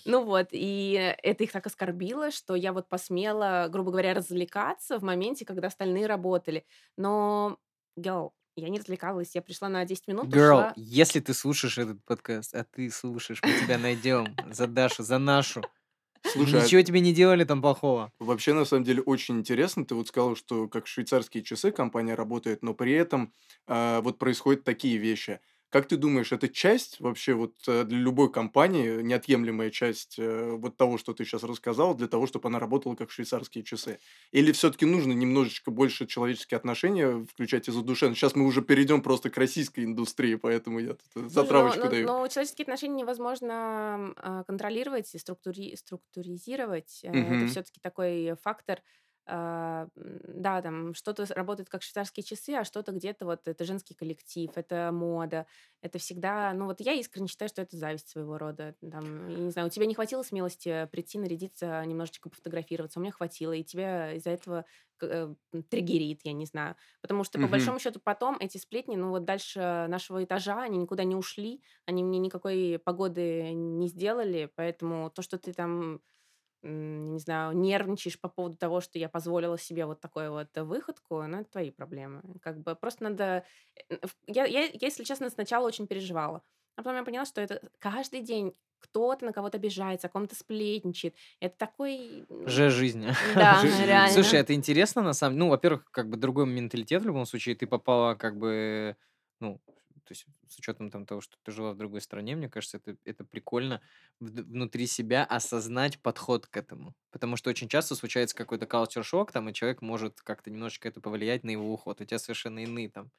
Ну 0.05 0.25
вот, 0.25 0.49
и 0.51 1.15
это 1.23 1.45
их 1.45 1.53
так 1.53 1.67
оскорбило, 1.67 2.31
что 2.31 2.55
я 2.57 2.73
вот 2.73 2.89
посмела, 2.89 3.69
грубо 3.71 3.91
говоря, 3.93 4.15
развлекаться 4.15 4.99
в 4.99 5.03
моменте, 5.03 5.45
когда 5.45 5.69
остальные 5.69 6.07
работали. 6.07 6.65
Но, 6.97 7.59
girl, 7.99 8.31
Я 8.57 8.69
не 8.71 8.79
развлекалась, 8.81 9.35
я 9.35 9.43
пришла 9.43 9.69
на 9.69 9.85
10 9.85 10.09
минут, 10.09 10.27
Girl, 10.27 10.59
ушла. 10.59 10.73
если 10.77 11.21
ты 11.21 11.35
слушаешь 11.35 11.79
этот 11.79 12.05
подкаст, 12.05 12.55
а 12.55 12.65
ты 12.65 12.91
слушаешь, 12.91 13.41
мы 13.43 13.53
тебя 13.53 13.79
найдем 13.79 14.35
за 14.51 14.67
Дашу, 14.67 15.03
за 15.05 15.19
нашу. 15.19 15.63
Слушай, 16.33 16.65
а 16.65 16.71
Ничего 16.71 16.83
тебе 16.83 17.01
не 17.01 17.13
делали 17.13 17.45
там 17.45 17.61
плохого. 17.63 18.13
Вообще, 18.21 18.53
на 18.55 18.65
самом 18.65 18.85
деле, 18.85 19.03
очень 19.03 19.39
интересно. 19.41 19.85
Ты 19.85 19.95
вот 19.97 20.07
сказал, 20.09 20.37
что 20.37 20.69
как 20.69 20.87
швейцарские 20.87 21.43
часы 21.43 21.73
компания 21.73 22.15
работает, 22.15 22.63
но 22.63 22.73
при 22.73 22.93
этом 22.93 23.35
а, 23.67 24.01
вот 24.01 24.19
происходят 24.19 24.63
такие 24.63 24.97
вещи. 24.99 25.41
Как 25.73 25.89
ты 25.89 25.97
думаешь, 25.97 26.33
это 26.33 26.51
часть 26.51 27.01
вообще 27.01 27.33
вот 27.33 27.55
э, 27.67 27.85
для 27.85 27.97
любой 27.97 28.31
компании, 28.31 29.01
неотъемлемая 29.01 29.71
часть 29.71 30.19
э, 30.19 30.51
вот 30.51 30.77
того, 30.77 30.99
что 30.99 31.15
ты 31.15 31.25
сейчас 31.25 31.45
рассказал, 31.45 31.95
для 31.95 32.09
того, 32.09 32.27
чтобы 32.27 32.51
она 32.51 32.59
работала 32.59 32.95
как 32.95 33.11
швейцарские 33.11 33.65
часы? 33.65 33.99
Или 34.33 34.53
все-таки 34.53 34.85
нужно 34.85 35.13
немножечко 35.13 35.71
больше 35.71 36.07
человеческие 36.07 36.59
отношения 36.59 37.25
включать 37.25 37.71
из-за 37.71 37.81
души? 37.81 38.15
Сейчас 38.15 38.37
мы 38.37 38.45
уже 38.45 38.61
перейдем 38.61 39.01
просто 39.01 39.31
к 39.31 39.39
российской 39.39 39.85
индустрии, 39.85 40.35
поэтому 40.35 40.79
я 40.79 40.91
тут 40.91 41.01
э, 41.01 41.21
Слушай, 41.21 41.23
ну, 41.23 41.29
затравочку 41.31 41.85
ну, 41.85 41.91
даю. 41.91 42.07
ну, 42.07 42.29
человеческие 42.29 42.65
отношения 42.65 42.97
невозможно 42.97 44.13
а, 44.19 44.45
контролировать 44.45 45.15
и 45.15 45.19
структури- 45.19 45.75
структуризировать. 45.77 47.01
Э, 47.03 47.09
Это 47.13 47.47
все-таки 47.47 47.81
такой 47.81 48.37
фактор. 48.43 48.83
А, 49.27 49.89
Да, 49.95 50.63
там 50.63 50.95
что-то 50.95 51.27
работает 51.35 51.69
как 51.69 51.83
швейцарские 51.83 52.25
часы, 52.25 52.51
а 52.51 52.65
что-то 52.65 52.93
где-то 52.93 53.25
вот 53.27 53.47
это 53.49 53.65
женский 53.65 53.95
коллектив, 53.95 54.51
это 54.57 54.91
мода, 54.93 55.47
это 55.81 55.99
всегда, 55.99 56.53
ну 56.55 56.67
вот 56.67 56.81
я 56.81 56.93
искренне 56.95 57.29
считаю, 57.29 57.49
что 57.49 57.63
это 57.63 57.77
зависть 57.77 58.09
своего 58.09 58.39
рода. 58.39 58.75
Там, 58.91 59.29
я 59.29 59.39
не 59.39 59.51
знаю, 59.51 59.69
у 59.69 59.71
тебя 59.71 59.87
не 59.87 59.95
хватило 59.95 60.23
смелости 60.23 60.89
прийти, 60.93 61.19
нарядиться, 61.19 61.85
немножечко 61.87 62.31
пофотографироваться, 62.31 62.99
у 62.99 63.03
меня 63.03 63.13
хватило, 63.13 63.53
и 63.53 63.65
тебя 63.65 64.13
из-за 64.15 64.31
этого 64.31 64.65
э, 65.03 65.35
триггерит, 65.69 66.21
я 66.25 66.33
не 66.33 66.47
знаю. 66.47 66.77
Потому 67.01 67.25
что, 67.25 67.39
по 67.39 67.49
Мгм. 67.49 67.49
большому 67.49 67.79
счету, 67.79 68.01
потом 68.03 68.37
эти 68.41 68.59
сплетни, 68.59 68.97
ну 68.97 69.11
вот 69.11 69.25
дальше 69.25 69.87
нашего 69.89 70.23
этажа, 70.25 70.63
они 70.63 70.79
никуда 70.79 71.05
не 71.05 71.17
ушли, 71.17 71.63
они 71.87 72.05
мне 72.05 72.19
никакой 72.19 72.79
погоды 72.85 73.53
не 73.53 73.89
сделали, 73.89 74.51
поэтому 74.55 75.11
то, 75.11 75.23
что 75.23 75.39
ты 75.39 75.53
там, 75.53 76.01
не 76.63 77.19
знаю, 77.19 77.57
нервничаешь 77.57 78.21
по 78.21 78.29
поводу 78.29 78.57
того, 78.57 78.81
что 78.81 78.99
я 78.99 79.09
позволила 79.09 79.59
себе 79.59 79.85
вот 79.87 80.01
такую 80.01 80.31
вот 80.31 80.49
выходку, 80.57 81.23
ну, 81.23 81.41
это 81.41 81.51
твои 81.51 81.71
проблемы. 81.71 82.23
Как 82.41 82.61
бы 82.61 82.75
просто 82.77 83.05
надо... 83.05 83.45
э, 83.91 83.97
Я, 84.27 84.45
я, 84.45 84.69
если 84.73 85.05
честно, 85.05 85.29
сначала 85.31 85.67
очень 85.67 85.87
переживала. 85.87 86.43
А 86.77 86.83
потом 86.83 86.97
я 86.97 87.05
поняла, 87.05 87.25
что 87.27 87.41
это 87.41 87.61
каждый 87.79 88.23
день 88.23 88.55
кто-то 88.79 89.25
на 89.25 89.33
кого-то 89.33 89.59
обижается, 89.59 90.09
о 90.09 90.11
ком-то 90.11 90.35
сплетничает. 90.35 91.15
Это 91.41 91.57
такой... 91.57 92.25
Же 92.47 92.71
жизнь. 92.71 93.07
Да, 93.35 93.61
Жизнь. 93.61 93.77
Слушай, 93.77 93.87
реально. 93.87 94.37
это 94.37 94.55
интересно, 94.55 95.03
на 95.03 95.13
самом 95.13 95.35
деле. 95.35 95.45
Ну, 95.45 95.51
во-первых, 95.51 95.85
как 95.91 96.09
бы 96.09 96.17
другой 96.17 96.47
менталитет 96.47 97.03
в 97.03 97.07
любом 97.07 97.27
случае. 97.27 97.55
Ты 97.55 97.67
попала 97.67 98.15
как 98.15 98.37
бы, 98.39 98.97
ну, 99.41 99.61
то 100.05 100.13
есть 100.13 100.27
с 100.49 100.59
учетом 100.59 100.91
там 100.91 101.07
того, 101.07 101.21
что 101.21 101.37
ты 101.43 101.53
жила 101.53 101.73
в 101.73 101.77
другой 101.77 102.01
стране, 102.01 102.37
мне 102.37 102.49
кажется, 102.49 102.79
это, 102.79 102.97
это 103.05 103.25
прикольно 103.25 103.81
внутри 104.21 104.87
себя 104.87 105.25
осознать 105.25 106.01
подход 106.01 106.47
к 106.47 106.57
этому. 106.57 106.95
Потому 107.11 107.37
что 107.37 107.51
очень 107.51 107.69
часто 107.69 107.95
случается 107.95 108.37
какой-то 108.37 108.67
culture 108.67 109.03
шок, 109.03 109.33
там, 109.33 109.49
и 109.49 109.55
человек 109.55 109.83
может 109.83 110.21
как-то 110.23 110.51
немножечко 110.51 110.89
это 110.89 111.01
повлиять 111.01 111.45
на 111.45 111.51
его 111.51 111.73
уход. 111.73 112.01
У 112.01 112.05
тебя 112.05 112.19
совершенно 112.19 112.61
иные 112.61 112.91
там 112.91 113.11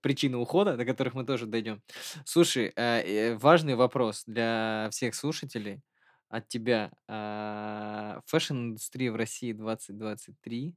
причины 0.00 0.36
ухода, 0.36 0.76
до 0.76 0.84
которых 0.84 1.14
мы 1.14 1.24
тоже 1.24 1.46
дойдем. 1.46 1.82
Слушай, 2.24 2.72
э, 2.76 3.32
э, 3.32 3.36
важный 3.36 3.74
вопрос 3.74 4.24
для 4.26 4.88
всех 4.92 5.14
слушателей 5.14 5.82
от 6.28 6.48
тебя. 6.48 6.92
А, 7.08 8.20
Фэшн-индустрия 8.26 9.12
в 9.12 9.16
России 9.16 9.52
2023. 9.52 10.74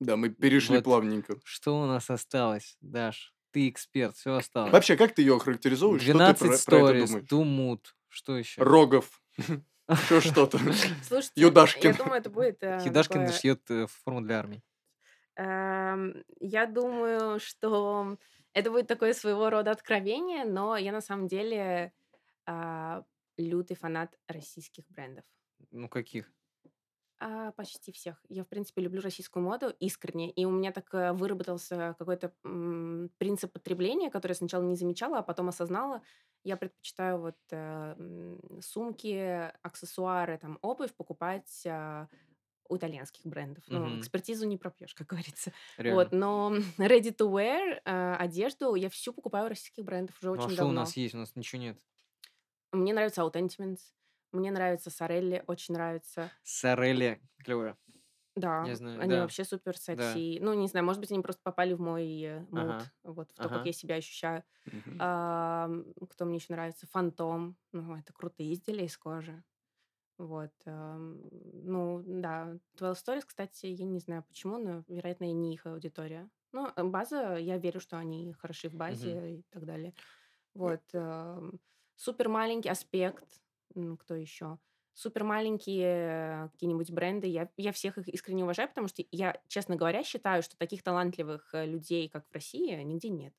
Да, 0.00 0.16
мы 0.16 0.30
перешли 0.30 0.76
Вот 0.76 0.84
плавненько. 0.84 1.40
что 1.44 1.82
у 1.82 1.86
нас 1.86 2.10
осталось, 2.10 2.76
Даш? 2.80 3.34
Ты 3.52 3.68
эксперт, 3.68 4.16
все 4.16 4.34
осталось. 4.36 4.72
Вообще, 4.72 4.96
как 4.96 5.14
ты 5.14 5.22
ее 5.22 5.36
охарактеризуешь? 5.36 6.02
Что 6.02 6.12
ты 6.12 6.18
12 6.18 6.64
про, 6.64 6.78
про 6.78 6.92
это? 6.92 7.20
Думут, 7.22 7.96
что 8.08 8.36
еще? 8.36 8.62
Рогов. 8.62 9.22
Еще 9.88 10.20
что-то. 10.20 10.58
Слушайте, 11.02 11.32
я 11.34 11.46
Юдашкин. 11.48 11.94
думаю, 11.94 12.20
это 12.20 12.30
будет 12.30 12.62
э, 12.62 12.78
Хидашкин 12.80 13.26
такое... 13.26 13.32
шьет 13.32 13.68
э, 13.70 13.86
форму 13.88 14.20
для 14.20 14.38
армии. 14.38 14.62
Эм, 15.34 16.22
Я 16.38 16.66
думаю, 16.66 17.40
что 17.40 18.16
это 18.52 18.70
будет 18.70 18.86
такое 18.86 19.14
своего 19.14 19.50
рода 19.50 19.72
откровение, 19.72 20.44
но 20.44 20.76
я 20.76 20.92
на 20.92 21.00
самом 21.00 21.26
деле 21.26 21.92
а, 22.46 23.02
лютый 23.36 23.74
фанат 23.74 24.16
российских 24.28 24.84
брендов. 24.90 25.24
Ну, 25.70 25.88
каких? 25.88 26.30
А, 27.22 27.52
почти 27.52 27.92
всех. 27.92 28.24
Я, 28.30 28.44
в 28.44 28.48
принципе, 28.48 28.80
люблю 28.80 29.02
российскую 29.02 29.42
моду 29.44 29.68
искренне, 29.78 30.30
и 30.30 30.46
у 30.46 30.50
меня 30.50 30.72
так 30.72 30.92
э, 30.94 31.12
выработался 31.12 31.94
какой-то 31.98 32.32
м, 32.44 33.10
принцип 33.18 33.52
потребления, 33.52 34.10
который 34.10 34.32
я 34.32 34.36
сначала 34.36 34.62
не 34.62 34.74
замечала, 34.74 35.18
а 35.18 35.22
потом 35.22 35.48
осознала. 35.50 36.00
Я 36.44 36.56
предпочитаю 36.56 37.18
вот 37.20 37.36
э, 37.50 38.38
сумки, 38.62 39.52
аксессуары, 39.62 40.38
там, 40.38 40.58
обувь 40.62 40.94
покупать 40.94 41.62
а, 41.66 42.08
у 42.68 42.76
итальянских 42.78 43.26
брендов. 43.26 43.64
Ну, 43.70 43.96
Мгм. 43.96 43.98
экспертизу 43.98 44.46
не 44.46 44.56
пропьешь, 44.56 44.94
как 44.94 45.08
говорится. 45.08 45.52
Реально. 45.76 46.10
Вот, 46.10 46.12
но 46.12 46.52
ready 46.78 47.14
to 47.14 47.30
wear 47.30 47.80
э, 47.84 48.14
одежду 48.16 48.74
я 48.76 48.88
всю 48.88 49.12
покупаю 49.12 49.46
у 49.46 49.48
российских 49.50 49.84
брендов 49.84 50.16
уже 50.22 50.30
Ну, 50.34 50.42
а 50.44 50.48
очень 50.48 50.48
что 50.48 50.66
у 50.66 50.72
давно. 50.72 50.72
нас 50.72 50.96
есть? 50.96 51.14
У 51.14 51.18
нас 51.18 51.36
ничего 51.36 51.60
нет. 51.62 51.78
Мне 52.72 52.92
нравится 52.92 53.22
Authentiments, 53.22 53.92
мне 54.32 54.50
нравится 54.50 54.90
Сорелли, 54.90 55.44
очень 55.46 55.74
нравится. 55.74 56.32
Сорели. 56.42 57.20
Клевая. 57.44 57.78
Да, 58.36 58.70
Я 58.70 58.76
знаю, 58.76 59.00
они 59.02 59.08
да. 59.08 59.20
вообще 59.20 59.44
супер 59.44 59.76
Да. 59.90 60.22
секси. 60.22 60.38
Ну, 60.40 60.54
не 60.54 60.68
знаю, 60.68 60.86
может 60.86 61.00
быть, 61.00 61.10
они 61.10 61.20
просто 61.22 61.42
попали 61.42 61.74
в 61.74 61.80
мой 61.80 62.20
э, 62.22 62.40
муд, 62.50 62.78
Ага. 62.78 62.92
вот, 63.02 63.32
в 63.32 63.40
то, 63.40 63.50
как 63.50 63.60
Ага. 63.60 63.64
я 63.64 63.72
себя 63.72 63.96
ощущаю. 63.96 64.44
Мгм. 64.66 64.98
А, 64.98 65.68
кто 66.10 66.24
мне 66.26 66.36
еще 66.36 66.52
нравится? 66.52 66.86
Фантом. 66.88 67.58
Ну, 67.72 67.96
это 67.96 68.12
крутые 68.12 68.54
изделия 68.54 68.86
из 68.86 68.96
кожи. 68.98 69.44
Вот. 70.18 70.52
ам, 70.66 71.22
Ну, 71.32 72.02
да. 72.06 72.58
12 72.74 73.06
Stories, 73.06 73.24
кстати, 73.26 73.66
я 73.66 73.86
не 73.86 74.00
знаю 74.00 74.24
почему, 74.28 74.58
но, 74.58 74.84
вероятно, 74.88 75.24
я 75.26 75.32
не 75.34 75.54
их 75.54 75.66
аудитория. 75.66 76.30
Ну, 76.52 76.68
э, 76.76 76.84
база, 76.84 77.36
я 77.36 77.58
верю, 77.58 77.80
что 77.80 77.98
они 77.98 78.32
хороши 78.34 78.68
в 78.70 78.74
базе 78.74 79.38
и 79.40 79.44
так 79.50 79.66
далее. 79.66 79.94
Вот. 80.54 80.82
ам, 80.94 81.60
Супер 81.96 82.28
маленький 82.30 82.70
аспект. 82.70 83.42
М, 83.74 83.96
Кто 83.96 84.14
еще? 84.14 84.58
Супер 84.92 85.24
маленькие 85.24 86.50
какие-нибудь 86.52 86.90
бренды. 86.90 87.26
Я, 87.26 87.48
я 87.56 87.72
всех 87.72 87.96
их 87.98 88.08
искренне 88.08 88.44
уважаю, 88.44 88.68
потому 88.68 88.88
что 88.88 89.02
я, 89.12 89.40
честно 89.48 89.76
говоря, 89.76 90.02
считаю, 90.02 90.42
что 90.42 90.56
таких 90.58 90.82
талантливых 90.82 91.54
э, 91.54 91.64
людей, 91.66 92.08
как 92.08 92.26
в 92.28 92.32
России, 92.34 92.74
нигде 92.82 93.08
нет. 93.08 93.32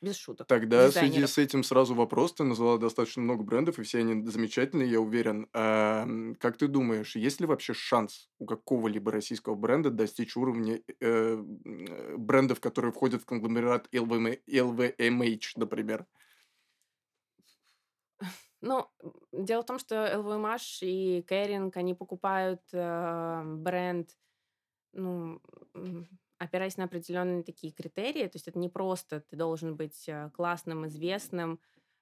Без 0.00 0.16
шуток. 0.16 0.48
Тогда 0.48 0.90
в 0.90 0.92
связи 0.92 1.26
с 1.26 1.38
этим 1.38 1.62
сразу 1.64 1.94
вопрос. 1.94 2.34
Ты 2.34 2.44
назвала 2.44 2.76
достаточно 2.76 3.22
много 3.22 3.42
брендов, 3.44 3.78
и 3.78 3.82
все 3.82 4.00
они 4.00 4.26
замечательные, 4.26 4.90
я 4.90 5.00
уверен. 5.00 5.48
А, 5.54 6.06
как 6.38 6.58
ты 6.58 6.68
думаешь, 6.68 7.16
есть 7.16 7.40
ли 7.40 7.46
вообще 7.46 7.72
шанс 7.72 8.28
у 8.38 8.44
какого-либо 8.44 9.10
российского 9.10 9.54
бренда 9.54 9.88
достичь 9.90 10.36
уровня 10.36 10.82
э, 11.00 11.42
э, 11.64 12.16
брендов, 12.18 12.60
которые 12.60 12.92
входят 12.92 13.22
в 13.22 13.26
конгломерат 13.26 13.88
LVM 13.90 14.38
LVMH, 14.46 15.52
например? 15.56 16.04
Ну, 18.64 18.88
дело 19.30 19.62
в 19.62 19.66
том, 19.66 19.78
что 19.78 19.94
LVMH 19.94 20.86
и 20.86 21.22
Кэринг, 21.22 21.76
они 21.76 21.94
покупают 21.94 22.62
э, 22.72 23.42
бренд, 23.44 24.16
ну, 24.94 25.42
опираясь 26.38 26.78
на 26.78 26.84
определенные 26.84 27.42
такие 27.42 27.74
критерии. 27.74 28.26
То 28.26 28.36
есть 28.36 28.48
это 28.48 28.58
не 28.58 28.70
просто 28.70 29.20
ты 29.20 29.36
должен 29.36 29.76
быть 29.76 30.08
э, 30.08 30.30
классным, 30.30 30.86
известным, 30.86 31.60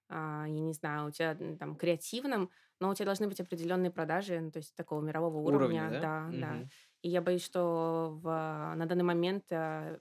а, 0.08 0.44
я 0.46 0.60
не 0.60 0.72
знаю, 0.72 1.08
у 1.08 1.10
тебя 1.10 1.36
там 1.58 1.74
креативным, 1.74 2.50
но 2.78 2.90
у 2.90 2.94
тебя 2.94 3.06
должны 3.06 3.26
быть 3.26 3.40
определенные 3.40 3.90
продажи, 3.90 4.38
ну, 4.38 4.50
то 4.52 4.58
есть 4.58 4.74
такого 4.76 5.00
мирового 5.00 5.38
Уровня, 5.38 5.86
уровня, 5.86 6.00
да? 6.00 6.00
да, 6.00 6.38
да. 6.38 6.52
Мгм. 6.52 6.68
И 7.02 7.08
я 7.08 7.22
боюсь, 7.22 7.44
что 7.44 8.20
в, 8.22 8.74
на 8.76 8.86
данный 8.86 9.04
момент, 9.04 9.44
э, 9.50 9.98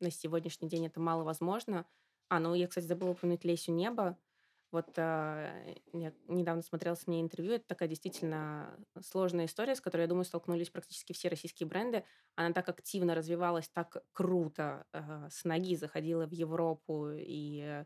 на 0.00 0.10
сегодняшний 0.10 0.68
день 0.68 0.86
это 0.86 0.98
мало 0.98 1.24
возможно. 1.24 1.84
А, 2.28 2.38
ну, 2.38 2.54
я, 2.54 2.68
кстати, 2.68 2.86
забыла 2.86 3.10
упомянуть 3.10 3.44
Лесю 3.44 3.72
Небо. 3.72 4.16
Вот 4.72 4.86
э, 4.96 5.74
я 5.92 6.12
недавно 6.28 6.62
смотрела 6.62 6.94
с 6.94 7.06
ней 7.06 7.20
интервью. 7.20 7.54
Это 7.54 7.66
такая 7.66 7.88
действительно 7.88 8.78
сложная 9.00 9.46
история, 9.46 9.74
с 9.74 9.80
которой, 9.80 10.02
я 10.02 10.06
думаю, 10.06 10.24
столкнулись 10.24 10.70
практически 10.70 11.12
все 11.12 11.28
российские 11.28 11.66
бренды. 11.68 12.04
Она 12.36 12.52
так 12.52 12.68
активно 12.68 13.14
развивалась, 13.14 13.68
так 13.68 13.96
круто 14.12 14.86
э, 14.92 15.28
с 15.30 15.44
ноги 15.44 15.74
заходила 15.74 16.26
в 16.26 16.32
Европу 16.32 17.08
и 17.10 17.60
э, 17.62 17.84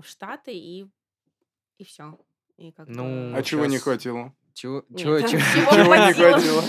в 0.00 0.04
Штаты, 0.04 0.54
и, 0.54 0.88
и 1.78 1.84
все. 1.84 2.18
И 2.56 2.70
как 2.70 2.88
Ну, 2.88 3.36
А 3.36 3.42
чего 3.42 3.66
не 3.66 3.78
хватило? 3.78 4.34
Чего? 4.56 4.82
Нет, 4.88 4.98
Чего? 4.98 5.20
Чего? 5.28 5.40
всего 5.40 5.70
Чего 5.70 5.94
не 5.96 6.12
хватило. 6.14 6.62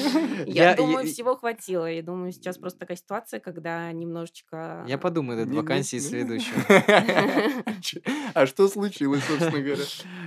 Я 0.46 0.70
Я, 0.72 0.76
думаю, 0.76 1.06
я, 1.06 1.12
всего 1.14 1.38
хватило. 1.38 1.86
Я 1.86 2.04
думаю, 2.04 2.34
сейчас 2.34 2.58
просто 2.58 2.80
такая 2.80 2.98
ситуация, 2.98 3.40
когда 3.40 3.90
немножечко... 3.94 4.84
я 4.88 4.98
подумаю 4.98 5.46
над 5.46 5.56
вакансией 5.56 6.02
следующего. 6.02 6.62
Ч- 7.82 8.02
А 8.34 8.46
что 8.46 8.68
случилось, 8.68 9.24
собственно 9.24 9.62
говоря? 9.62 9.84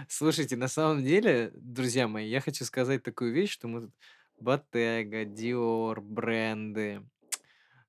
Слушайте, 0.08 0.56
на 0.56 0.68
самом 0.68 1.04
деле, 1.04 1.52
друзья 1.54 2.08
мои, 2.08 2.28
я 2.28 2.40
хочу 2.40 2.64
сказать 2.64 3.02
такую 3.02 3.32
вещь, 3.34 3.50
что 3.52 3.68
мы 3.68 3.82
тут 3.82 3.90
Bottega, 4.42 5.24
Dior, 5.26 6.00
бренды. 6.00 7.02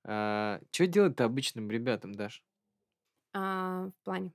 Что 0.04 0.60
делать-то 0.80 1.24
обычным 1.24 1.72
ребятам, 1.72 2.14
Даш? 2.14 2.44
в 3.34 3.94
плане. 4.04 4.32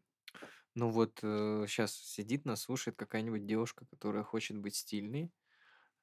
Ну 0.77 0.91
вот 0.91 1.19
сейчас 1.21 1.95
сидит, 1.95 2.45
нас 2.45 2.63
слушает 2.63 2.97
какая-нибудь 2.97 3.47
девушка, 3.47 3.87
которая 3.87 4.23
хочет 4.23 4.59
быть 4.59 4.77
стильной. 4.77 5.33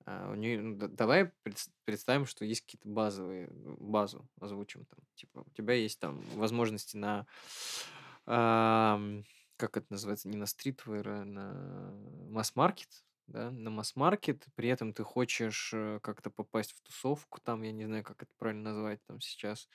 А, 0.06 0.32
у 0.32 0.36
нее, 0.36 0.62
ну, 0.62 0.78
давай 0.90 1.28
пред- 1.44 1.70
представим, 1.86 2.26
что 2.26 2.46
есть 2.46 2.62
какие-то 2.62 2.90
базовые, 2.90 3.50
ну, 3.52 3.78
базу 3.80 4.30
озвучим 4.42 4.86
там. 4.86 5.00
Типа, 5.16 5.44
у 5.48 5.52
тебя 5.52 5.76
есть 5.76 6.00
там 6.00 6.22
возможности 6.36 6.98
на, 6.98 7.28
ам, 8.26 9.24
как 9.58 9.78
это 9.78 9.88
называется, 9.92 10.30
не 10.30 10.38
на 10.38 10.46
стритвейр, 10.46 11.08
а 11.10 11.26
на 11.26 11.92
масс-маркет, 12.30 13.06
да, 13.28 13.52
на 13.52 13.70
масс-маркет, 13.70 14.48
при 14.56 14.70
этом 14.70 14.94
ты 14.94 15.04
хочешь 15.04 15.72
э, 15.74 16.00
как-то 16.02 16.30
попасть 16.30 16.74
в 16.74 16.82
тусовку, 16.82 17.40
там, 17.42 17.62
я 17.64 17.72
не 17.72 17.86
знаю, 17.86 18.04
как 18.04 18.24
это 18.24 18.34
правильно 18.38 18.72
назвать 18.72 19.04
там 19.06 19.22
сейчас, 19.22 19.70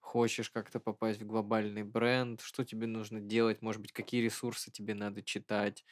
хочешь 0.00 0.50
как-то 0.50 0.80
попасть 0.80 1.20
в 1.20 1.26
глобальный 1.26 1.82
бренд, 1.82 2.40
что 2.40 2.64
тебе 2.64 2.86
нужно 2.86 3.20
делать, 3.20 3.62
может 3.62 3.80
быть, 3.80 3.92
какие 3.92 4.22
ресурсы 4.22 4.70
тебе 4.70 4.94
надо 4.94 5.22
читать. 5.22 5.84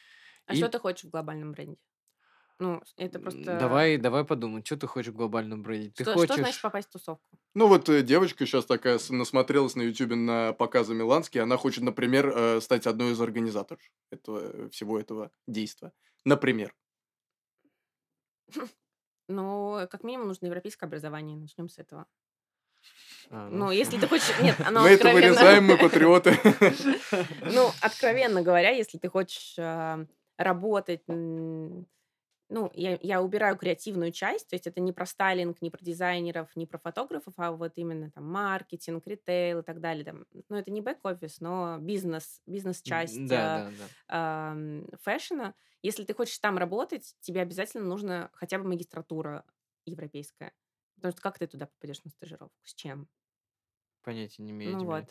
А 0.46 0.54
что 0.54 0.68
ты 0.68 0.78
хочешь 0.78 1.04
в 1.04 1.10
глобальном 1.10 1.52
бренде? 1.52 1.78
Ну, 2.60 2.82
это 2.96 3.20
просто... 3.20 3.58
Давай, 3.58 3.98
давай 3.98 4.24
подумай, 4.24 4.64
что 4.64 4.76
ты 4.76 4.88
хочешь 4.88 5.12
в 5.12 5.16
глобальном 5.16 5.62
бренде? 5.62 5.90
Ты 5.90 6.02
Что, 6.02 6.14
хочешь... 6.14 6.34
что 6.34 6.42
значит 6.42 6.60
попасть 6.60 6.88
в 6.88 6.92
тусовку? 6.92 7.38
Ну 7.54 7.68
вот 7.68 7.88
э, 7.88 8.02
девочка 8.02 8.46
сейчас 8.46 8.66
такая 8.66 8.98
насмотрелась 9.10 9.76
на 9.76 9.82
Ютубе 9.82 10.16
на 10.16 10.52
показы 10.52 10.92
Миланский, 10.92 11.40
она 11.40 11.56
хочет, 11.56 11.84
например, 11.84 12.32
э, 12.34 12.60
стать 12.60 12.88
одной 12.88 13.12
из 13.12 13.20
организаторов 13.20 13.80
этого, 14.10 14.40
э, 14.40 14.68
всего 14.70 14.98
этого 14.98 15.30
действа. 15.46 15.92
Например. 16.24 16.74
Ну, 19.30 19.86
как 19.90 20.04
минимум 20.04 20.28
нужно 20.28 20.46
европейское 20.46 20.88
образование. 20.88 21.36
Начнем 21.36 21.68
с 21.68 21.78
этого. 21.78 22.06
А, 23.30 23.48
Ну, 23.50 23.66
ну, 23.66 23.70
если 23.70 23.98
ты 23.98 24.06
хочешь... 24.06 24.32
Нет, 24.40 24.56
оно 24.66 24.82
Мы 24.82 24.90
это 24.90 25.12
вырезаем, 25.12 25.64
мы 25.64 25.76
патриоты. 25.76 26.36
Ну, 27.42 27.70
откровенно 27.80 28.42
говоря, 28.42 28.70
если 28.70 28.98
ты 28.98 29.08
хочешь 29.08 29.54
а, 29.58 30.04
работать... 30.36 31.02
Ну, 32.50 32.70
я, 32.72 32.98
я 33.02 33.20
убираю 33.20 33.58
креативную 33.58 34.10
часть, 34.10 34.48
то 34.48 34.56
есть 34.56 34.66
это 34.66 34.80
не 34.80 34.94
про 34.94 35.04
стайлинг, 35.04 35.60
не 35.60 35.68
про 35.68 35.84
дизайнеров, 35.84 36.48
не 36.56 36.66
про 36.66 36.78
фотографов, 36.78 37.34
а 37.36 37.52
вот 37.52 37.72
именно 37.76 38.10
там 38.10 38.24
маркетинг, 38.24 39.06
ритейл 39.06 39.58
и 39.58 39.62
так 39.62 39.80
далее. 39.80 40.06
Там, 40.06 40.24
ну, 40.48 40.56
это 40.56 40.70
не 40.70 40.80
бэк-офис, 40.80 41.40
но 41.40 41.76
бизнес, 41.78 42.40
бизнес-часть 42.46 43.18
а, 43.18 43.28
Да, 43.28 43.58
да, 43.58 43.70
да. 43.70 43.84
ам, 44.08 44.86
fashion 45.02 45.43
а. 45.43 45.54
Если 45.82 46.04
ты 46.04 46.14
хочешь 46.14 46.38
там 46.38 46.56
работать, 46.56 47.14
тебе 47.20 47.42
обязательно 47.42 47.84
нужно 47.84 48.30
хотя 48.32 48.58
бы 48.58 48.66
магистратура 48.66 49.44
европейская. 49.84 50.52
Потому 50.98 51.12
что 51.12 51.22
как 51.22 51.38
ты 51.38 51.46
туда 51.46 51.66
попадешь 51.66 52.02
на 52.04 52.10
стажировку? 52.10 52.54
С 52.64 52.74
чем? 52.74 53.08
Понятия 54.02 54.42
не 54.42 54.52
имею. 54.52 54.76
Ну 54.78 54.84
вот. 54.86 55.04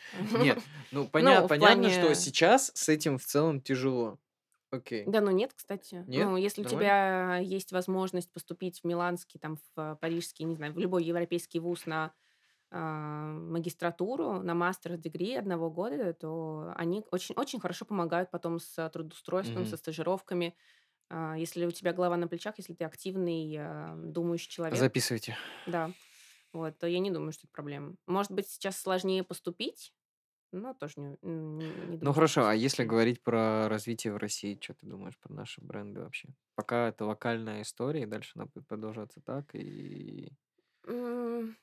Нет, 0.43 0.59
ну 0.91 1.07
поня- 1.07 1.43
в 1.45 1.47
понятно, 1.47 1.89
что 1.89 2.01
плане- 2.01 2.15
сейчас 2.15 2.71
с 2.73 2.89
этим 2.89 3.17
в 3.17 3.25
целом 3.25 3.61
тяжело. 3.61 4.17
Окей. 4.71 5.05
Да, 5.05 5.21
ну 5.21 5.31
нет, 5.31 5.53
кстати. 5.53 6.03
Нет? 6.07 6.25
Ну, 6.25 6.35
если 6.35 6.61
у 6.61 6.65
Нормально? 6.65 6.85
тебя 6.88 7.38
есть 7.38 7.71
возможность 7.71 8.31
поступить 8.33 8.81
в 8.81 8.83
Миланский, 8.85 9.39
там, 9.39 9.57
в 9.57 9.79
э, 9.79 9.95
Парижский, 10.01 10.45
не 10.45 10.55
знаю, 10.55 10.73
в 10.73 10.77
любой 10.77 11.05
европейский 11.05 11.59
вуз 11.59 11.85
на 11.85 12.13
а, 12.71 13.31
магистратуру, 13.33 14.41
на 14.41 14.53
мастер 14.53 14.97
дегри 14.97 15.35
одного 15.35 15.69
года, 15.71 16.13
то 16.13 16.73
они 16.75 17.03
очень, 17.11 17.35
очень 17.35 17.59
хорошо 17.61 17.85
помогают 17.85 18.31
потом 18.31 18.59
с 18.59 18.89
трудоустройством, 18.89 19.63
Мгм. 19.63 19.71
со 19.71 19.77
стажировками. 19.77 20.55
А, 21.09 21.35
Если 21.37 21.65
у 21.65 21.71
тебя 21.71 21.93
голова 21.93 22.17
на 22.17 22.27
плечах, 22.27 22.55
если 22.57 22.73
ты 22.73 22.85
активный, 22.85 23.55
а, 23.59 23.95
думающий 23.97 24.49
человек, 24.49 24.87
Записывайте. 24.87 25.35
да, 25.65 25.95
вот, 26.53 26.79
то 26.79 26.87
я 26.87 26.99
не 26.99 27.11
думаю, 27.11 27.33
что 27.33 27.47
это 27.47 27.53
проблема. 27.53 27.95
Может 28.07 28.31
быть, 28.33 28.49
сейчас 28.49 28.79
сложнее 28.81 29.23
поступить, 29.23 29.93
но 30.53 30.73
тоже 30.75 30.95
не, 30.97 31.17
не- 31.23 31.73
не 31.73 31.97
думаю, 31.97 31.99
Ну 32.01 32.13
хорошо, 32.13 32.47
а 32.47 32.53
если 32.55 32.83
говорить 32.83 33.23
про 33.23 33.67
развитие 33.69 34.13
в 34.13 34.17
России, 34.17 34.57
что 34.61 34.73
ты 34.75 34.85
думаешь 34.85 35.17
про 35.19 35.33
наши 35.33 35.61
бренды 35.61 36.01
вообще? 36.01 36.29
Пока 36.55 36.89
это 36.89 37.05
локальная 37.05 37.61
история, 37.63 38.03
и 38.03 38.05
дальше 38.05 38.33
она 38.35 38.45
будет 38.45 38.67
продолжаться 38.67 39.19
так, 39.21 39.53
и 39.55 40.29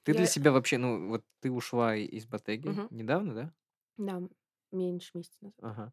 ты 0.03 0.15
для 0.15 0.27
я- 0.27 0.27
себя 0.27 0.53
вообще, 0.53 0.79
ну 0.79 1.09
вот 1.09 1.25
ты 1.41 1.51
ушла 1.51 1.97
из 1.97 2.27
Ботеги 2.27 2.69
Мгм. 2.71 2.89
недавно, 2.91 3.35
да? 3.35 3.55
Да, 3.97 4.23
меньше 4.71 5.11
месяца 5.19 5.37
назад. 5.43 5.57
Ага. 5.63 5.93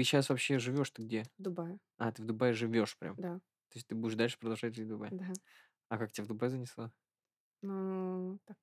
Ты 0.00 0.04
сейчас 0.04 0.30
вообще 0.30 0.58
живешь 0.58 0.90
ты 0.92 1.02
где? 1.02 1.24
В 1.36 1.42
Дубае, 1.42 1.78
А, 1.98 2.10
ты 2.10 2.22
в 2.22 2.24
Дубае 2.24 2.54
живешь 2.54 2.96
прям. 2.96 3.16
да, 3.16 3.34
То 3.34 3.74
есть 3.74 3.86
ты 3.86 3.94
будешь 3.94 4.14
дальше 4.14 4.38
продолжать 4.38 4.74
жить 4.74 4.86
в 4.86 4.88
Дубае. 4.88 5.10
да. 5.12 5.26
А 5.90 5.98
как 5.98 6.10
тебя 6.10 6.24
в 6.24 6.28
Дубай 6.28 6.48
занесло? 6.48 6.90
Ну, 7.60 8.38
так 8.46 8.56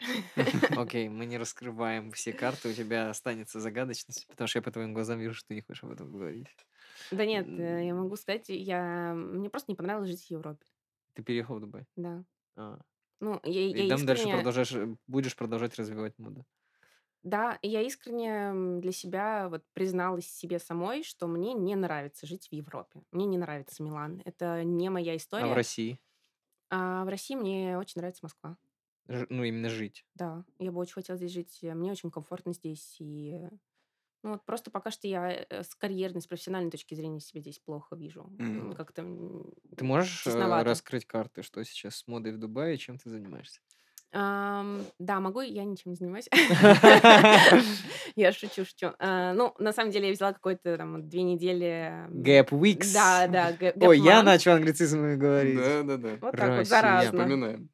получилось. 0.34 0.76
Окей, 0.76 1.08
мы 1.08 1.26
не 1.26 1.38
раскрываем 1.38 2.10
все 2.10 2.32
карты, 2.32 2.70
у 2.70 2.72
тебя 2.72 3.10
останется 3.10 3.60
загадочность, 3.60 4.26
потому 4.26 4.48
что 4.48 4.58
я 4.58 4.62
по 4.64 4.72
твоим 4.72 4.92
глазам 4.92 5.20
вижу, 5.20 5.34
что 5.34 5.46
ты 5.50 5.54
не 5.54 5.60
хочешь 5.60 5.84
об 5.84 5.92
этом 5.92 6.10
говорить. 6.10 6.48
Да 7.12 7.24
нет, 7.24 7.46
э, 7.46 7.86
я 7.86 7.94
могу 7.94 8.16
сказать, 8.16 8.48
я... 8.48 9.14
мне 9.14 9.50
просто 9.50 9.70
не 9.70 9.76
понравилось 9.76 10.10
жить 10.10 10.26
в 10.26 10.30
Европе. 10.32 10.66
Ты 11.12 11.22
переехал 11.22 11.58
в 11.58 11.60
Дубай. 11.60 11.86
Да. 11.94 12.24
А. 12.56 12.80
Ну, 13.20 13.38
я, 13.44 13.68
И 13.68 13.86
я 13.86 13.96
там 13.96 14.04
дальше 14.04 14.28
продолжаешь, 14.28 14.72
э, 14.72 14.96
будешь 15.06 15.36
продолжать 15.36 15.76
развивать 15.76 16.18
моду. 16.18 16.44
Да, 17.22 17.58
и 17.62 17.68
я 17.68 17.82
искренне 17.82 18.80
для 18.80 18.90
себя 18.92 19.48
вот 19.48 19.64
призналась 19.74 20.26
себе 20.26 20.58
самой, 20.58 21.04
что 21.04 21.28
мне 21.28 21.54
не 21.54 21.76
нравится 21.76 22.26
жить 22.26 22.48
в 22.48 22.52
Европе. 22.52 23.02
Мне 23.12 23.26
не 23.26 23.38
нравится 23.38 23.82
Милан. 23.82 24.22
Это 24.24 24.64
не 24.64 24.90
моя 24.90 25.16
А 25.36 25.46
история. 25.46 25.48
в 25.48 25.52
России? 25.52 25.98
А 26.70 27.04
в 27.04 27.08
России 27.08 27.36
мне 27.36 27.78
очень 27.78 28.00
нравится 28.00 28.24
Москва. 28.24 28.56
Ж- 29.08 29.26
Ну, 29.30 29.44
именно 29.44 29.68
жить. 29.70 30.04
Да, 30.14 30.44
я 30.58 30.72
бы 30.72 30.78
очень 30.80 30.94
хотела 30.94 31.16
здесь 31.16 31.32
жить. 31.32 31.58
э, 31.62 31.74
Мне 31.74 31.90
очень 31.92 32.10
комфортно 32.10 32.52
здесь. 32.52 32.96
И 33.00 33.40
ну, 34.22 34.32
вот 34.32 34.44
просто 34.46 34.70
пока 34.70 34.90
что 34.90 35.08
я 35.08 35.32
э, 35.32 35.64
с 35.64 35.74
карьерной, 35.74 36.22
с 36.22 36.26
профессиональной 36.28 36.70
точки 36.70 36.94
зрения 36.94 37.20
себя 37.20 37.40
здесь 37.42 37.60
плохо 37.60 37.96
вижу. 37.96 38.32
Мгм. 38.38 38.76
Как-то 38.76 39.04
Ты 39.76 39.84
можешь 39.84 40.26
э, 40.26 40.30
тесновато. 40.30 40.64
раскрыть 40.64 41.06
карты, 41.06 41.42
что 41.42 41.62
сейчас 41.64 41.96
с 41.96 42.06
модой 42.06 42.32
в 42.32 42.38
Дубае, 42.38 42.76
чем 42.78 42.98
ты 42.98 43.10
занимаешься? 43.10 43.60
Ам, 44.14 44.84
да, 44.98 45.20
могу, 45.20 45.40
я 45.40 45.64
ничем 45.64 45.92
не 45.92 45.96
занимаюсь. 45.96 46.28
Я 48.14 48.32
шучу, 48.32 48.66
шучу. 48.66 48.92
А, 48.98 49.32
Ну, 49.32 49.54
на 49.58 49.72
самом 49.72 49.90
деле, 49.90 50.08
я 50.08 50.12
взяла 50.12 50.34
какой-то 50.34 50.76
там 50.76 51.08
две 51.08 51.22
недели... 51.22 52.06
Gap 52.10 52.50
Weeks. 52.50 52.92
Да, 52.92 53.26
да, 53.26 53.56
Ой, 53.86 53.98
я 53.98 54.22
начал 54.22 54.52
англицизмами 54.52 55.16
говорить. 55.16 55.56
Да, 55.56 55.82
да, 55.82 55.96
да. 55.96 56.18
Вот 56.20 56.36
так 56.36 56.58
вот, 56.58 56.66
заразно. 56.66 57.18
Напоминаем. 57.18 57.70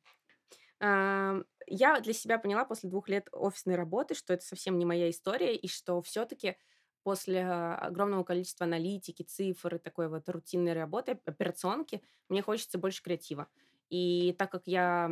Ам, 0.80 1.45
Я 1.66 1.99
для 2.01 2.12
себя 2.12 2.39
поняла 2.39 2.64
после 2.64 2.89
двух 2.89 3.09
лет 3.09 3.28
офисной 3.32 3.74
работы, 3.74 4.14
что 4.14 4.32
это 4.32 4.45
совсем 4.45 4.78
не 4.78 4.86
моя 4.86 5.11
история, 5.11 5.57
и 5.57 5.66
что 5.66 6.01
все-таки 6.03 6.57
после 7.03 7.45
огромного 7.45 8.22
количества 8.22 8.64
аналитики, 8.64 9.22
цифр 9.22 9.76
и 9.76 9.78
такой 9.78 10.09
вот 10.09 10.28
рутинной 10.28 10.74
работы, 10.74 11.18
операционки, 11.24 12.01
мне 12.28 12.43
хочется 12.43 12.78
больше 12.78 13.03
креатива. 13.03 13.49
И 13.89 14.34
так 14.39 14.51
как 14.53 14.62
я 14.66 15.11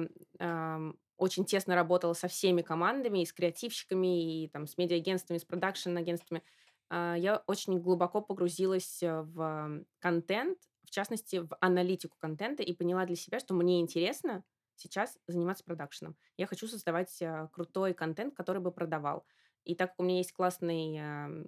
очень 1.16 1.44
тесно 1.44 1.74
работала 1.74 2.12
со 2.14 2.28
всеми 2.28 2.62
командами, 2.62 3.22
и 3.22 3.26
с 3.26 3.32
креативщиками, 3.32 4.44
и 4.44 4.48
там, 4.48 4.66
с 4.66 4.76
медиа-агентствами, 4.76 5.38
с 5.38 5.44
продакшн-агентствами, 5.44 6.42
а, 6.88 7.14
я 7.16 7.42
очень 7.46 7.78
глубоко 7.80 8.20
погрузилась 8.20 9.02
э, 9.02 9.22
в 9.22 9.84
контент, 9.98 10.58
в 10.84 10.90
частности, 10.90 11.36
в 11.36 11.56
аналитику 11.60 12.16
контента, 12.18 12.62
и 12.62 12.72
поняла 12.72 13.06
для 13.06 13.16
себя, 13.16 13.40
что 13.40 13.54
мне 13.54 13.80
интересно 13.80 14.44
сейчас 14.76 15.18
заниматься 15.26 15.64
продакшеном. 15.64 16.16
Я 16.36 16.46
хочу 16.46 16.68
создавать 16.68 17.20
а, 17.22 17.48
крутой 17.48 17.94
контент, 17.94 18.34
который 18.34 18.60
бы 18.62 18.70
продавал. 18.72 19.26
И 19.64 19.74
так 19.74 19.90
как 19.90 20.00
у 20.00 20.02
меня 20.04 20.18
есть 20.18 20.32
классный 20.32 20.96
ам, 20.98 21.44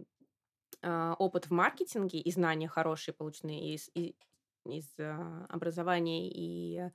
а, 0.82 1.14
опыт 1.18 1.46
в 1.46 1.50
маркетинге 1.52 2.20
и 2.20 2.30
знания 2.30 2.68
хорошие, 2.68 3.14
полученные 3.14 3.74
из, 3.74 3.90
и- 3.94 4.16
из 4.66 4.94
а, 4.98 5.46
образования 5.48 6.30
и 6.30 6.90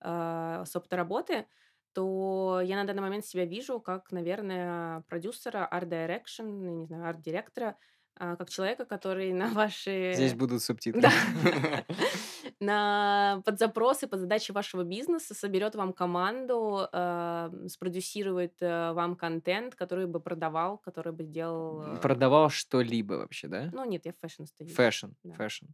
а, 0.00 0.64
с 0.64 0.74
опыта 0.76 0.96
работы, 0.96 1.46
то 1.92 2.60
я 2.64 2.76
на 2.76 2.84
данный 2.84 3.02
момент 3.02 3.24
себя 3.24 3.44
вижу 3.44 3.80
как, 3.80 4.12
наверное, 4.12 5.02
продюсера, 5.08 5.66
art 5.66 5.84
direction, 5.84 6.44
не 6.44 6.86
знаю, 6.86 7.08
арт-директора, 7.08 7.76
а, 8.16 8.36
как 8.36 8.50
человека, 8.50 8.84
который 8.84 9.32
на 9.32 9.50
ваши... 9.50 10.12
Здесь 10.14 10.34
будут 10.34 10.62
субтитры. 10.62 11.02
На 12.62 13.40
под 13.46 13.58
запросы, 13.58 14.06
под 14.06 14.20
задачи 14.20 14.52
вашего 14.52 14.82
бизнеса 14.84 15.34
соберет 15.34 15.74
вам 15.74 15.94
команду, 15.94 16.86
а, 16.92 17.50
спродюсирует 17.68 18.60
э, 18.60 18.92
вам 18.92 19.16
контент, 19.16 19.74
который 19.74 20.06
бы 20.06 20.20
продавал, 20.20 20.76
который 20.76 21.14
бы 21.14 21.22
делал... 21.24 21.82
э, 21.82 22.00
Продавал 22.02 22.50
что-либо 22.50 23.14
вообще, 23.14 23.48
да? 23.48 23.70
Ну, 23.72 23.84
нет, 23.86 24.04
я 24.04 24.12
fashion 24.20 24.44
стою. 24.44 24.68
Fashion, 24.74 25.06
Да. 25.24 25.32
fashion. 25.34 25.66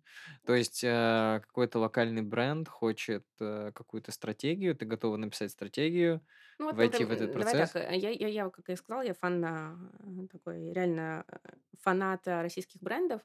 То 0.47 0.55
есть 0.55 0.85
э, 0.85 1.41
какой-то 1.45 1.81
локальный 1.81 2.23
бренд 2.23 2.69
хочет 2.69 3.25
э, 3.41 3.73
какую-то 3.75 4.13
стратегию, 4.13 4.77
ты 4.77 4.85
готова 4.87 5.17
написать 5.17 5.51
стратегию, 5.51 6.21
Ну, 6.61 6.67
вот, 6.67 6.77
войти 6.77 7.03
напрям- 7.03 7.07
в 7.09 7.11
этот 7.13 7.33
давай 7.33 7.43
процесс? 7.53 7.71
так, 7.73 7.83
э, 7.93 7.97
я, 7.97 8.11
я, 8.11 8.29
я, 8.29 8.49
как 8.51 8.69
я 8.69 8.77
сказала, 8.77 9.03
я 9.03 9.15
фан 9.15 9.45
а, 9.45 9.77
такой 10.31 10.73
реально 10.73 11.25
э, 11.27 11.37
фанат 11.81 12.29
а, 12.29 12.43
российских 12.43 12.81
брендов. 12.81 13.23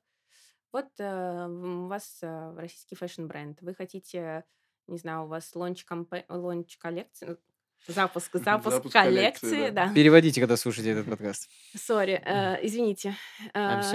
Вот 0.71 0.87
э, 0.99 1.47
у 1.47 1.87
вас 1.87 2.19
э, 2.21 2.53
российский 2.55 2.95
fashion-бренд. 2.95 3.61
Вы 3.61 3.73
хотите, 3.75 4.45
не 4.87 4.97
знаю, 4.97 5.23
у 5.23 5.27
вас 5.27 5.53
launch, 5.53 5.85
campa- 5.85 6.25
launch 6.29 6.77
коллекции, 6.77 7.37
Запуск, 7.87 8.31
запуск, 8.33 8.75
Запуск 8.75 8.93
коллекции, 8.93 9.49
коллекции, 9.49 9.69
да. 9.71 9.87
да. 9.87 9.93
Переводите, 9.93 10.39
когда 10.39 10.55
слушаете 10.55 10.91
этот 10.91 11.05
подкаст. 11.09 11.49
Сори, 11.75 12.21
э, 12.23 12.65
извините. 12.65 13.15
Э. 13.53 13.81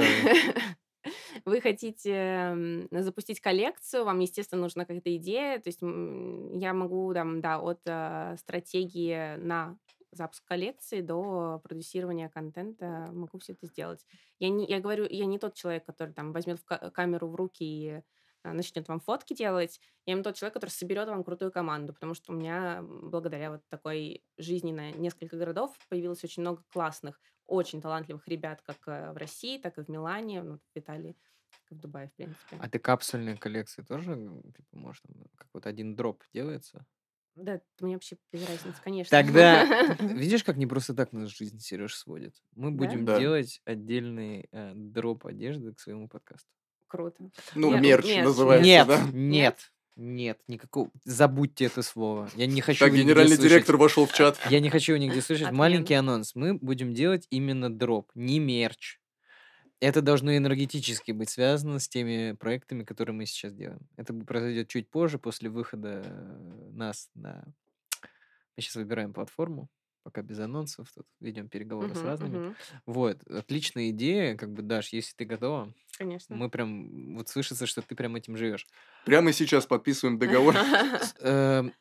Вы 1.45 1.61
хотите 1.61 2.89
запустить 2.91 3.41
коллекцию, 3.41 4.05
вам, 4.05 4.19
естественно, 4.19 4.63
нужна 4.63 4.85
какая-то 4.85 5.15
идея. 5.17 5.61
То 5.61 5.69
есть 5.69 5.81
я 5.81 6.73
могу, 6.73 7.15
там, 7.15 7.41
да, 7.41 7.61
от 7.61 7.81
э, 7.85 8.37
стратегии 8.41 9.37
на 9.37 9.79
запуск 10.17 10.45
коллекции 10.45 11.01
до 11.01 11.61
продюсирования 11.63 12.29
контента 12.29 13.09
могу 13.13 13.39
все 13.39 13.53
это 13.53 13.67
сделать. 13.67 14.05
Я, 14.39 14.49
не, 14.49 14.67
я 14.67 14.81
говорю, 14.81 15.07
я 15.09 15.27
не 15.27 15.39
тот 15.39 15.55
человек, 15.55 15.85
который 15.85 16.13
там 16.13 16.33
возьмет 16.33 16.59
в 16.61 16.65
ка- 16.65 16.91
камеру 16.91 17.29
в 17.29 17.35
руки 17.35 17.65
и 17.65 18.03
а, 18.47 18.53
начнет 18.53 18.87
вам 18.89 19.01
фотки 19.01 19.35
делать. 19.35 19.81
Я 20.07 20.13
именно 20.13 20.25
тот 20.25 20.37
человек, 20.37 20.55
который 20.55 20.71
соберет 20.71 21.09
вам 21.09 21.25
крутую 21.25 21.51
команду, 21.51 21.93
потому 21.93 22.15
что 22.15 22.33
у 22.33 22.37
меня 22.37 22.81
благодаря 22.83 23.51
вот 23.51 23.63
такой 23.69 24.25
жизни 24.39 24.73
на 24.73 24.93
несколько 24.93 25.37
городов 25.37 25.77
появилось 25.89 26.23
очень 26.23 26.43
много 26.43 26.63
классных, 26.73 27.21
очень 27.47 27.81
талантливых 27.81 28.27
ребят, 28.29 28.63
как 28.63 28.77
э, 28.87 29.13
в 29.13 29.17
России, 29.17 29.59
так 29.59 29.79
и 29.79 29.83
в 29.83 29.89
Милане, 29.89 30.43
ну, 30.43 30.59
в 30.59 30.79
Италии, 30.79 31.17
в 31.71 31.75
Дубае, 31.75 32.09
в 32.09 32.15
принципе. 32.15 32.57
А 32.61 32.69
ты 32.69 32.79
капсульные 32.79 33.37
коллекции 33.37 33.83
тоже, 33.83 34.15
типа, 34.57 34.77
можешь, 34.77 35.01
там, 35.01 35.25
как 35.35 35.49
вот 35.53 35.67
один 35.67 35.97
дроп 35.97 36.23
делается? 36.33 36.87
Да, 37.37 37.55
это 37.57 37.65
мне 37.81 37.95
вообще 37.95 38.17
без 38.33 38.41
разницы, 38.49 38.79
конечно. 38.83 39.11
Тогда 39.11 39.65
видишь, 40.01 40.43
как 40.43 40.57
не 40.57 40.67
просто 40.67 40.95
так 40.95 41.13
нас 41.13 41.29
жизнь 41.31 41.59
Сереж 41.61 41.95
сводит. 41.95 42.35
Мы 42.55 42.71
будем 42.71 43.05
Да. 43.05 43.19
делать 43.21 43.61
отдельный 43.65 44.49
э, 44.53 44.73
дроп 44.75 45.27
одежды 45.27 45.73
к 45.75 45.81
своему 45.81 46.09
подкасту. 46.09 46.49
Круто. 46.89 47.31
Ну, 47.55 47.73
Я- 47.75 47.81
мерч 47.81 48.07
мерч. 48.07 48.25
называется, 48.25 48.65
нет, 48.67 48.87
да? 48.87 49.03
нет, 49.13 49.73
нет, 49.97 50.39
никакого. 50.49 50.91
Забудьте 51.05 51.67
это 51.67 51.83
слово. 51.83 52.31
Я 52.37 52.47
не 52.47 52.61
хочу 52.63 52.79
Так, 52.81 52.89
его 52.89 52.97
нигде 52.97 53.05
генеральный 53.11 53.37
слышать. 53.37 53.53
директор 53.53 53.77
вошел 53.77 54.07
в 54.07 54.13
чат. 54.15 54.39
Я 54.51 54.61
не 54.61 54.71
хочу 54.71 54.95
его 54.95 55.05
нигде 55.05 55.21
слышать. 55.21 55.51
Маленький 55.53 55.95
анонс. 55.95 56.35
Мы 56.35 56.55
будем 56.55 56.95
делать 56.95 57.27
именно 57.31 57.69
дроп, 57.75 58.11
не 58.15 58.39
мерч. 58.39 58.99
Это 59.81 60.01
должно 60.01 60.37
энергетически 60.37 61.13
быть 61.13 61.29
связано 61.31 61.79
с 61.79 61.89
теми 61.89 62.33
проектами, 62.33 62.83
которые 62.83 63.15
мы 63.15 63.27
сейчас 63.27 63.53
делаем. 63.53 63.87
Это 63.97 64.15
произойдет 64.15 64.69
чуть 64.69 64.89
позже, 64.89 65.19
после 65.19 65.51
выхода 65.51 66.03
нас 66.73 67.11
на... 67.15 67.45
Мы 68.57 68.63
сейчас 68.63 68.77
выбираем 68.77 69.13
платформу, 69.13 69.69
пока 70.03 70.23
без 70.23 70.39
анонсов, 70.39 70.91
тут 70.95 71.07
ведем 71.21 71.49
переговоры 71.49 71.95
с 71.95 71.99
Мгм, 71.99 72.07
разными. 72.07 72.39
мгм. 72.39 72.57
Вот, 72.87 73.23
отличная 73.29 73.91
идея, 73.91 74.35
как 74.37 74.53
бы, 74.53 74.63
Даш, 74.63 74.93
если 74.93 75.15
ты 75.15 75.25
готова, 75.27 75.73
Конечно. 75.99 76.37
мы 76.37 76.49
прям, 76.49 77.17
вот 77.17 77.29
слышится, 77.29 77.67
что 77.67 77.83
ты 77.83 77.95
прям 77.95 78.17
этим 78.17 78.37
живешь. 78.37 78.67
Прямо 79.05 79.33
сейчас 79.33 79.67
подписываем 79.67 80.19
договор. 80.19 80.55
Эм, 81.21 81.73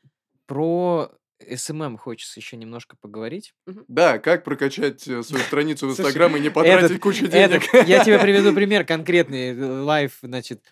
Про 0.47 1.11
СММ 1.39 1.97
хочется 1.97 2.39
еще 2.39 2.55
немножко 2.57 2.95
поговорить. 2.99 3.53
Да, 3.87 4.19
как 4.19 4.43
прокачать 4.43 5.07
э, 5.07 5.21
свою 5.23 5.43
страницу 5.43 5.87
в 5.87 5.91
Инстаграм 5.91 6.35
и 6.35 6.39
не 6.39 6.49
потратить 6.49 6.85
этот- 6.91 7.01
кучу 7.01 7.25
Этот- 7.25 7.61
денег? 7.71 7.87
я 7.87 8.03
тебе 8.03 8.17
приведу 8.19 8.53
пример 8.53 8.85
конкретный, 8.85 9.49
э, 9.55 9.65
лайф, 9.81 10.19
значит. 10.21 10.63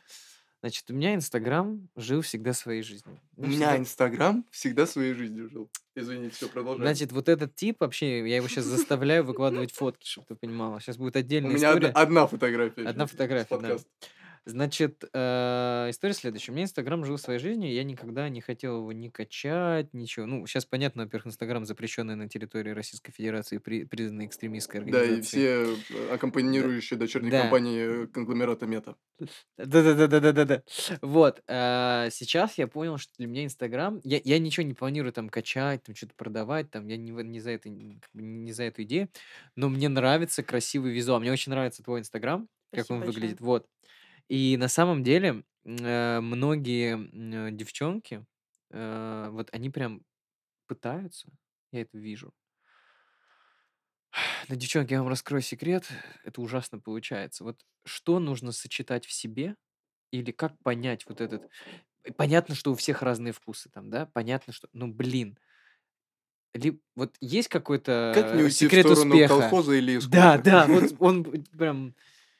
Значит, 0.61 0.89
у 0.89 0.93
меня 0.93 1.13
Инстаграм 1.13 1.89
жил 1.97 2.21
всегда 2.21 2.53
своей 2.53 2.83
жизнью. 2.83 3.19
У 3.35 3.41
Ну, 3.41 3.49
меня 3.49 3.75
Инстаграм 3.75 4.45
всегда 4.49 4.85
своей 4.87 5.13
жизнью 5.13 5.49
жил. 5.49 5.69
Извините, 5.93 6.33
все, 6.35 6.47
продолжаем. 6.47 6.83
Значит, 6.87 7.11
вот 7.11 7.27
этот 7.27 7.53
тип 7.53 7.81
вообще, 7.81 8.25
я 8.29 8.37
его 8.37 8.47
сейчас 8.47 8.63
заставляю 8.63 9.25
выкладывать 9.25 9.73
фотки, 9.73 10.07
чтобы 10.07 10.25
ты 10.29 10.35
понимала. 10.35 10.79
Сейчас 10.79 10.95
будет 10.95 11.17
У 11.17 11.19
отдельная 11.19 11.51
меня 11.51 11.69
од- 11.71 11.79
история. 11.79 11.91
одна 11.93 12.27
фотография. 12.27 12.85
Одна 12.87 13.05
фотография, 13.07 13.57
да. 13.57 13.77
Значит, 14.45 15.05
э, 15.13 15.87
история 15.89 16.13
следующая. 16.13 16.51
У 16.51 16.55
меня 16.55 16.65
Инстаграм 16.65 17.05
жил 17.05 17.17
своей 17.17 17.39
жизнью, 17.39 17.71
я 17.71 17.83
никогда 17.85 18.27
не 18.27 18.41
хотел 18.41 18.79
его 18.79 18.91
ни 18.91 19.07
качать, 19.07 19.93
ничего. 19.93 20.25
Ну, 20.25 20.45
сейчас 20.47 20.65
понятно, 20.65 21.03
во-первых, 21.03 21.27
Инстаграм 21.27 21.65
запрещенный 21.65 22.15
на 22.15 22.27
территории 22.27 22.71
Российской 22.71 23.13
Федерации, 23.13 23.57
при, 23.59 23.85
признанной 23.85 24.25
экстремистской 24.25 24.81
Да, 24.85 24.99
организацией. 24.99 25.19
и 25.19 25.21
все 25.21 25.77
э, 25.89 26.13
аккомпанирующие 26.13 26.99
дочерние 26.99 27.31
Да. 27.31 27.41
компании 27.41 28.03
э, 28.03 28.07
конгломерата 28.07 28.65
Мета. 28.65 28.95
Да-да-да-да-да-да. 29.57 30.63
Вот. 31.01 31.41
а, 31.47 32.09
Сейчас 32.11 32.57
я 32.57 32.67
понял, 32.67 32.97
что 32.97 33.13
для 33.17 33.27
меня 33.27 33.45
Инстаграм... 33.45 34.01
Я, 34.03 34.19
я 34.23 34.39
ничего 34.39 34.65
не 34.65 34.73
планирую 34.73 35.13
там 35.13 35.29
качать, 35.29 35.83
там 35.83 35.95
что-то 35.95 36.15
продавать, 36.15 36.69
там 36.69 36.87
я 36.87 36.97
не, 36.97 37.11
не, 37.11 37.39
за 37.39 37.51
это, 37.51 37.69
не 37.69 38.51
за 38.51 38.63
эту 38.63 38.83
идею, 38.83 39.09
но 39.55 39.69
мне 39.69 39.89
нравится 39.89 40.43
красивый 40.43 40.91
визуал. 40.93 41.19
Мне 41.19 41.31
очень 41.31 41.51
нравится 41.51 41.83
твой 41.83 41.99
Инстаграм, 42.01 42.47
как 42.73 42.85
Спасибо 42.85 42.93
он 42.95 43.03
большое. 43.05 43.13
выглядит. 43.13 43.39
Вот. 43.41 43.67
И 44.33 44.57
на 44.57 44.67
самом 44.67 45.03
деле 45.03 45.43
э, 45.63 46.19
многие 46.19 46.93
м, 46.93 47.49
э, 47.49 47.51
девчонки, 47.51 48.25
э, 48.71 49.27
вот 49.29 49.49
они 49.51 49.69
прям 49.69 50.01
пытаются, 50.65 51.27
я 51.71 51.81
это 51.81 51.99
вижу. 51.99 52.33
Но, 54.49 54.55
девчонки, 54.55 54.93
я 54.93 55.01
вам 55.03 55.09
раскрою 55.09 55.43
секрет, 55.43 55.87
это 56.23 56.41
ужасно 56.41 56.79
получается. 56.79 57.43
Вот 57.43 57.61
что 57.85 58.17
нужно 58.17 58.51
сочетать 58.51 59.05
в 59.05 59.11
себе, 59.11 59.55
или 60.09 60.31
как 60.31 60.57
понять 60.63 61.05
вот 61.07 61.21
этот... 61.21 61.47
Понятно, 62.17 62.55
что 62.55 62.71
у 62.71 62.75
всех 62.75 63.03
разные 63.03 63.33
вкусы 63.33 63.69
там, 63.69 63.91
да? 63.91 64.07
Понятно, 64.07 64.51
что... 64.51 64.67
Ну, 64.73 64.87
блин. 64.87 65.37
Ли... 66.55 66.81
Вот 66.95 67.15
есть 67.21 67.49
какой-то 67.49 68.13
Как 68.15 68.33
не 68.33 68.41
э, 68.41 68.45
уйти 68.45 68.65
в 68.65 68.71
секрет 68.71 68.87
сторону 68.87 69.13
успеха? 69.13 69.39
колхоза 69.41 69.73
или 69.73 69.99
Да, 70.07 70.37
эскорта? 70.37 70.43
да, 70.43 70.67
вот 70.67 70.95
он 70.99 71.23
прям... 71.55 71.93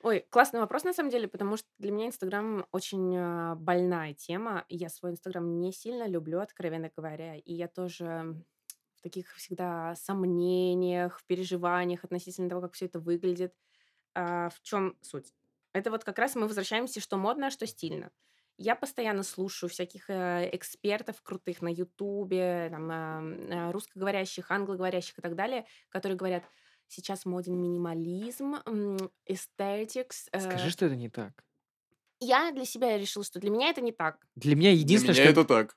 Ой, 0.04 0.26
классный 0.30 0.60
вопрос 0.60 0.84
на 0.84 0.92
самом 0.94 1.10
деле, 1.12 1.30
потому 1.30 1.56
что 1.56 1.70
для 1.80 1.90
меня 1.92 2.08
Инстаграм 2.08 2.66
очень 2.74 3.16
а, 3.18 3.56
больная 3.56 4.14
тема. 4.14 4.66
Я 4.68 4.90
свой 4.90 5.12
Инстаграм 5.12 5.62
не 5.62 5.72
сильно 5.72 6.06
люблю, 6.08 6.42
откровенно 6.42 6.92
говоря. 6.94 7.38
И 7.38 7.54
я 7.54 7.70
тоже 7.70 8.36
в 8.98 9.02
таких 9.02 9.34
всегда 9.36 9.96
сомнениях, 9.96 11.20
в 11.20 11.26
переживаниях 11.26 12.04
относительно 12.04 12.50
того, 12.50 12.62
как 12.64 12.74
все 12.74 12.88
это 12.88 13.00
выглядит. 13.00 13.56
А, 14.14 14.50
в 14.50 14.62
чем 14.62 14.98
суть? 15.02 15.34
Это 15.74 15.90
вот 15.90 16.04
как 16.04 16.20
раз 16.20 16.36
мы 16.36 16.48
возвращаемся, 16.48 17.00
что 17.00 17.18
модно, 17.18 17.48
а 17.48 17.52
что 17.52 17.66
стильно. 17.66 18.12
Я 18.58 18.76
постоянно 18.76 19.24
слушаю 19.24 19.70
всяких 19.70 20.10
э, 20.10 20.50
экспертов 20.54 21.22
крутых 21.24 21.62
на 21.62 21.70
Ютубе, 21.70 22.68
там, 22.72 22.90
а, 22.92 23.72
русскоговорящих, 23.72 24.52
англоговорящих 24.52 25.18
и 25.20 25.22
так 25.22 25.36
далее, 25.36 25.66
которые 25.90 26.18
говорят, 26.18 26.44
сейчас 26.94 27.26
моден 27.26 27.60
минимализм, 27.62 28.56
м, 28.66 28.98
aesthetics. 29.30 30.28
э, 30.34 30.38
Скажи, 30.38 30.70
что 30.70 30.86
это 30.86 30.96
не 30.96 31.10
так. 31.10 31.44
Я 32.20 32.52
для 32.52 32.66
себя 32.66 32.98
решила, 32.98 33.26
что 33.26 33.40
для 33.40 33.50
меня 33.50 33.70
это 33.70 33.82
не 33.82 33.92
так. 33.92 34.26
Для 34.36 34.56
меня 34.56 34.72
Для 34.82 35.00
единственное, 35.00 35.14
меня 35.16 35.26
что... 35.26 35.30
это 35.30 35.44
так. 35.46 35.76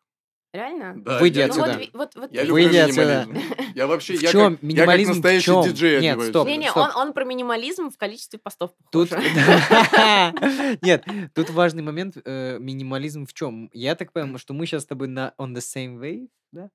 Реально? 0.56 0.94
Да, 0.96 1.18
Выйди 1.18 1.38
я, 1.40 1.46
Ну 1.48 1.52
отсюда. 1.52 1.68
вот, 1.72 1.80
ви- 1.80 1.90
вот, 1.92 2.14
вот 2.16 2.32
я 2.32 2.40
люблю 2.44 2.54
Выйди 2.64 2.76
отсюда. 2.78 3.26
минимализм. 3.28 3.54
Я 3.74 3.86
вообще, 3.86 4.16
В 4.16 4.22
я 4.22 4.32
как, 4.32 4.62
минимализм 4.62 4.78
я 4.78 4.86
в 4.86 5.06
как 5.06 5.16
настоящий 5.16 5.44
чём? 5.46 5.64
диджей 5.64 6.00
Нет, 6.00 6.12
одеваюсь. 6.12 6.30
стоп. 6.30 6.48
Не-не, 6.48 6.72
он, 6.72 6.90
он 6.96 7.12
про 7.12 7.24
минимализм 7.24 7.90
в 7.90 7.98
количестве 7.98 8.38
постов 8.38 8.70
Тут... 8.90 9.10
Нет, 10.82 11.04
тут 11.34 11.50
важный 11.50 11.82
момент. 11.82 12.16
э, 12.24 12.58
Минимализм 12.58 13.26
в 13.26 13.32
чем? 13.34 13.68
Я 13.72 13.94
так 13.94 14.12
понимаю, 14.12 14.38
что 14.38 14.54
мы 14.54 14.66
сейчас 14.66 14.82
с 14.82 14.86
тобой 14.86 15.08
на 15.08 15.34
on 15.38 15.52
the 15.54 15.60
same 15.60 15.98
wave, 16.00 16.28
да? 16.52 16.70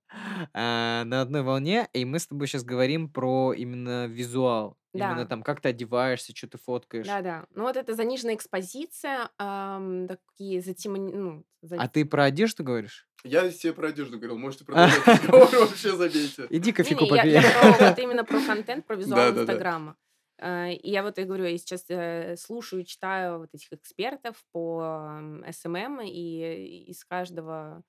А, 0.53 1.03
на 1.05 1.21
одной 1.21 1.41
волне, 1.41 1.87
и 1.93 2.05
мы 2.05 2.19
с 2.19 2.27
тобой 2.27 2.47
сейчас 2.47 2.63
говорим 2.63 3.09
про 3.09 3.53
именно 3.53 4.07
визуал. 4.07 4.77
Именно 4.93 5.23
Да. 5.23 5.25
там, 5.25 5.41
как 5.41 5.61
ты 5.61 5.69
одеваешься, 5.69 6.33
что 6.35 6.47
ты 6.49 6.57
фоткаешь. 6.57 7.07
Да-да. 7.07 7.45
Ну 7.55 7.63
вот 7.63 7.77
это 7.77 7.93
заниженная 7.95 8.35
экспозиция, 8.35 9.29
ам, 9.37 10.07
такие 10.09 10.61
затемнения, 10.61 11.15
ну, 11.15 11.43
за- 11.61 11.77
А 11.77 11.87
ты 11.87 12.03
про 12.03 12.25
одежду 12.25 12.63
говоришь? 12.65 13.07
Я 13.23 13.51
себе 13.51 13.73
про 13.73 13.89
одежду 13.89 14.17
говорил, 14.17 14.37
можете 14.37 14.65
продолжать 14.65 15.05
разговор, 15.05 15.49
вообще 15.51 15.95
забейте. 15.95 16.47
Иди 16.49 16.71
кофейку 16.71 17.07
попей. 17.07 17.39
вот 17.79 17.99
именно 17.99 18.23
про 18.23 18.41
контент, 18.41 18.85
про 18.85 18.95
визуал. 18.95 19.31
Инстаграма. 19.31 19.95
А, 20.39 20.69
И 20.69 20.89
я 20.89 21.03
вот, 21.03 21.17
я 21.17 21.25
говорю, 21.25 21.45
я 21.45 21.57
сейчас 21.57 21.85
э, 21.89 22.35
слушаю, 22.37 22.83
читаю 22.83 23.39
вот 23.39 23.49
этих 23.53 23.71
экспертов 23.73 24.43
по 24.51 25.19
SMM, 25.49 26.01
и 26.01 26.85
из 26.87 27.03
каждого 27.05 27.83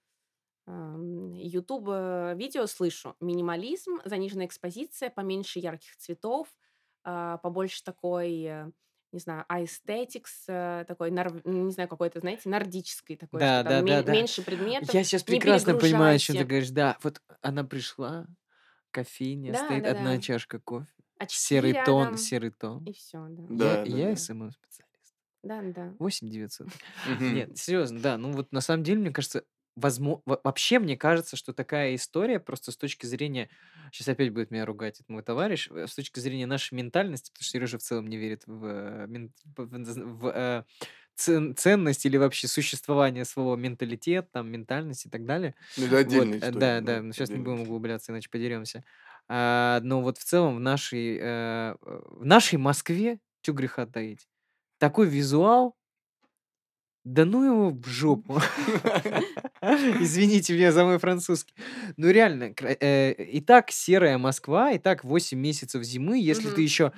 YouTube 0.64 1.88
видео 2.36 2.66
слышу 2.66 3.16
минимализм, 3.18 3.98
заниженная 4.04 4.46
экспозиция, 4.46 5.10
поменьше 5.10 5.58
ярких 5.58 5.96
цветов, 5.96 6.46
а, 7.04 7.38
побольше 7.38 7.82
такой, 7.82 8.42
э, 8.42 8.70
не 9.12 9.18
знаю, 9.20 9.44
aesthetics, 9.48 10.44
э, 10.48 10.84
такой, 10.88 11.10
нар- 11.10 11.46
не 11.46 11.70
знаю, 11.70 11.88
какой-то, 11.88 12.20
знаете, 12.20 12.48
нордический 12.48 13.16
такой, 13.16 13.40
Да, 13.40 13.60
что 13.60 13.70
там 13.70 13.84
да, 13.84 13.96
да, 13.96 13.98
ме- 14.00 14.02
да. 14.06 14.12
меньше 14.12 14.42
предметов. 14.42 14.92
Я 14.94 15.04
сейчас 15.04 15.22
прекрасно 15.22 15.74
понимаю, 15.74 16.16
о 16.16 16.18
чем 16.18 16.36
ты 16.36 16.44
говоришь. 16.44 16.70
Да, 16.70 16.96
вот 17.02 17.20
она 17.42 17.64
пришла, 17.64 18.26
кофейня, 18.90 19.52
Да, 19.52 19.64
стоит 19.66 19.84
да, 19.84 19.90
одна 19.90 20.16
да. 20.16 20.20
чашка 20.22 20.58
кофе, 20.58 20.86
Очки 21.18 21.36
серый 21.36 21.74
тон, 21.74 22.02
рядом, 22.04 22.16
серый 22.18 22.50
тон. 22.50 22.84
и 22.86 22.92
все, 22.92 23.26
да. 23.28 23.42
Да, 23.48 23.78
я 23.78 23.84
да, 23.84 23.90
я 23.98 24.10
да. 24.10 24.16
SMM-специалист. 24.16 25.14
Да, 25.42 25.60
да. 25.62 25.94
8 25.98 26.28
900. 26.30 26.68
Мгм. 27.06 27.34
Нет, 27.34 27.58
серьезно, 27.58 28.00
да. 28.00 28.16
Ну 28.16 28.32
вот 28.32 28.52
на 28.52 28.60
самом 28.60 28.82
деле, 28.84 29.00
мне 29.00 29.10
кажется, 29.10 29.44
возможно, 29.76 30.22
вообще 30.44 30.78
мне 30.78 30.96
кажется, 30.96 31.36
что 31.36 31.52
такая 31.52 31.94
история 31.94 32.40
просто 32.40 32.72
с 32.72 32.76
точки 32.76 33.06
зрения, 33.06 33.50
сейчас 33.92 34.08
опять 34.08 34.32
будет 34.32 34.50
меня 34.50 34.66
ругать 34.66 34.96
этот 34.96 35.08
мой 35.08 35.22
товарищ, 35.22 35.68
э, 35.70 35.86
с 35.86 35.94
точки 35.94 36.20
зрения 36.20 36.46
нашей 36.46 36.74
ментальности, 36.74 37.30
потому 37.30 37.44
что 37.44 37.52
Сережа 37.52 37.78
в 37.78 37.82
целом 37.82 38.06
не 38.08 38.16
верит 38.16 38.42
в, 38.46 38.64
э, 38.66 39.06
в- 39.06 39.66
в- 39.66 40.18
в, 40.20 40.26
э, 40.34 40.64
цен- 41.16 41.54
ценность 41.56 42.06
или 42.06 42.16
вообще 42.16 42.48
существование 42.48 43.24
своего 43.24 43.56
менталитета, 43.56 44.28
там, 44.32 44.50
ментальность 44.50 45.06
и 45.06 45.10
так 45.10 45.24
далее. 45.26 45.54
Ну, 45.76 45.86
это 45.86 45.98
Вот, 46.04 46.36
отдельная 46.38 46.38
э, 46.40 46.50
история. 46.50 46.52
да, 46.52 46.80
да, 46.80 47.02
сейчас 47.12 47.32
не 47.34 47.40
будем 47.40 47.60
углубляться, 47.62 48.12
иначе 48.12 48.28
подеремся. 48.30 48.84
А, 49.28 49.80
но 49.82 50.02
вот 50.02 50.18
в 50.18 50.24
целом 50.24 50.56
в 50.56 50.60
нашей, 50.60 51.18
в 51.20 52.24
нашей 52.24 52.58
Москве, 52.58 53.20
что 53.42 53.52
греха 53.52 53.86
таить, 53.86 54.28
такой 54.78 55.08
визуал, 55.08 55.76
да 57.04 57.24
ну 57.24 57.44
его 57.44 57.70
в 57.70 57.86
жопу. 57.86 58.40
Извините 59.62 60.54
меня 60.54 60.72
за 60.72 60.84
мой 60.84 60.98
французский. 60.98 61.54
Ну 61.96 62.10
реально, 62.10 62.52
э, 62.80 63.12
и 63.12 63.40
так 63.40 63.70
серая 63.70 64.18
Москва, 64.18 64.72
и 64.72 64.78
так 64.78 65.04
8 65.04 65.38
месяцев 65.38 65.82
зимы, 65.82 66.18
если 66.20 66.48
ты 66.50 66.62
еще... 66.62 66.92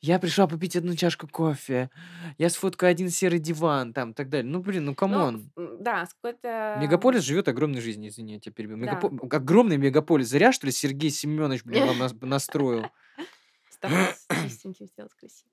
Я 0.00 0.18
пришла 0.18 0.46
попить 0.46 0.76
одну 0.76 0.94
чашку 0.94 1.28
кофе, 1.28 1.90
я 2.38 2.50
сфоткаю 2.50 2.90
один 2.90 3.10
серый 3.10 3.38
диван, 3.38 3.92
там, 3.92 4.14
так 4.14 4.28
далее. 4.28 4.50
Ну, 4.50 4.60
блин, 4.60 4.84
ну, 4.84 4.90
Ну, 4.92 4.94
come 4.94 5.26
on. 5.26 5.50
м, 5.56 5.82
да, 5.82 6.06
с 6.06 6.14
какой-то... 6.14 6.78
Мегаполис 6.80 7.22
живет 7.22 7.48
огромной 7.48 7.80
жизнью, 7.80 8.10
извини, 8.10 8.34
я 8.34 8.40
тебя 8.40 8.52
перебил. 8.52 8.76
Да. 8.78 9.00
Мегапо- 9.00 9.34
Огромный 9.36 9.76
мегаполис. 9.76 10.28
Зря, 10.28 10.52
что 10.52 10.66
ли, 10.66 10.72
Сергей 10.72 11.10
Семенович, 11.10 11.64
блин, 11.64 11.86
вам 11.86 11.98
нас- 11.98 12.14
настроил. 12.20 12.86
Стараюсь 13.70 14.26
чистеньким 14.44 14.86
сделать 14.86 15.12
красиво. 15.14 15.50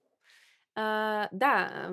А, 0.75 1.27
Да, 1.31 1.89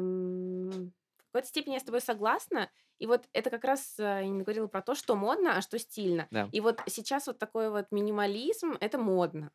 в 1.31 1.33
какой-то 1.33 1.49
степени 1.49 1.75
я 1.75 1.81
с 1.81 1.85
тобой 1.85 2.01
согласна. 2.01 2.69
И 2.99 3.07
вот 3.07 3.29
это 3.33 3.51
как 3.51 3.65
раз 3.65 3.99
э, 3.99 4.03
я 4.03 4.29
не 4.29 4.43
говорила 4.43 4.67
про 4.67 4.83
то, 4.83 4.97
что 4.97 5.15
модно, 5.15 5.57
а 5.57 5.63
что 5.63 5.79
стильно. 5.79 6.27
Да. 6.33 6.49
И 6.51 6.61
вот 6.61 6.81
сейчас 6.87 7.29
вот 7.29 7.39
такой 7.39 7.71
вот 7.71 7.87
минимализм, 7.93 8.77
это 8.81 8.99
модно. 8.99 9.53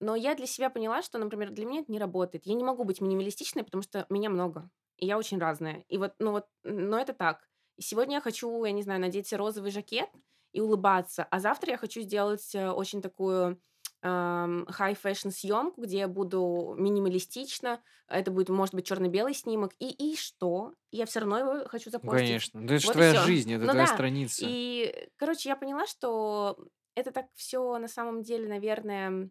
Но 0.00 0.16
я 0.16 0.34
для 0.34 0.46
себя 0.46 0.68
поняла, 0.68 1.00
что, 1.00 1.18
например, 1.18 1.50
для 1.50 1.64
меня 1.64 1.82
это 1.82 1.92
не 1.92 2.00
работает. 2.00 2.44
Я 2.44 2.54
не 2.54 2.64
могу 2.64 2.82
быть 2.82 3.00
минималистичной, 3.00 3.62
потому 3.62 3.82
что 3.82 4.04
меня 4.10 4.30
много. 4.30 4.68
И 4.96 5.06
я 5.06 5.16
очень 5.16 5.38
разная. 5.38 5.84
И 5.88 5.96
вот, 5.96 6.14
ну 6.18 6.32
вот, 6.32 6.46
но 6.64 6.98
это 6.98 7.12
так. 7.12 7.48
И 7.76 7.82
сегодня 7.82 8.16
я 8.16 8.20
хочу, 8.20 8.64
я 8.64 8.72
не 8.72 8.82
знаю, 8.82 9.00
надеть 9.00 9.32
розовый 9.32 9.70
жакет 9.70 10.10
и 10.52 10.60
улыбаться. 10.60 11.22
А 11.30 11.38
завтра 11.38 11.70
я 11.70 11.76
хочу 11.76 12.00
сделать 12.00 12.52
э, 12.54 12.68
очень 12.68 13.00
такую 13.00 13.60
fashion 14.02 15.30
съемку, 15.30 15.82
где 15.82 15.98
я 15.98 16.08
буду 16.08 16.74
минималистично. 16.78 17.82
Это 18.08 18.30
будет, 18.30 18.48
может 18.48 18.74
быть, 18.74 18.86
черно-белый 18.86 19.34
снимок. 19.34 19.72
И, 19.78 19.90
и 19.90 20.16
что? 20.16 20.74
Я 20.90 21.06
все 21.06 21.20
равно 21.20 21.38
его 21.38 21.68
хочу 21.68 21.90
Ну, 21.90 21.92
запостить. 21.92 22.26
Конечно. 22.26 22.66
Да 22.66 22.74
это 22.74 22.80
же 22.82 22.86
Вот 22.88 22.92
твоя 22.94 23.12
всё. 23.14 23.24
жизнь, 23.24 23.52
это 23.52 23.64
Ну 23.64 23.70
твоя 23.70 23.86
да. 23.86 23.94
страница. 23.94 24.44
И, 24.48 25.08
короче, 25.16 25.48
я 25.48 25.56
поняла, 25.56 25.86
что 25.86 26.58
это 26.94 27.12
так 27.12 27.26
все 27.34 27.78
на 27.78 27.88
самом 27.88 28.22
деле, 28.22 28.48
наверное, 28.48 29.30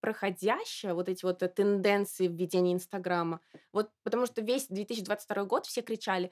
проходящее, 0.00 0.94
вот 0.94 1.08
эти 1.08 1.24
вот 1.24 1.42
э, 1.42 1.48
тенденции 1.48 2.28
в 2.28 2.32
ведении 2.34 2.72
Инстаграма. 2.72 3.40
Вот 3.72 3.90
потому 4.04 4.26
что 4.26 4.40
весь 4.42 4.68
2022 4.68 5.44
год 5.44 5.66
все 5.66 5.82
кричали 5.82 6.30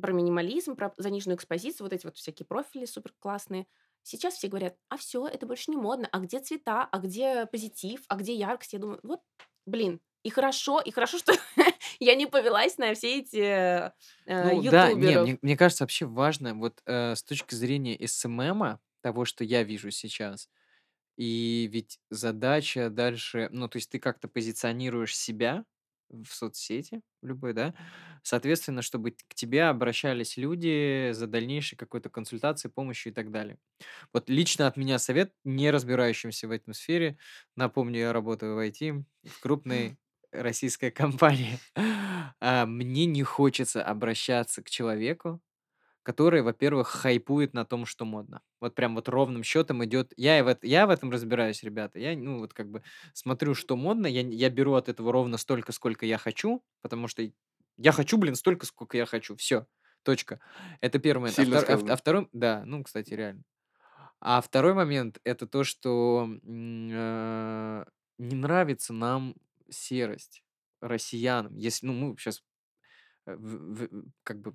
про 0.00 0.12
минимализм, 0.12 0.74
про 0.74 0.92
заниженную 0.96 1.36
экспозицию, 1.36 1.84
вот 1.86 1.92
эти 1.92 2.06
вот 2.06 2.16
всякие 2.16 2.46
профили 2.46 2.84
супер 2.86 3.12
классные. 3.20 3.66
Сейчас 4.04 4.34
все 4.36 4.48
говорят, 4.48 4.76
а 4.90 4.98
все, 4.98 5.26
это 5.26 5.46
больше 5.46 5.72
не 5.72 5.78
модно, 5.78 6.08
а 6.12 6.20
где 6.20 6.40
цвета, 6.40 6.84
а 6.84 6.98
где 7.00 7.46
позитив, 7.46 8.04
а 8.08 8.16
где 8.16 8.34
яркость? 8.34 8.74
Я 8.74 8.78
думаю, 8.78 9.00
вот, 9.02 9.20
блин, 9.66 10.00
и 10.22 10.30
хорошо, 10.30 10.80
и 10.80 10.92
хорошо, 10.92 11.18
что 11.20 11.34
я 12.00 12.14
не 12.14 12.26
повелась 12.26 12.78
на 12.78 12.94
все 12.94 13.20
эти 13.20 13.38
э, 13.38 13.92
Ну 14.42 14.62
да, 14.62 14.92
не, 14.92 15.18
мне, 15.18 15.38
мне 15.42 15.56
кажется, 15.56 15.84
вообще 15.84 16.06
важно 16.06 16.54
вот 16.54 16.82
э, 16.86 17.14
с 17.14 17.22
точки 17.22 17.54
зрения 17.54 17.96
СММа, 18.06 18.80
того, 19.00 19.24
что 19.24 19.44
я 19.44 19.62
вижу 19.62 19.90
сейчас, 19.90 20.48
и 21.16 21.68
ведь 21.72 22.00
задача 22.10 22.90
дальше, 22.90 23.48
ну, 23.52 23.68
то 23.68 23.78
есть 23.78 23.90
ты 23.90 24.00
как-то 24.00 24.28
позиционируешь 24.28 25.16
себя 25.16 25.64
в 26.22 26.32
соцсети 26.34 27.02
любой, 27.22 27.52
да, 27.54 27.74
соответственно, 28.22 28.82
чтобы 28.82 29.12
к 29.12 29.34
тебе 29.34 29.64
обращались 29.64 30.36
люди 30.36 31.10
за 31.12 31.26
дальнейшей 31.26 31.76
какой-то 31.76 32.10
консультацией, 32.10 32.72
помощью 32.72 33.12
и 33.12 33.14
так 33.14 33.30
далее. 33.30 33.58
Вот 34.12 34.28
лично 34.30 34.66
от 34.66 34.76
меня 34.76 34.98
совет, 34.98 35.32
не 35.44 35.70
разбирающимся 35.70 36.48
в 36.48 36.50
этом 36.52 36.74
сфере, 36.74 37.18
напомню, 37.56 38.00
я 38.00 38.12
работаю 38.12 38.54
в 38.54 38.58
IT, 38.58 39.04
в 39.24 39.40
крупной 39.40 39.96
российской 40.32 40.90
компании. 40.92 41.58
А, 42.40 42.66
Мне 42.66 43.06
не 43.06 43.22
хочется 43.22 43.82
обращаться 43.84 44.62
к 44.62 44.70
человеку, 44.70 45.40
который, 46.04 46.42
во-первых, 46.42 46.88
хайпует 46.88 47.54
на 47.54 47.64
том, 47.64 47.86
что 47.86 48.04
модно. 48.04 48.42
Вот 48.60 48.76
прям 48.76 48.94
вот 48.94 49.08
ровным 49.08 49.42
счетом 49.42 49.84
идет. 49.84 50.12
Я, 50.16 50.38
и 50.38 50.42
в, 50.42 50.48
эт- 50.48 50.60
я 50.62 50.86
в 50.86 50.90
этом 50.90 51.10
разбираюсь, 51.10 51.64
ребята. 51.64 51.98
Я, 51.98 52.16
ну, 52.16 52.38
вот 52.38 52.54
как 52.54 52.70
бы 52.70 52.82
смотрю, 53.14 53.54
что 53.54 53.76
модно, 53.76 54.06
я, 54.06 54.22
я 54.22 54.50
беру 54.50 54.74
от 54.74 54.88
этого 54.88 55.12
ровно 55.12 55.38
столько, 55.38 55.72
сколько 55.72 56.06
я 56.06 56.18
хочу, 56.18 56.64
потому 56.82 57.08
что 57.08 57.28
я 57.78 57.92
хочу, 57.92 58.18
блин, 58.18 58.36
столько, 58.36 58.66
сколько 58.66 58.96
я 58.96 59.06
хочу. 59.06 59.34
Все. 59.36 59.66
Точка. 60.04 60.40
Это 60.80 60.98
первый 61.00 61.22
момент. 61.22 61.38
А, 61.38 61.42
Сильно 61.42 61.56
втор- 61.56 61.58
а 61.58 61.76
в- 61.76 61.80
сказано. 61.80 61.92
а 61.92 61.96
второй, 61.96 62.28
да, 62.32 62.62
ну, 62.66 62.84
кстати, 62.84 63.14
реально. 63.14 63.42
А 64.20 64.40
второй 64.40 64.74
момент 64.74 65.20
это 65.24 65.46
то, 65.46 65.64
что 65.64 66.28
э, 66.42 67.84
не 68.18 68.34
нравится 68.36 68.92
нам 68.92 69.34
серость 69.70 70.44
россиянам. 70.80 71.56
Если, 71.56 71.86
ну, 71.86 71.92
мы 71.94 72.16
сейчас 72.18 72.42
как 73.26 74.40
бы 74.40 74.54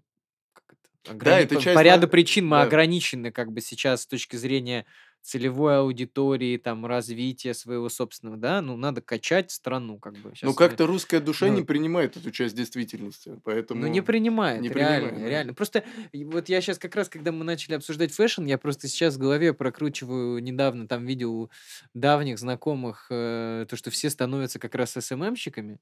это, 0.56 0.80
Да, 1.06 1.12
ограни- 1.12 1.44
это 1.44 1.56
по, 1.56 1.62
часть 1.62 1.76
по 1.76 1.82
ряду 1.82 2.08
причин 2.08 2.46
мы 2.46 2.58
да. 2.58 2.64
ограничены 2.64 3.32
как 3.32 3.52
бы 3.52 3.62
сейчас 3.62 4.02
с 4.04 4.08
точки 4.08 4.36
зрения 4.36 4.86
целевой 5.22 5.80
аудитории, 5.80 6.58
там, 6.58 6.86
развития 6.86 7.54
своего 7.54 7.90
собственного, 7.90 8.38
да, 8.38 8.62
ну, 8.62 8.78
надо 8.78 9.02
качать 9.02 9.52
страну, 9.52 10.00
как 10.00 10.14
бы. 10.14 10.30
Но 10.30 10.36
Сейчас 10.36 10.50
мы, 10.50 10.56
как-то 10.56 10.88
русская 10.88 11.20
душа 11.20 11.50
не 11.50 11.60
ну, 11.60 11.66
принимает 11.66 12.16
эту 12.18 12.32
часть 12.32 12.56
действительности, 12.56 13.30
ну, 13.30 13.36
не 13.36 13.42
поэтому 13.44 14.04
принимает, 14.04 14.62
не 14.62 14.70
реально, 14.70 15.08
принимает, 15.10 15.24
да. 15.24 15.30
реально. 15.30 15.54
Просто 15.54 15.84
вот 16.14 16.50
я 16.50 16.62
сейчас 16.62 16.80
как 16.80 16.96
раз, 16.96 17.10
когда 17.10 17.32
мы 17.32 17.44
начали 17.44 17.76
обсуждать 17.76 18.14
fashion, 18.14 18.46
я 18.46 18.58
просто 18.58 18.88
сейчас 18.88 19.16
в 19.16 19.20
голове 19.20 19.54
прокручиваю 19.54 20.42
недавно, 20.42 20.88
там 20.88 21.06
видел 21.06 21.34
у 21.36 21.52
давних 21.94 22.40
знакомых, 22.40 23.08
э, 23.10 23.66
то, 23.70 23.76
что 23.76 23.92
все 23.92 24.10
становятся 24.10 24.58
как 24.58 24.74
раз 24.74 24.94
SMM 24.94 25.14
щиками. 25.14 25.80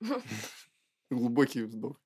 Глубокий 1.10 1.62
вздох. 1.64 2.00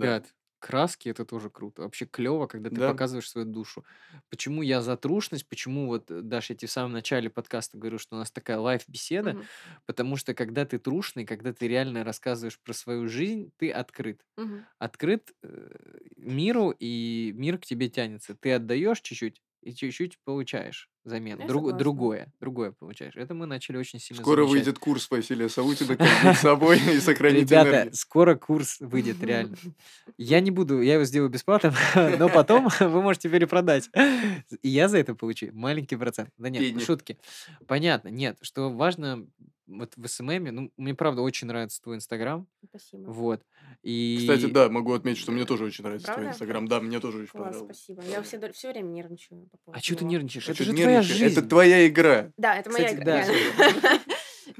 Да. 0.00 0.12
Ребят, 0.12 0.34
краски 0.58 1.08
это 1.10 1.24
тоже 1.24 1.50
круто. 1.50 1.82
Вообще 1.82 2.06
клево, 2.06 2.46
когда 2.46 2.70
ты 2.70 2.80
Да. 2.80 2.80
показываешь 2.82 3.28
свою 3.30 3.46
душу. 3.46 3.84
Почему 4.30 4.62
я 4.62 4.80
за 4.82 4.96
трушность? 4.96 5.48
Почему 5.48 5.86
вот, 5.86 6.10
э, 6.10 6.22
Даша, 6.22 6.54
я 6.54 6.56
тебе 6.56 6.68
в 6.68 6.72
самом 6.72 6.92
начале 6.92 7.28
подкаста 7.30 7.76
говорю, 7.78 7.98
что 7.98 8.16
у 8.16 8.18
нас 8.18 8.30
такая 8.30 8.58
live-беседа? 8.58 9.36
Мгм. 9.36 9.48
Потому 9.86 10.16
что 10.16 10.34
когда 10.34 10.64
ты 10.64 10.78
трушный, 10.78 11.26
когда 11.26 11.52
ты 11.52 11.68
реально 11.68 12.04
рассказываешь 12.04 12.58
про 12.60 12.72
свою 12.72 13.06
жизнь, 13.08 13.52
ты 13.58 13.70
открыт. 13.70 14.24
Мгм. 14.36 14.66
Открыт 14.78 15.32
э, 15.42 15.98
миру, 16.16 16.74
и 16.78 17.32
мир 17.36 17.58
к 17.58 17.66
тебе 17.66 17.88
тянется. 17.90 18.34
Ты 18.36 18.52
отдаешь 18.54 19.00
чуть-чуть, 19.02 19.42
и 19.62 19.74
чуть-чуть 19.74 20.18
получаешь 20.24 20.90
взамен. 21.06 21.38
Я 21.40 21.46
Друг- 21.46 21.62
согласна. 21.62 21.78
другое, 21.78 22.32
другое 22.40 22.72
получаешь. 22.72 23.14
Это 23.16 23.32
мы 23.34 23.46
начали 23.46 23.76
очень 23.78 23.98
сильно 23.98 24.22
Скоро 24.22 24.42
замечать. 24.42 24.66
выйдет 24.66 24.78
курс 24.78 25.10
Василия 25.10 25.48
Саутина 25.48 25.96
«Как 25.96 26.08
быть 26.24 26.36
собой 26.38 26.78
и 26.78 27.00
сохранить 27.00 27.42
Ребята, 27.50 27.70
энергию». 27.70 27.94
скоро 27.94 28.34
курс 28.34 28.76
выйдет, 28.80 29.22
реально. 29.22 29.56
Я 30.18 30.40
не 30.40 30.50
буду, 30.50 30.80
я 30.82 30.94
его 30.94 31.04
сделаю 31.04 31.30
бесплатным, 31.30 31.72
но 32.18 32.28
потом 32.28 32.68
вы 32.80 33.02
можете 33.02 33.28
перепродать. 33.28 33.88
И 34.62 34.68
я 34.68 34.88
за 34.88 34.98
это 34.98 35.14
получу 35.14 35.48
маленький 35.52 35.96
процент. 35.96 36.30
Да 36.36 36.50
нет, 36.50 36.62
Денег. 36.62 36.82
шутки. 36.84 37.18
Понятно, 37.66 38.08
нет, 38.08 38.36
что 38.42 38.70
важно 38.70 39.26
вот 39.68 39.94
в 39.96 40.06
СММе, 40.06 40.52
ну, 40.52 40.70
мне 40.76 40.94
правда 40.94 41.22
очень 41.22 41.48
нравится 41.48 41.82
твой 41.82 41.96
Инстаграм, 41.96 42.46
Спасибо. 42.68 43.10
вот, 43.10 43.40
Кстати, 43.82 44.46
и... 44.46 44.50
да, 44.52 44.68
могу 44.68 44.92
отметить, 44.92 45.20
что 45.20 45.32
мне 45.32 45.44
тоже 45.44 45.64
очень 45.64 45.82
нравится 45.82 46.06
твой 46.06 46.14
Правда? 46.16 46.30
Инстаграм. 46.32 46.68
Да, 46.68 46.80
мне 46.80 47.00
тоже 47.00 47.18
очень 47.22 47.30
Класс, 47.32 47.44
понравился. 47.56 47.74
спасибо. 47.74 48.02
Я 48.04 48.22
все, 48.22 48.52
все 48.52 48.70
время 48.70 48.88
нервничаю 48.90 49.48
по 49.64 49.72
А 49.74 49.80
что 49.80 49.96
ты 49.96 50.04
нервничаешь? 50.04 50.48
А 50.48 50.52
Это 50.52 50.62
же 50.62 50.70
ты 50.70 50.76
твоя 50.96 51.08
нервничаешь? 51.08 51.32
Это 51.32 51.34
жизнь. 51.40 51.48
твоя 51.48 51.86
игра. 51.86 52.32
Да, 52.36 52.56
это 52.56 52.70
моя 52.70 52.86
Кстати, 52.86 53.02
игра, 53.02 53.24
да. 53.82 53.98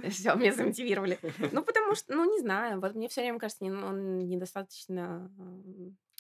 Все, 0.11 0.35
меня 0.35 0.53
замотивировали. 0.53 1.19
Ну, 1.53 1.63
потому 1.63 1.95
что, 1.95 2.15
ну, 2.15 2.31
не 2.31 2.41
знаю, 2.41 2.81
вот 2.81 2.95
мне 2.95 3.09
все 3.09 3.23
время 3.23 3.39
кажется, 3.39 3.65
он 3.65 4.29
недостаточно 4.29 5.31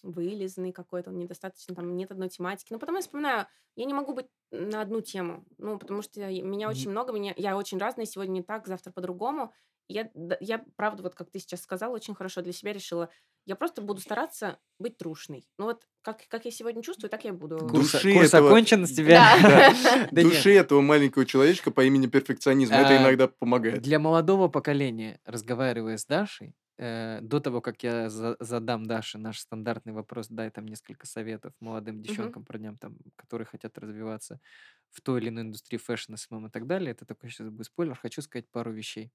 вылизанный 0.02 0.72
какой-то, 0.72 1.10
он 1.10 1.18
недостаточно, 1.18 1.74
там, 1.74 1.96
нет 1.96 2.10
одной 2.10 2.28
тематики. 2.28 2.72
Ну, 2.72 2.78
потом 2.78 2.96
я 2.96 3.00
вспоминаю, 3.00 3.46
я 3.76 3.84
не 3.84 3.94
могу 3.94 4.14
быть 4.14 4.26
на 4.50 4.80
одну 4.82 5.00
тему, 5.00 5.44
ну, 5.58 5.78
потому 5.78 6.02
что 6.02 6.20
меня 6.20 6.68
очень 6.68 6.90
много, 6.90 7.12
меня, 7.12 7.34
я 7.36 7.56
очень 7.56 7.78
разная, 7.78 8.06
сегодня 8.06 8.32
не 8.32 8.42
так, 8.42 8.66
завтра 8.66 8.92
по-другому. 8.92 9.52
Я, 9.88 10.10
я, 10.40 10.64
правда, 10.76 11.04
вот 11.04 11.14
как 11.14 11.30
ты 11.30 11.38
сейчас 11.38 11.62
сказала, 11.62 11.94
очень 11.94 12.14
хорошо 12.14 12.42
для 12.42 12.52
себя 12.52 12.72
решила. 12.72 13.08
Я 13.44 13.54
просто 13.54 13.80
буду 13.80 14.00
стараться 14.00 14.58
быть 14.80 14.98
трушной. 14.98 15.46
Ну 15.58 15.66
вот, 15.66 15.86
как, 16.02 16.26
как 16.26 16.44
я 16.44 16.50
сегодня 16.50 16.82
чувствую, 16.82 17.08
так 17.08 17.24
я 17.24 17.32
буду. 17.32 17.58
Души 17.58 18.12
курс 18.12 18.28
этого- 18.34 18.48
окончен 18.48 18.84
с 18.84 18.92
тебя. 18.92 19.36
Да. 19.40 19.74
Да, 20.10 20.22
души 20.22 20.54
этого 20.54 20.80
маленького 20.80 21.24
человечка 21.24 21.70
по 21.70 21.84
имени 21.84 22.08
перфекционизм. 22.08 22.72
Это 22.72 22.98
А, 22.98 23.02
иногда 23.02 23.28
помогает. 23.28 23.82
Для 23.82 24.00
молодого 24.00 24.48
поколения, 24.48 25.20
разговаривая 25.24 25.96
с 25.98 26.04
Дашей, 26.04 26.56
э, 26.78 27.20
до 27.22 27.40
того, 27.40 27.60
как 27.60 27.82
я 27.82 28.08
за- 28.10 28.36
задам 28.40 28.84
Даше 28.86 29.18
наш 29.18 29.40
стандартный 29.40 29.92
вопрос, 29.92 30.28
дай 30.28 30.50
там 30.50 30.66
несколько 30.66 31.06
советов 31.06 31.54
молодым 31.60 32.02
девчонкам, 32.02 32.44
парням, 32.44 32.76
там, 32.78 32.98
которые 33.16 33.46
хотят 33.46 33.78
развиваться 33.78 34.40
в 34.90 35.00
той 35.02 35.20
или 35.20 35.28
иной 35.30 35.42
индустрии 35.44 35.78
fashion, 35.78 36.14
SMM 36.16 36.46
и 36.48 36.50
так 36.50 36.66
далее, 36.66 36.92
это 36.92 37.06
такой 37.06 37.30
сейчас 37.30 37.48
будет 37.50 37.66
спойлер, 37.66 37.94
хочу 37.96 38.22
сказать 38.22 38.50
пару 38.50 38.72
вещей. 38.72 39.12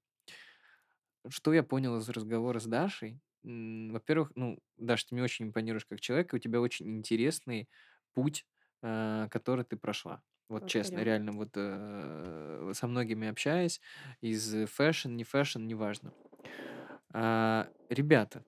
Что 1.30 1.54
я 1.54 1.64
понял 1.64 1.98
из 1.98 2.10
разговора 2.10 2.60
с 2.60 2.66
Дашей, 2.66 3.20
во-первых, 3.44 4.32
ну, 4.36 4.60
Даш, 4.78 5.04
ты 5.04 5.16
мне 5.16 5.24
очень 5.24 5.46
импонируешь 5.48 5.86
как 5.86 6.00
человек, 6.02 6.34
и 6.34 6.36
у 6.38 6.40
тебя 6.40 6.62
очень 6.62 6.90
интересный 6.98 7.70
путь, 8.14 8.46
э, 8.84 9.28
который 9.32 9.66
ты 9.66 9.78
прошла. 9.78 10.24
Вот 10.50 10.66
честно, 10.66 11.02
реально, 11.04 11.32
вот 11.34 11.50
э, 11.56 12.72
со 12.74 12.88
многими 12.88 13.28
общаясь, 13.28 13.82
из 14.22 14.54
fashion, 14.70 15.10
не 15.16 15.24
fashion, 15.24 15.66
неважно. 15.66 16.14
А, 17.14 17.70
ребята, 17.90 18.46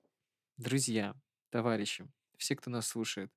друзья, 0.56 1.16
товарищи, 1.50 2.08
все, 2.38 2.56
кто 2.56 2.70
нас 2.70 2.86
слушает, 2.88 3.32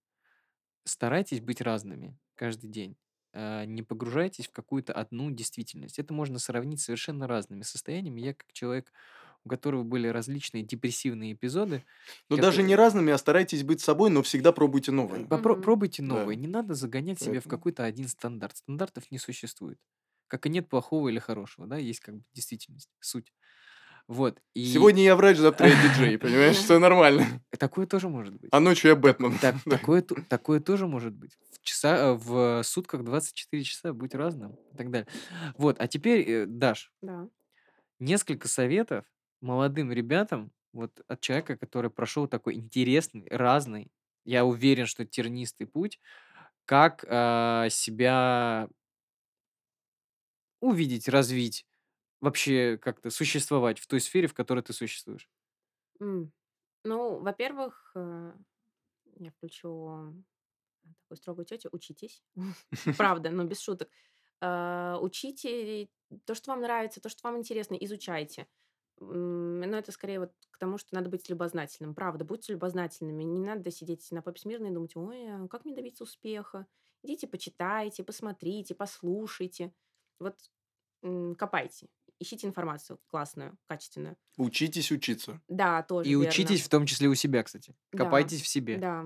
старайтесь 0.85 1.41
быть 1.41 1.61
разными 1.61 2.17
каждый 2.35 2.69
день. 2.69 2.97
А, 3.33 3.65
Не 3.65 3.83
погружайтесь 3.83 4.47
в 4.47 4.51
какую-то 4.51 4.93
одну 4.93 5.31
действительность. 5.31 5.99
Это 5.99 6.13
можно 6.13 6.39
сравнить 6.39 6.81
с 6.81 6.85
совершенно 6.85 7.27
разными 7.27 7.63
состояниями. 7.63 8.21
Я 8.21 8.33
как 8.35 8.53
человек, 8.53 8.93
у 9.45 9.49
которого 9.49 9.83
были 9.83 10.07
различные 10.09 10.63
депрессивные 10.63 11.33
эпизоды, 11.33 11.85
Но 12.29 12.37
даже 12.37 12.63
не 12.63 12.75
которые... 12.75 12.75
разными, 12.75 13.11
а 13.13 13.17
старайтесь 13.17 13.63
быть 13.63 13.81
собой, 13.81 14.09
но 14.09 14.21
всегда 14.21 14.51
пробуйте 14.51 14.91
новое. 14.91 15.25
Попро- 15.25 15.61
пробуйте 15.61 16.03
Да, 16.03 16.13
новые. 16.15 16.35
Не 16.37 16.47
надо 16.47 16.73
загонять 16.73 17.19
себя 17.19 17.41
в 17.41 17.47
поэтому... 17.47 17.47
какой-то 17.47 17.83
один 17.83 18.07
стандарт. 18.07 18.57
Стандартов 18.57 19.11
не 19.11 19.17
существует. 19.17 19.79
Как 20.27 20.45
и 20.45 20.49
нет 20.49 20.69
плохого 20.69 21.07
или 21.09 21.19
хорошего, 21.19 21.67
да, 21.67 21.77
есть 21.77 22.01
как 22.01 22.15
бы 22.17 22.23
действительность, 22.33 22.89
суть. 22.99 23.33
Вот, 24.07 24.39
и 24.53 24.65
Сегодня 24.65 25.03
я 25.03 25.15
врач, 25.17 25.37
завтра 25.37 25.67
я 25.67 25.75
диджей, 25.75 26.17
понимаешь? 26.19 26.55
Все 26.55 26.79
нормально. 26.79 27.41
такое 27.59 27.85
тоже 27.85 28.07
может 28.07 28.35
быть. 28.35 28.49
А 28.53 28.59
ночью 28.61 28.89
я 28.89 28.95
Бэтмен. 28.95 29.37
так, 29.37 29.55
такое, 29.69 30.01
такое 30.01 30.61
тоже 30.61 30.87
может 30.87 31.13
быть. 31.13 31.37
В, 31.51 31.61
часа, 31.61 31.97
э, 31.97 32.13
в 32.13 32.63
сутках 32.63 33.03
24 33.03 33.63
часа 33.63 33.91
быть 33.93 34.15
разным 34.15 34.55
и 34.73 34.77
так 34.77 34.91
далее. 34.91 35.07
Вот, 35.57 35.75
а 35.79 35.87
теперь, 35.87 36.21
э, 36.29 36.45
Даш, 36.45 36.93
Да. 37.01 37.27
несколько 37.99 38.47
советов 38.47 39.03
молодым 39.41 39.91
ребятам, 39.91 40.51
вот 40.71 41.01
от 41.07 41.19
человека, 41.19 41.57
который 41.57 41.89
прошел 41.89 42.27
такой 42.27 42.55
интересный, 42.55 43.27
разный, 43.29 43.91
я 44.23 44.45
уверен, 44.45 44.85
что 44.85 45.05
тернистый 45.05 45.67
путь, 45.67 45.99
как 46.65 47.05
а, 47.07 47.69
себя 47.69 48.67
увидеть, 50.59 51.07
развить, 51.07 51.65
вообще 52.21 52.77
как-то 52.77 53.09
существовать 53.09 53.79
в 53.79 53.87
той 53.87 53.99
сфере, 54.01 54.27
в 54.27 54.33
которой 54.33 54.61
ты 54.63 54.73
существуешь. 54.73 55.29
М. 56.01 56.31
Ну, 56.83 57.19
во-первых, 57.19 57.91
э, 57.95 58.33
я 59.17 59.31
включу 59.31 60.13
такую 61.03 61.17
строгую 61.17 61.45
тетю. 61.45 61.69
Учитесь. 61.71 62.23
Правда, 62.97 63.29
но 63.31 63.43
без 63.45 63.59
шуток. 63.61 63.89
А, 64.41 64.99
Учите 65.01 65.89
то, 66.25 66.35
что 66.35 66.51
вам 66.51 66.61
нравится, 66.61 67.01
то, 67.01 67.09
что 67.09 67.27
вам 67.27 67.39
интересно, 67.39 67.75
изучайте. 67.75 68.47
Но 68.99 69.77
это 69.77 69.91
скорее 69.91 70.19
вот 70.21 70.33
к 70.51 70.57
тому, 70.57 70.77
что 70.77 70.95
надо 70.95 71.09
быть 71.09 71.29
любознательным. 71.29 71.95
Правда, 71.95 72.25
будьте 72.25 72.53
любознательными. 72.53 73.23
Не 73.23 73.41
надо 73.45 73.71
сидеть 73.71 74.11
на 74.11 74.21
попе 74.23 74.39
смирно 74.41 74.67
и 74.67 74.71
думать, 74.71 74.95
ой, 74.95 75.27
а 75.29 75.47
как 75.49 75.65
мне 75.65 75.75
добиться 75.75 76.03
успеха? 76.03 76.67
Идите, 77.03 77.27
почитайте, 77.27 78.03
посмотрите, 78.03 78.75
послушайте. 78.75 79.73
Вот 80.19 80.37
копайте, 81.37 81.89
ищите 82.19 82.47
информацию 82.47 82.99
классную, 83.07 83.57
качественную. 83.67 84.17
Учитесь 84.37 84.91
учиться. 84.91 85.41
Да, 85.47 85.83
тоже 85.83 86.09
И 86.09 86.13
верно. 86.13 86.27
учитесь 86.27 86.61
в 86.63 86.69
том 86.69 86.85
числе 86.85 87.07
у 87.07 87.15
себя, 87.15 87.43
кстати. 87.43 87.75
Да, 87.91 88.05
Копайтесь 88.05 88.41
в 88.41 88.47
себе. 88.47 88.77
да. 88.77 89.05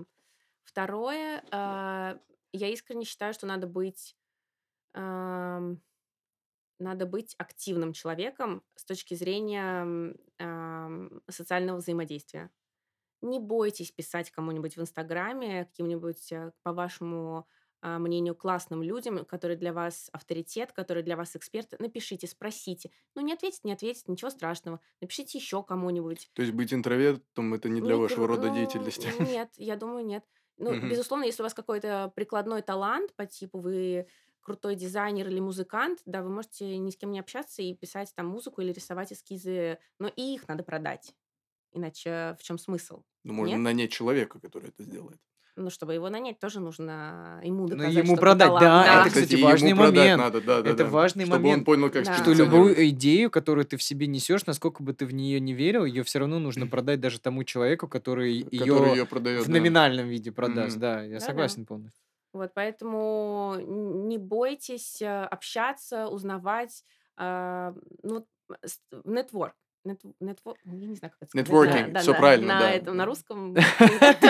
Второе, 0.64 1.44
а, 1.52 2.18
я 2.54 2.70
искренне 2.70 3.04
считаю, 3.04 3.34
что 3.34 3.46
надо 3.48 3.68
быть, 3.68 4.16
ам, 4.94 5.82
надо 6.80 7.06
быть 7.06 7.36
активным 7.38 7.94
человеком 7.94 8.64
с 8.76 8.86
точки 8.86 9.14
зрения 9.14 10.16
ам, 10.40 11.22
социального 11.30 11.78
взаимодействия. 11.78 12.52
Не 13.22 13.40
бойтесь 13.40 13.92
писать 13.92 14.32
кому-нибудь 14.32 14.78
в 14.78 14.82
Инстаграме, 14.82 15.66
каким-нибудь, 15.66 16.32
э, 16.32 16.52
по 16.64 16.74
вашему 16.74 17.48
мнению, 17.82 18.36
классным 18.36 18.84
людям, 18.84 19.26
которые 19.26 19.58
для 19.58 19.74
вас 19.74 20.10
авторитет, 20.14 20.72
которые 20.72 21.04
для 21.04 21.18
вас 21.18 21.36
эксперты. 21.36 21.78
Напишите, 21.80 22.28
спросите. 22.28 22.92
Ну, 23.16 23.22
не 23.22 23.34
ответит, 23.34 23.64
не 23.64 23.74
ответит, 23.74 24.08
ничего 24.08 24.30
страшного. 24.30 24.80
Напишите 25.02 25.38
еще 25.38 25.64
кому-нибудь. 25.64 26.30
То 26.34 26.42
есть 26.44 26.54
быть 26.54 26.74
интровертом 26.74 27.54
это 27.54 27.68
не 27.70 27.82
для 27.82 27.96
Не 27.96 28.02
вашего 28.02 28.26
гр- 28.26 28.28
рода 28.28 28.50
ну, 28.50 28.56
деятельности. 28.56 29.10
нет, 29.20 29.52
я 29.58 29.76
думаю, 29.76 30.06
нет. 30.06 30.26
Ну, 30.58 30.76
Мгм. 30.76 30.90
безусловно, 30.90 31.24
если 31.26 31.42
у 31.42 31.46
вас 31.46 31.54
какой-то 31.54 32.12
прикладной 32.16 32.62
талант 32.62 33.14
по 33.16 33.26
типу 33.26 33.60
вы 33.60 34.08
крутой 34.42 34.76
дизайнер 34.76 35.28
или 35.28 35.40
музыкант, 35.40 36.02
да, 36.06 36.22
вы 36.24 36.30
можете 36.30 36.78
ни 36.78 36.90
с 36.92 36.98
кем 36.98 37.12
не 37.12 37.20
общаться 37.20 37.62
и 37.62 37.74
писать 37.76 38.14
там 38.16 38.28
музыку 38.28 38.62
или 38.62 38.72
рисовать 38.72 39.14
эскизы, 39.14 39.80
но 40.00 40.08
и 40.08 40.34
их 40.36 40.48
надо 40.48 40.64
продать. 40.64 41.16
Иначе 41.74 42.36
в 42.40 42.44
чем 42.44 42.58
смысл? 42.58 43.04
Ну, 43.24 43.34
можно 43.34 43.58
Нет? 43.58 43.58
нанять 43.58 43.92
человека, 43.92 44.40
который 44.40 44.70
это 44.70 44.84
сделает. 44.84 45.20
Ну, 45.62 45.70
чтобы 45.70 45.94
его 45.94 46.10
нанять, 46.10 46.40
тоже 46.40 46.60
нужно 46.60 47.40
ему 47.44 47.62
Ну, 47.64 47.68
доказать, 47.68 47.94
ему 47.96 48.16
что 48.16 48.22
продать, 48.22 48.48
талант. 48.48 48.62
да, 48.66 48.84
Да, 48.84 49.02
это, 49.02 49.10
кстати, 49.10 49.34
ему 49.36 49.46
важный 49.46 49.74
момент. 49.74 50.22
надо, 50.22 50.42
да, 50.42 50.62
да, 50.62 50.70
Это 50.70 50.84
да. 50.84 50.90
важный 50.90 51.26
Чтобы 51.26 51.38
он 51.38 51.44
момент. 51.44 51.66
понял, 51.66 51.90
как 51.90 52.06
Да. 52.06 52.14
Что 52.18 52.34
любую 52.34 52.90
идею, 52.90 53.30
которую 53.30 53.66
ты 53.66 53.78
в 53.78 53.84
себе 53.84 54.08
несешь, 54.08 54.46
насколько 54.46 54.82
бы 54.84 54.94
ты 54.94 55.06
в 55.06 55.14
нее 55.14 55.40
не 55.40 55.54
верил, 55.54 55.86
ее 55.86 56.04
все 56.04 56.20
равно 56.20 56.40
нужно 56.40 56.68
продать 56.68 57.00
даже 57.00 57.20
тому 57.20 57.44
человеку, 57.44 57.88
который 57.88 58.44
Который 58.44 58.90
ее 58.90 58.96
ее 58.96 59.06
продает, 59.06 59.44
в 59.44 59.48
да. 59.48 59.52
номинальном 59.54 60.08
виде 60.08 60.32
продаст. 60.32 60.72
Мгм. 60.76 60.82
Да, 60.82 61.02
я 61.04 61.14
Да-да. 61.16 61.26
согласен 61.26 61.66
полностью. 61.66 62.02
Вот, 62.34 62.52
поэтому 62.54 63.58
не 63.60 64.18
бойтесь 64.18 65.02
э, 65.02 65.24
общаться, 65.26 66.08
узнавать. 66.08 66.84
а, 67.18 67.74
Ну, 68.04 68.26
нетворк. 69.06 69.54
Нет, 69.84 70.00
нетвор- 70.22 70.58
я 70.66 70.88
не 70.88 70.96
знаю, 70.96 71.12
как 71.12 71.18
это 71.22 71.30
сказать. 71.32 71.48
Нетворкинг, 71.48 71.88
На- 71.88 71.94
да, 71.94 72.00
всё 72.02 72.12
на- 72.14 72.18
правильно, 72.20 72.54
На, 72.54 72.60
да. 72.60 72.72
этом, 72.72 72.98
на 72.98 73.06
русском. 73.06 73.56
Ты 74.22 74.30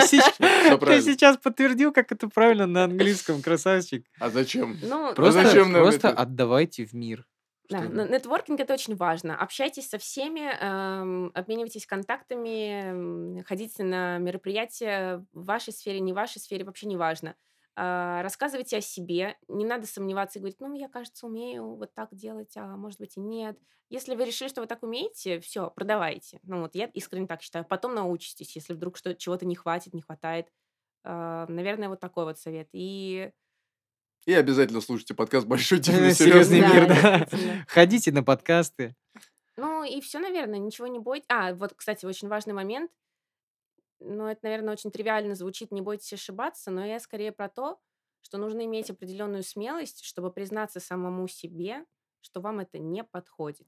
сейчас- 1.02 1.36
подтвердил, 1.36 1.92
как 1.92 2.10
это 2.10 2.28
правильно 2.28 2.66
на 2.66 2.84
английском, 2.84 3.42
красавчик. 3.42 4.06
А 4.18 4.30
зачем? 4.30 4.78
Ну, 4.82 5.14
Просто, 5.14 5.42
зачем 5.42 5.72
нам 5.72 5.82
просто 5.82 6.08
отдавайте 6.10 6.84
в 6.86 6.94
мир. 6.94 7.26
Да, 7.68 7.80
нетворкинг 7.80 8.60
это 8.60 8.74
очень 8.74 8.96
важно. 8.96 9.34
Общайтесь 9.36 9.88
со 9.88 9.96
всеми, 9.98 10.40
эм, 10.40 11.30
обменивайтесь 11.34 11.86
контактами, 11.86 13.42
ходите 13.46 13.82
на 13.84 14.18
мероприятия 14.18 15.24
в 15.32 15.44
вашей 15.44 15.72
сфере, 15.72 16.00
не 16.00 16.12
в 16.12 16.16
вашей 16.16 16.38
сфере, 16.38 16.64
вообще 16.64 16.86
не 16.86 16.96
важно. 16.96 17.34
А, 17.74 18.22
рассказывайте 18.22 18.76
о 18.76 18.80
себе, 18.80 19.36
не 19.48 19.64
надо 19.64 19.86
сомневаться 19.86 20.38
и 20.38 20.40
говорить, 20.40 20.60
ну, 20.60 20.74
я, 20.74 20.88
кажется, 20.88 21.26
умею 21.26 21.76
вот 21.76 21.94
так 21.94 22.14
делать, 22.14 22.54
а 22.56 22.76
может 22.76 22.98
быть 23.00 23.16
и 23.16 23.20
нет. 23.20 23.58
Если 23.88 24.14
вы 24.14 24.24
решили, 24.24 24.48
что 24.48 24.60
вы 24.60 24.66
так 24.66 24.82
умеете, 24.82 25.40
все, 25.40 25.70
продавайте. 25.70 26.40
Ну, 26.42 26.60
вот 26.60 26.74
я 26.74 26.86
искренне 26.86 27.26
так 27.26 27.42
считаю. 27.42 27.64
Потом 27.64 27.94
научитесь, 27.94 28.54
если 28.56 28.74
вдруг 28.74 28.96
что, 28.96 29.14
чего-то 29.14 29.46
не 29.46 29.54
хватит, 29.54 29.94
не 29.94 30.02
хватает. 30.02 30.48
А, 31.04 31.46
наверное, 31.48 31.88
вот 31.88 32.00
такой 32.00 32.24
вот 32.24 32.38
совет. 32.38 32.68
И 32.72 33.30
И 34.26 34.34
обязательно 34.34 34.80
слушайте 34.80 35.14
подкаст 35.14 35.46
«Большой 35.46 35.78
Серьезный 35.82 36.12
дивный 36.12 36.14
серьезный 36.14 36.60
Да, 36.60 36.68
мир, 36.68 36.88
мир». 36.88 37.02
да. 37.02 37.26
Ходите 37.68 38.12
на 38.12 38.22
подкасты. 38.22 38.94
Ну 39.56 39.84
и 39.84 40.00
все, 40.00 40.18
наверное, 40.18 40.58
ничего 40.58 40.86
не 40.86 40.98
бойтесь. 40.98 41.26
А, 41.28 41.54
вот, 41.54 41.74
кстати, 41.74 42.06
очень 42.06 42.28
важный 42.28 42.54
момент. 42.54 42.90
Ну, 44.04 44.26
это, 44.26 44.40
наверное, 44.44 44.72
очень 44.72 44.90
тривиально 44.90 45.34
звучит, 45.34 45.72
не 45.72 45.80
бойтесь 45.82 46.12
ошибаться, 46.12 46.70
но 46.70 46.84
я 46.84 47.00
скорее 47.00 47.32
про 47.32 47.48
то, 47.48 47.80
что 48.22 48.38
нужно 48.38 48.64
иметь 48.64 48.90
определенную 48.90 49.42
смелость, 49.42 50.04
чтобы 50.04 50.32
признаться 50.32 50.80
самому 50.80 51.26
себе, 51.28 51.84
что 52.20 52.40
вам 52.40 52.60
это 52.60 52.78
не 52.78 53.04
подходит. 53.04 53.66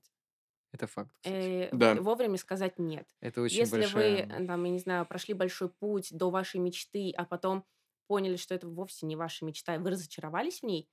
Это 0.72 0.86
факт. 0.86 1.14
Э, 1.24 1.68
Да. 1.72 1.94
вовремя 1.94 2.36
сказать 2.36 2.78
нет. 2.78 3.08
Это 3.20 3.40
очень 3.42 3.58
Если 3.58 3.76
вы, 3.76 3.82
большая... 3.82 4.26
э, 4.26 4.46
там, 4.46 4.64
я 4.64 4.70
не 4.70 4.78
знаю, 4.78 5.06
прошли 5.06 5.34
большой 5.34 5.68
путь 5.68 6.08
до 6.10 6.30
вашей 6.30 6.58
мечты, 6.60 7.12
а 7.16 7.24
потом 7.24 7.64
поняли, 8.08 8.36
что 8.36 8.54
это 8.54 8.68
вовсе 8.68 9.06
не 9.06 9.16
ваша 9.16 9.44
мечта, 9.44 9.76
и 9.76 9.78
вы 9.78 9.90
разочаровались 9.90 10.60
в 10.60 10.64
ней, 10.64 10.88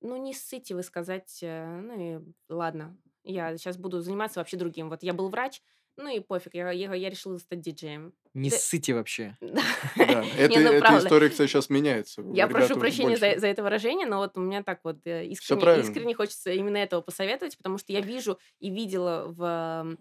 ну, 0.00 0.16
не 0.16 0.34
ссыте 0.34 0.74
вы 0.74 0.82
сказать, 0.82 1.38
э, 1.42 1.80
ну 1.80 2.00
и 2.18 2.32
ладно, 2.48 2.98
я 3.22 3.56
сейчас 3.56 3.76
буду 3.76 4.00
заниматься 4.00 4.40
вообще 4.40 4.56
другим. 4.56 4.88
Вот 4.88 5.02
я 5.02 5.12
был 5.12 5.28
врач, 5.28 5.62
ну 6.00 6.08
и 6.08 6.20
пофиг, 6.20 6.54
я, 6.54 6.70
я, 6.70 6.94
я 6.94 7.10
решила 7.10 7.38
стать 7.38 7.60
диджеем. 7.60 8.12
Не 8.34 8.50
Да. 8.50 8.56
ссыте 8.56 8.94
вообще. 8.94 9.36
Да. 9.40 9.62
Ну, 9.96 10.72
эта 10.72 10.98
история, 10.98 11.28
кстати, 11.28 11.48
сейчас 11.48 11.70
меняется. 11.70 12.22
Я 12.32 12.48
прошу 12.48 12.78
прощения 12.78 13.16
за, 13.16 13.26
это 13.26 13.62
выражение, 13.62 14.06
но 14.06 14.18
вот 14.18 14.36
у 14.36 14.40
меня 14.40 14.62
так 14.62 14.80
вот 14.84 14.98
э, 15.04 15.26
искренне, 15.26 16.14
хочется 16.14 16.50
именно 16.50 16.76
этого 16.76 17.00
посоветовать, 17.00 17.56
потому 17.56 17.78
что 17.78 17.92
я 17.92 18.00
вижу 18.00 18.38
и 18.58 18.70
видела 18.70 19.26
в, 19.28 19.96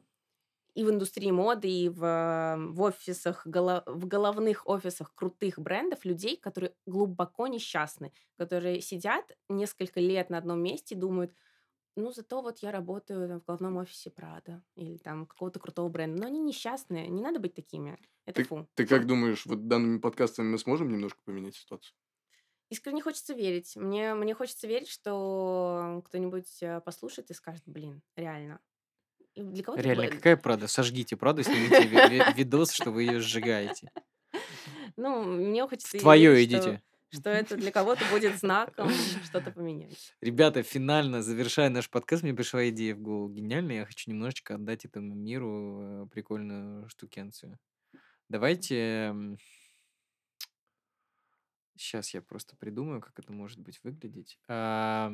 и 0.75 0.83
в 0.83 0.89
индустрии 0.89 1.31
моды, 1.31 1.69
и 1.69 1.89
в, 1.89 2.57
в 2.71 2.81
офисах, 2.81 3.45
в 3.45 4.07
головных 4.07 4.67
офисах 4.67 5.13
крутых 5.15 5.59
брендов 5.59 6.05
людей, 6.05 6.37
которые 6.37 6.73
глубоко 6.85 7.47
несчастны, 7.47 8.13
которые 8.37 8.81
сидят 8.81 9.31
несколько 9.49 9.99
лет 9.99 10.29
на 10.29 10.37
одном 10.37 10.61
месте 10.61 10.95
и 10.95 10.97
думают, 10.97 11.33
ну, 11.95 12.11
зато 12.11 12.41
вот 12.41 12.59
я 12.59 12.71
работаю 12.71 13.27
там, 13.27 13.41
в 13.41 13.45
главном 13.45 13.77
офисе 13.77 14.09
Прада 14.09 14.63
или 14.75 14.97
там 14.97 15.25
какого-то 15.25 15.59
крутого 15.59 15.89
бренда. 15.89 16.21
Но 16.21 16.27
они 16.27 16.39
несчастные, 16.39 17.07
не 17.07 17.21
надо 17.21 17.39
быть 17.39 17.55
такими. 17.55 17.97
Это 18.25 18.43
фу. 18.43 18.67
Ты 18.75 18.85
как 18.85 19.05
думаешь, 19.07 19.45
вот 19.45 19.67
данными 19.67 19.99
подкастами 19.99 20.47
мы 20.47 20.57
сможем 20.57 20.91
немножко 20.91 21.19
поменять 21.23 21.55
ситуацию? 21.55 21.95
Искренне 22.69 23.01
хочется 23.01 23.33
верить. 23.33 23.75
Мне, 23.75 24.13
мне 24.13 24.35
хочется 24.35 24.67
верить, 24.67 24.89
что 24.89 26.03
кто-нибудь 26.05 26.61
э, 26.61 26.81
послушает 26.81 27.31
и 27.31 27.33
скажет, 27.33 27.63
блин, 27.65 28.03
реально. 28.15 28.59
И 29.33 29.41
для 29.41 29.63
это 29.63 29.81
Реально, 29.81 30.03
б- 30.03 30.09
какая 30.11 30.37
правда? 30.37 30.67
Сожгите 30.67 31.15
правду, 31.15 31.43
снимите 31.43 31.87
ви- 31.87 32.07
ви- 32.09 32.33
видос, 32.35 32.71
что 32.71 32.91
вы 32.91 33.03
ее 33.03 33.19
сжигаете. 33.19 33.91
Ну, 34.97 35.23
мне 35.23 35.65
хочется 35.67 35.97
твое 35.97 36.43
идите. 36.43 36.81
Что 37.11 37.29
это 37.29 37.57
для 37.57 37.71
кого-то 37.71 38.03
будет 38.11 38.37
знаком 38.37 38.89
что-то 39.23 39.51
поменять. 39.51 40.15
Ребята, 40.21 40.63
финально, 40.63 41.21
завершая 41.21 41.69
наш 41.69 41.89
подкаст, 41.89 42.23
мне 42.23 42.33
пришла 42.33 42.69
идея 42.69 42.95
в 42.95 42.99
голову 42.99 43.29
гениальная. 43.29 43.77
Я 43.77 43.85
хочу 43.85 44.09
немножечко 44.11 44.55
отдать 44.55 44.85
этому 44.85 45.15
миру 45.15 45.79
э, 45.81 46.07
прикольную 46.11 46.87
штукенцию. 46.89 47.57
Давайте... 48.29 49.15
Сейчас 51.75 52.13
я 52.13 52.21
просто 52.21 52.57
придумаю, 52.57 52.99
как 52.99 53.17
это 53.17 53.31
может 53.31 53.57
быть 53.59 53.79
выглядеть. 53.83 54.37
А, 54.49 55.13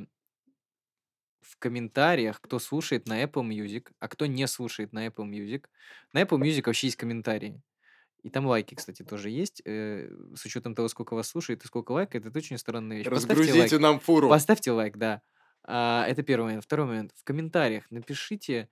В 1.41 1.57
комментариях, 1.59 2.41
кто 2.41 2.57
слушает 2.57 3.07
на 3.07 3.23
Apple 3.23 3.47
Music, 3.47 3.91
а 3.99 4.07
кто 4.07 4.25
не 4.25 4.47
слушает 4.47 4.91
на 4.91 5.05
Apple 5.05 5.29
Music. 5.29 5.65
На 6.11 6.23
Apple 6.23 6.39
Music 6.39 6.63
вообще 6.65 6.87
есть 6.87 6.97
комментарии. 6.97 7.61
И 8.25 8.29
там 8.31 8.47
лайки, 8.47 8.73
кстати, 8.73 9.03
тоже 9.03 9.29
есть. 9.29 9.61
э, 9.65 10.09
С 10.35 10.45
учетом 10.45 10.73
того, 10.73 10.87
сколько 10.87 11.13
вас 11.13 11.27
слушает 11.27 11.63
и 11.63 11.67
сколько 11.67 11.91
лайков, 11.91 12.25
это 12.25 12.37
очень 12.39 12.57
странная 12.57 12.97
вещь. 12.97 13.07
Поставьте 13.07 13.35
лайк. 13.35 13.47
Разгрузите 13.49 13.77
нам 13.79 13.99
фуру. 13.99 14.29
Поставьте 14.29 14.71
лайк, 14.71 14.97
да. 14.97 15.21
А, 15.63 16.05
это 16.07 16.23
первый 16.23 16.45
момент. 16.45 16.63
Второй 16.63 16.87
момент. 16.87 17.11
В 17.15 17.23
комментариях 17.23 17.85
напишите, 17.91 18.69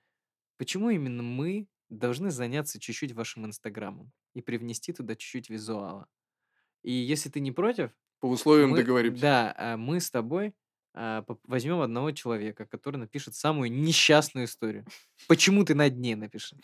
почему 0.57 0.89
именно 0.89 1.23
мы 1.23 1.67
должны 1.89 2.31
заняться 2.31 2.79
чуть-чуть 2.79 3.13
вашим 3.13 3.45
инстаграмом 3.45 4.11
и 4.33 4.41
привнести 4.41 4.93
туда 4.93 5.15
чуть-чуть 5.15 5.49
визуала. 5.49 6.07
И 6.83 6.91
если 6.91 7.29
ты 7.29 7.39
не 7.39 7.51
против, 7.51 7.91
По 8.19 8.27
условиям 8.27 8.71
мы, 8.71 8.77
договоримся. 8.77 9.21
да, 9.21 9.55
а, 9.57 9.77
мы 9.77 9.99
с 9.99 10.09
тобой 10.11 10.53
а, 10.95 11.23
поп- 11.23 11.41
возьмем 11.45 11.81
одного 11.81 12.11
человека, 12.11 12.65
который 12.65 12.97
напишет 12.97 13.33
самую 13.35 13.71
несчастную 13.71 14.45
историю. 14.45 14.85
Почему 15.27 15.63
ты 15.65 15.73
на 15.73 15.89
дне 15.89 16.15
напиши? 16.15 16.55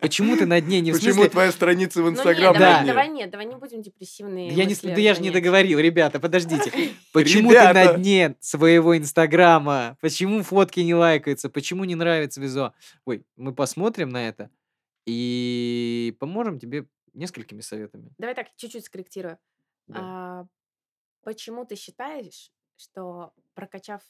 Почему 0.00 0.36
ты 0.36 0.46
на 0.46 0.60
дне? 0.60 0.80
Не 0.80 0.92
в 0.92 0.94
Почему 0.94 1.12
смысле... 1.14 1.30
твоя 1.30 1.52
страница 1.52 2.00
в 2.00 2.04
Ну, 2.04 2.10
нет, 2.10 2.18
Инстаграм 2.18 2.54
давай, 2.54 2.58
Да. 2.60 2.76
на 2.78 2.82
дне? 2.82 2.92
давай 2.92 3.08
нет, 3.08 3.30
давай 3.30 3.46
не 3.46 3.56
будем 3.56 3.82
депрессивные 3.82 4.48
Я, 4.48 4.64
не, 4.64 4.70
мысли 4.70 4.94
да 4.94 5.00
я 5.00 5.14
же 5.14 5.20
не 5.20 5.28
разгонять. 5.28 5.32
договорил, 5.34 5.78
ребята, 5.80 6.18
подождите. 6.20 6.72
Почему 7.12 7.50
ты 7.50 7.56
на 7.62 7.70
Ребята. 7.72 7.98
дне 7.98 8.36
своего 8.40 8.96
инстаграма? 8.96 9.98
Почему 10.00 10.42
фотки 10.42 10.80
не 10.80 10.94
лайкаются? 10.94 11.50
Почему 11.50 11.84
не 11.84 11.94
нравится 11.94 12.40
визуал? 12.40 12.72
Ой, 13.04 13.24
мы 13.36 13.54
посмотрим 13.54 14.08
на 14.08 14.26
это 14.28 14.50
и 15.06 16.16
поможем 16.20 16.58
тебе 16.58 16.86
несколькими 17.14 17.60
советами. 17.60 18.12
Давай 18.18 18.34
так, 18.34 18.46
чуть-чуть 18.56 18.84
скорректирую. 18.84 19.38
Да. 19.88 19.98
А, 20.00 20.46
почему 21.22 21.64
ты 21.64 21.74
считаешь, 21.76 22.52
что 22.78 23.32
прокачав 23.54 24.00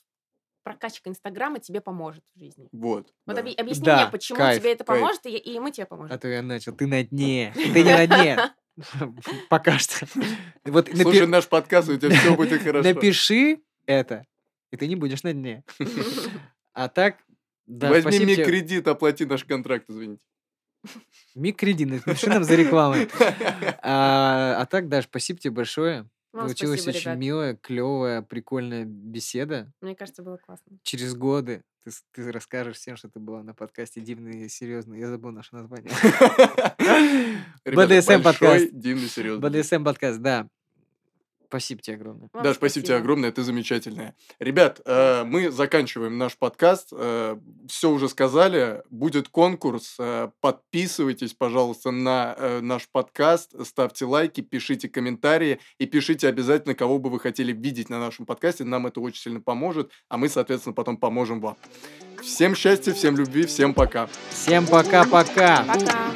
прокачка 0.62 1.08
Инстаграма 1.10 1.58
тебе 1.60 1.80
поможет 1.80 2.24
в 2.34 2.38
жизни? 2.38 2.68
Вот. 2.72 3.12
Вот 3.26 3.36
да. 3.36 3.42
объ- 3.42 3.54
объясни 3.58 3.84
Да, 3.84 4.02
мне, 4.02 4.10
почему 4.12 4.38
кайф, 4.38 4.60
тебе 4.60 4.72
это 4.72 4.84
кайф. 4.84 5.00
поможет, 5.00 5.26
и, 5.26 5.36
и 5.36 5.58
мы 5.58 5.70
тебе 5.72 5.86
поможем. 5.86 6.14
А 6.14 6.18
то 6.18 6.28
я 6.28 6.42
начал. 6.42 6.72
Ты 6.74 6.86
на 6.86 7.02
дне. 7.02 7.52
Ты 7.56 7.82
не 7.82 7.92
на 7.92 8.06
дне. 8.06 8.38
Пока 9.48 9.78
что. 9.78 10.06
Вот 10.64 10.88
напи- 10.90 11.02
Слушай 11.02 11.26
наш 11.26 11.48
подкаст, 11.48 11.88
у 11.88 11.96
тебя 11.96 12.10
все 12.16 12.36
будет 12.36 12.62
хорошо. 12.62 12.86
напиши 12.88 13.60
это, 13.86 14.26
и 14.70 14.76
ты 14.76 14.86
не 14.86 14.94
будешь 14.96 15.22
на 15.22 15.32
дне. 15.32 15.64
А 16.74 16.88
так, 16.88 17.16
да, 17.66 17.88
Возьми 17.88 18.20
мне 18.20 18.34
тебе. 18.36 18.44
кредит, 18.44 18.86
оплати 18.86 19.24
наш 19.24 19.44
контракт, 19.44 19.86
извините. 19.88 20.22
Микрокредит, 21.34 21.88
напиши 22.06 22.28
нам 22.28 22.44
за 22.44 22.54
рекламой. 22.54 23.08
А, 23.82 24.58
а 24.60 24.66
так, 24.66 24.88
Даш, 24.88 25.04
спасибо 25.04 25.40
тебе 25.40 25.52
большое. 25.54 26.08
Вам 26.32 26.46
Получилась 26.46 26.82
спасибо, 26.82 26.98
очень 26.98 27.10
ребят. 27.10 27.18
милая, 27.18 27.56
клевая, 27.56 28.22
прикольная 28.22 28.84
беседа. 28.84 29.72
Мне 29.80 29.94
кажется, 29.94 30.22
было 30.22 30.36
классно. 30.36 30.78
Через 30.82 31.14
годы 31.14 31.62
ты, 31.84 31.90
ты 32.12 32.32
расскажешь 32.32 32.76
всем, 32.76 32.96
что 32.96 33.08
ты 33.08 33.18
была 33.18 33.42
на 33.42 33.54
подкасте 33.54 34.00
«Дивный 34.00 34.44
и 34.44 34.48
серьезный». 34.48 34.98
Я 34.98 35.08
забыл 35.08 35.30
наше 35.32 35.54
название. 35.54 35.90
Большой, 37.64 38.22
подкаст. 38.22 38.68
дивный, 38.72 39.08
серьезный. 39.08 39.48
BDSM 39.48 39.84
подкаст, 39.84 40.20
да. 40.20 40.48
Спасибо 41.48 41.80
тебе 41.80 41.96
огромное. 41.96 42.28
Вам 42.32 42.42
Да, 42.42 42.54
спасибо 42.54 42.86
тебе 42.86 42.96
огромное, 42.96 43.32
ты 43.32 43.42
замечательная. 43.42 44.14
Ребят, 44.38 44.80
э, 44.84 45.24
мы 45.24 45.50
заканчиваем 45.50 46.18
наш 46.18 46.36
подкаст. 46.36 46.92
все 47.68 47.90
уже 47.90 48.08
сказали. 48.08 48.82
Будет 48.90 49.28
конкурс. 49.28 49.96
э, 49.98 50.30
подписывайтесь, 50.40 51.32
пожалуйста, 51.34 51.90
на 51.90 52.34
э, 52.36 52.60
наш 52.60 52.88
подкаст. 52.90 53.54
Ставьте 53.64 54.04
лайки, 54.04 54.42
пишите 54.42 54.88
комментарии. 54.88 55.58
И 55.78 55.86
пишите 55.86 56.28
обязательно, 56.28 56.74
кого 56.74 56.98
бы 56.98 57.10
вы 57.10 57.18
хотели 57.18 57.52
видеть 57.52 57.88
на 57.88 57.98
нашем 57.98 58.26
подкасте. 58.26 58.64
Нам 58.64 58.86
это 58.86 59.00
очень 59.00 59.22
сильно 59.22 59.40
поможет. 59.40 59.90
А 60.08 60.18
мы, 60.18 60.28
соответственно, 60.28 60.74
потом 60.74 60.96
поможем 60.96 61.40
вам. 61.40 61.56
Всем 62.22 62.54
счастья, 62.54 62.92
всем 62.92 63.16
любви, 63.16 63.46
всем 63.46 63.72
пока. 63.74 64.08
Всем 64.30 64.66
пока-пока. 64.66 65.64
Пока. 65.64 66.12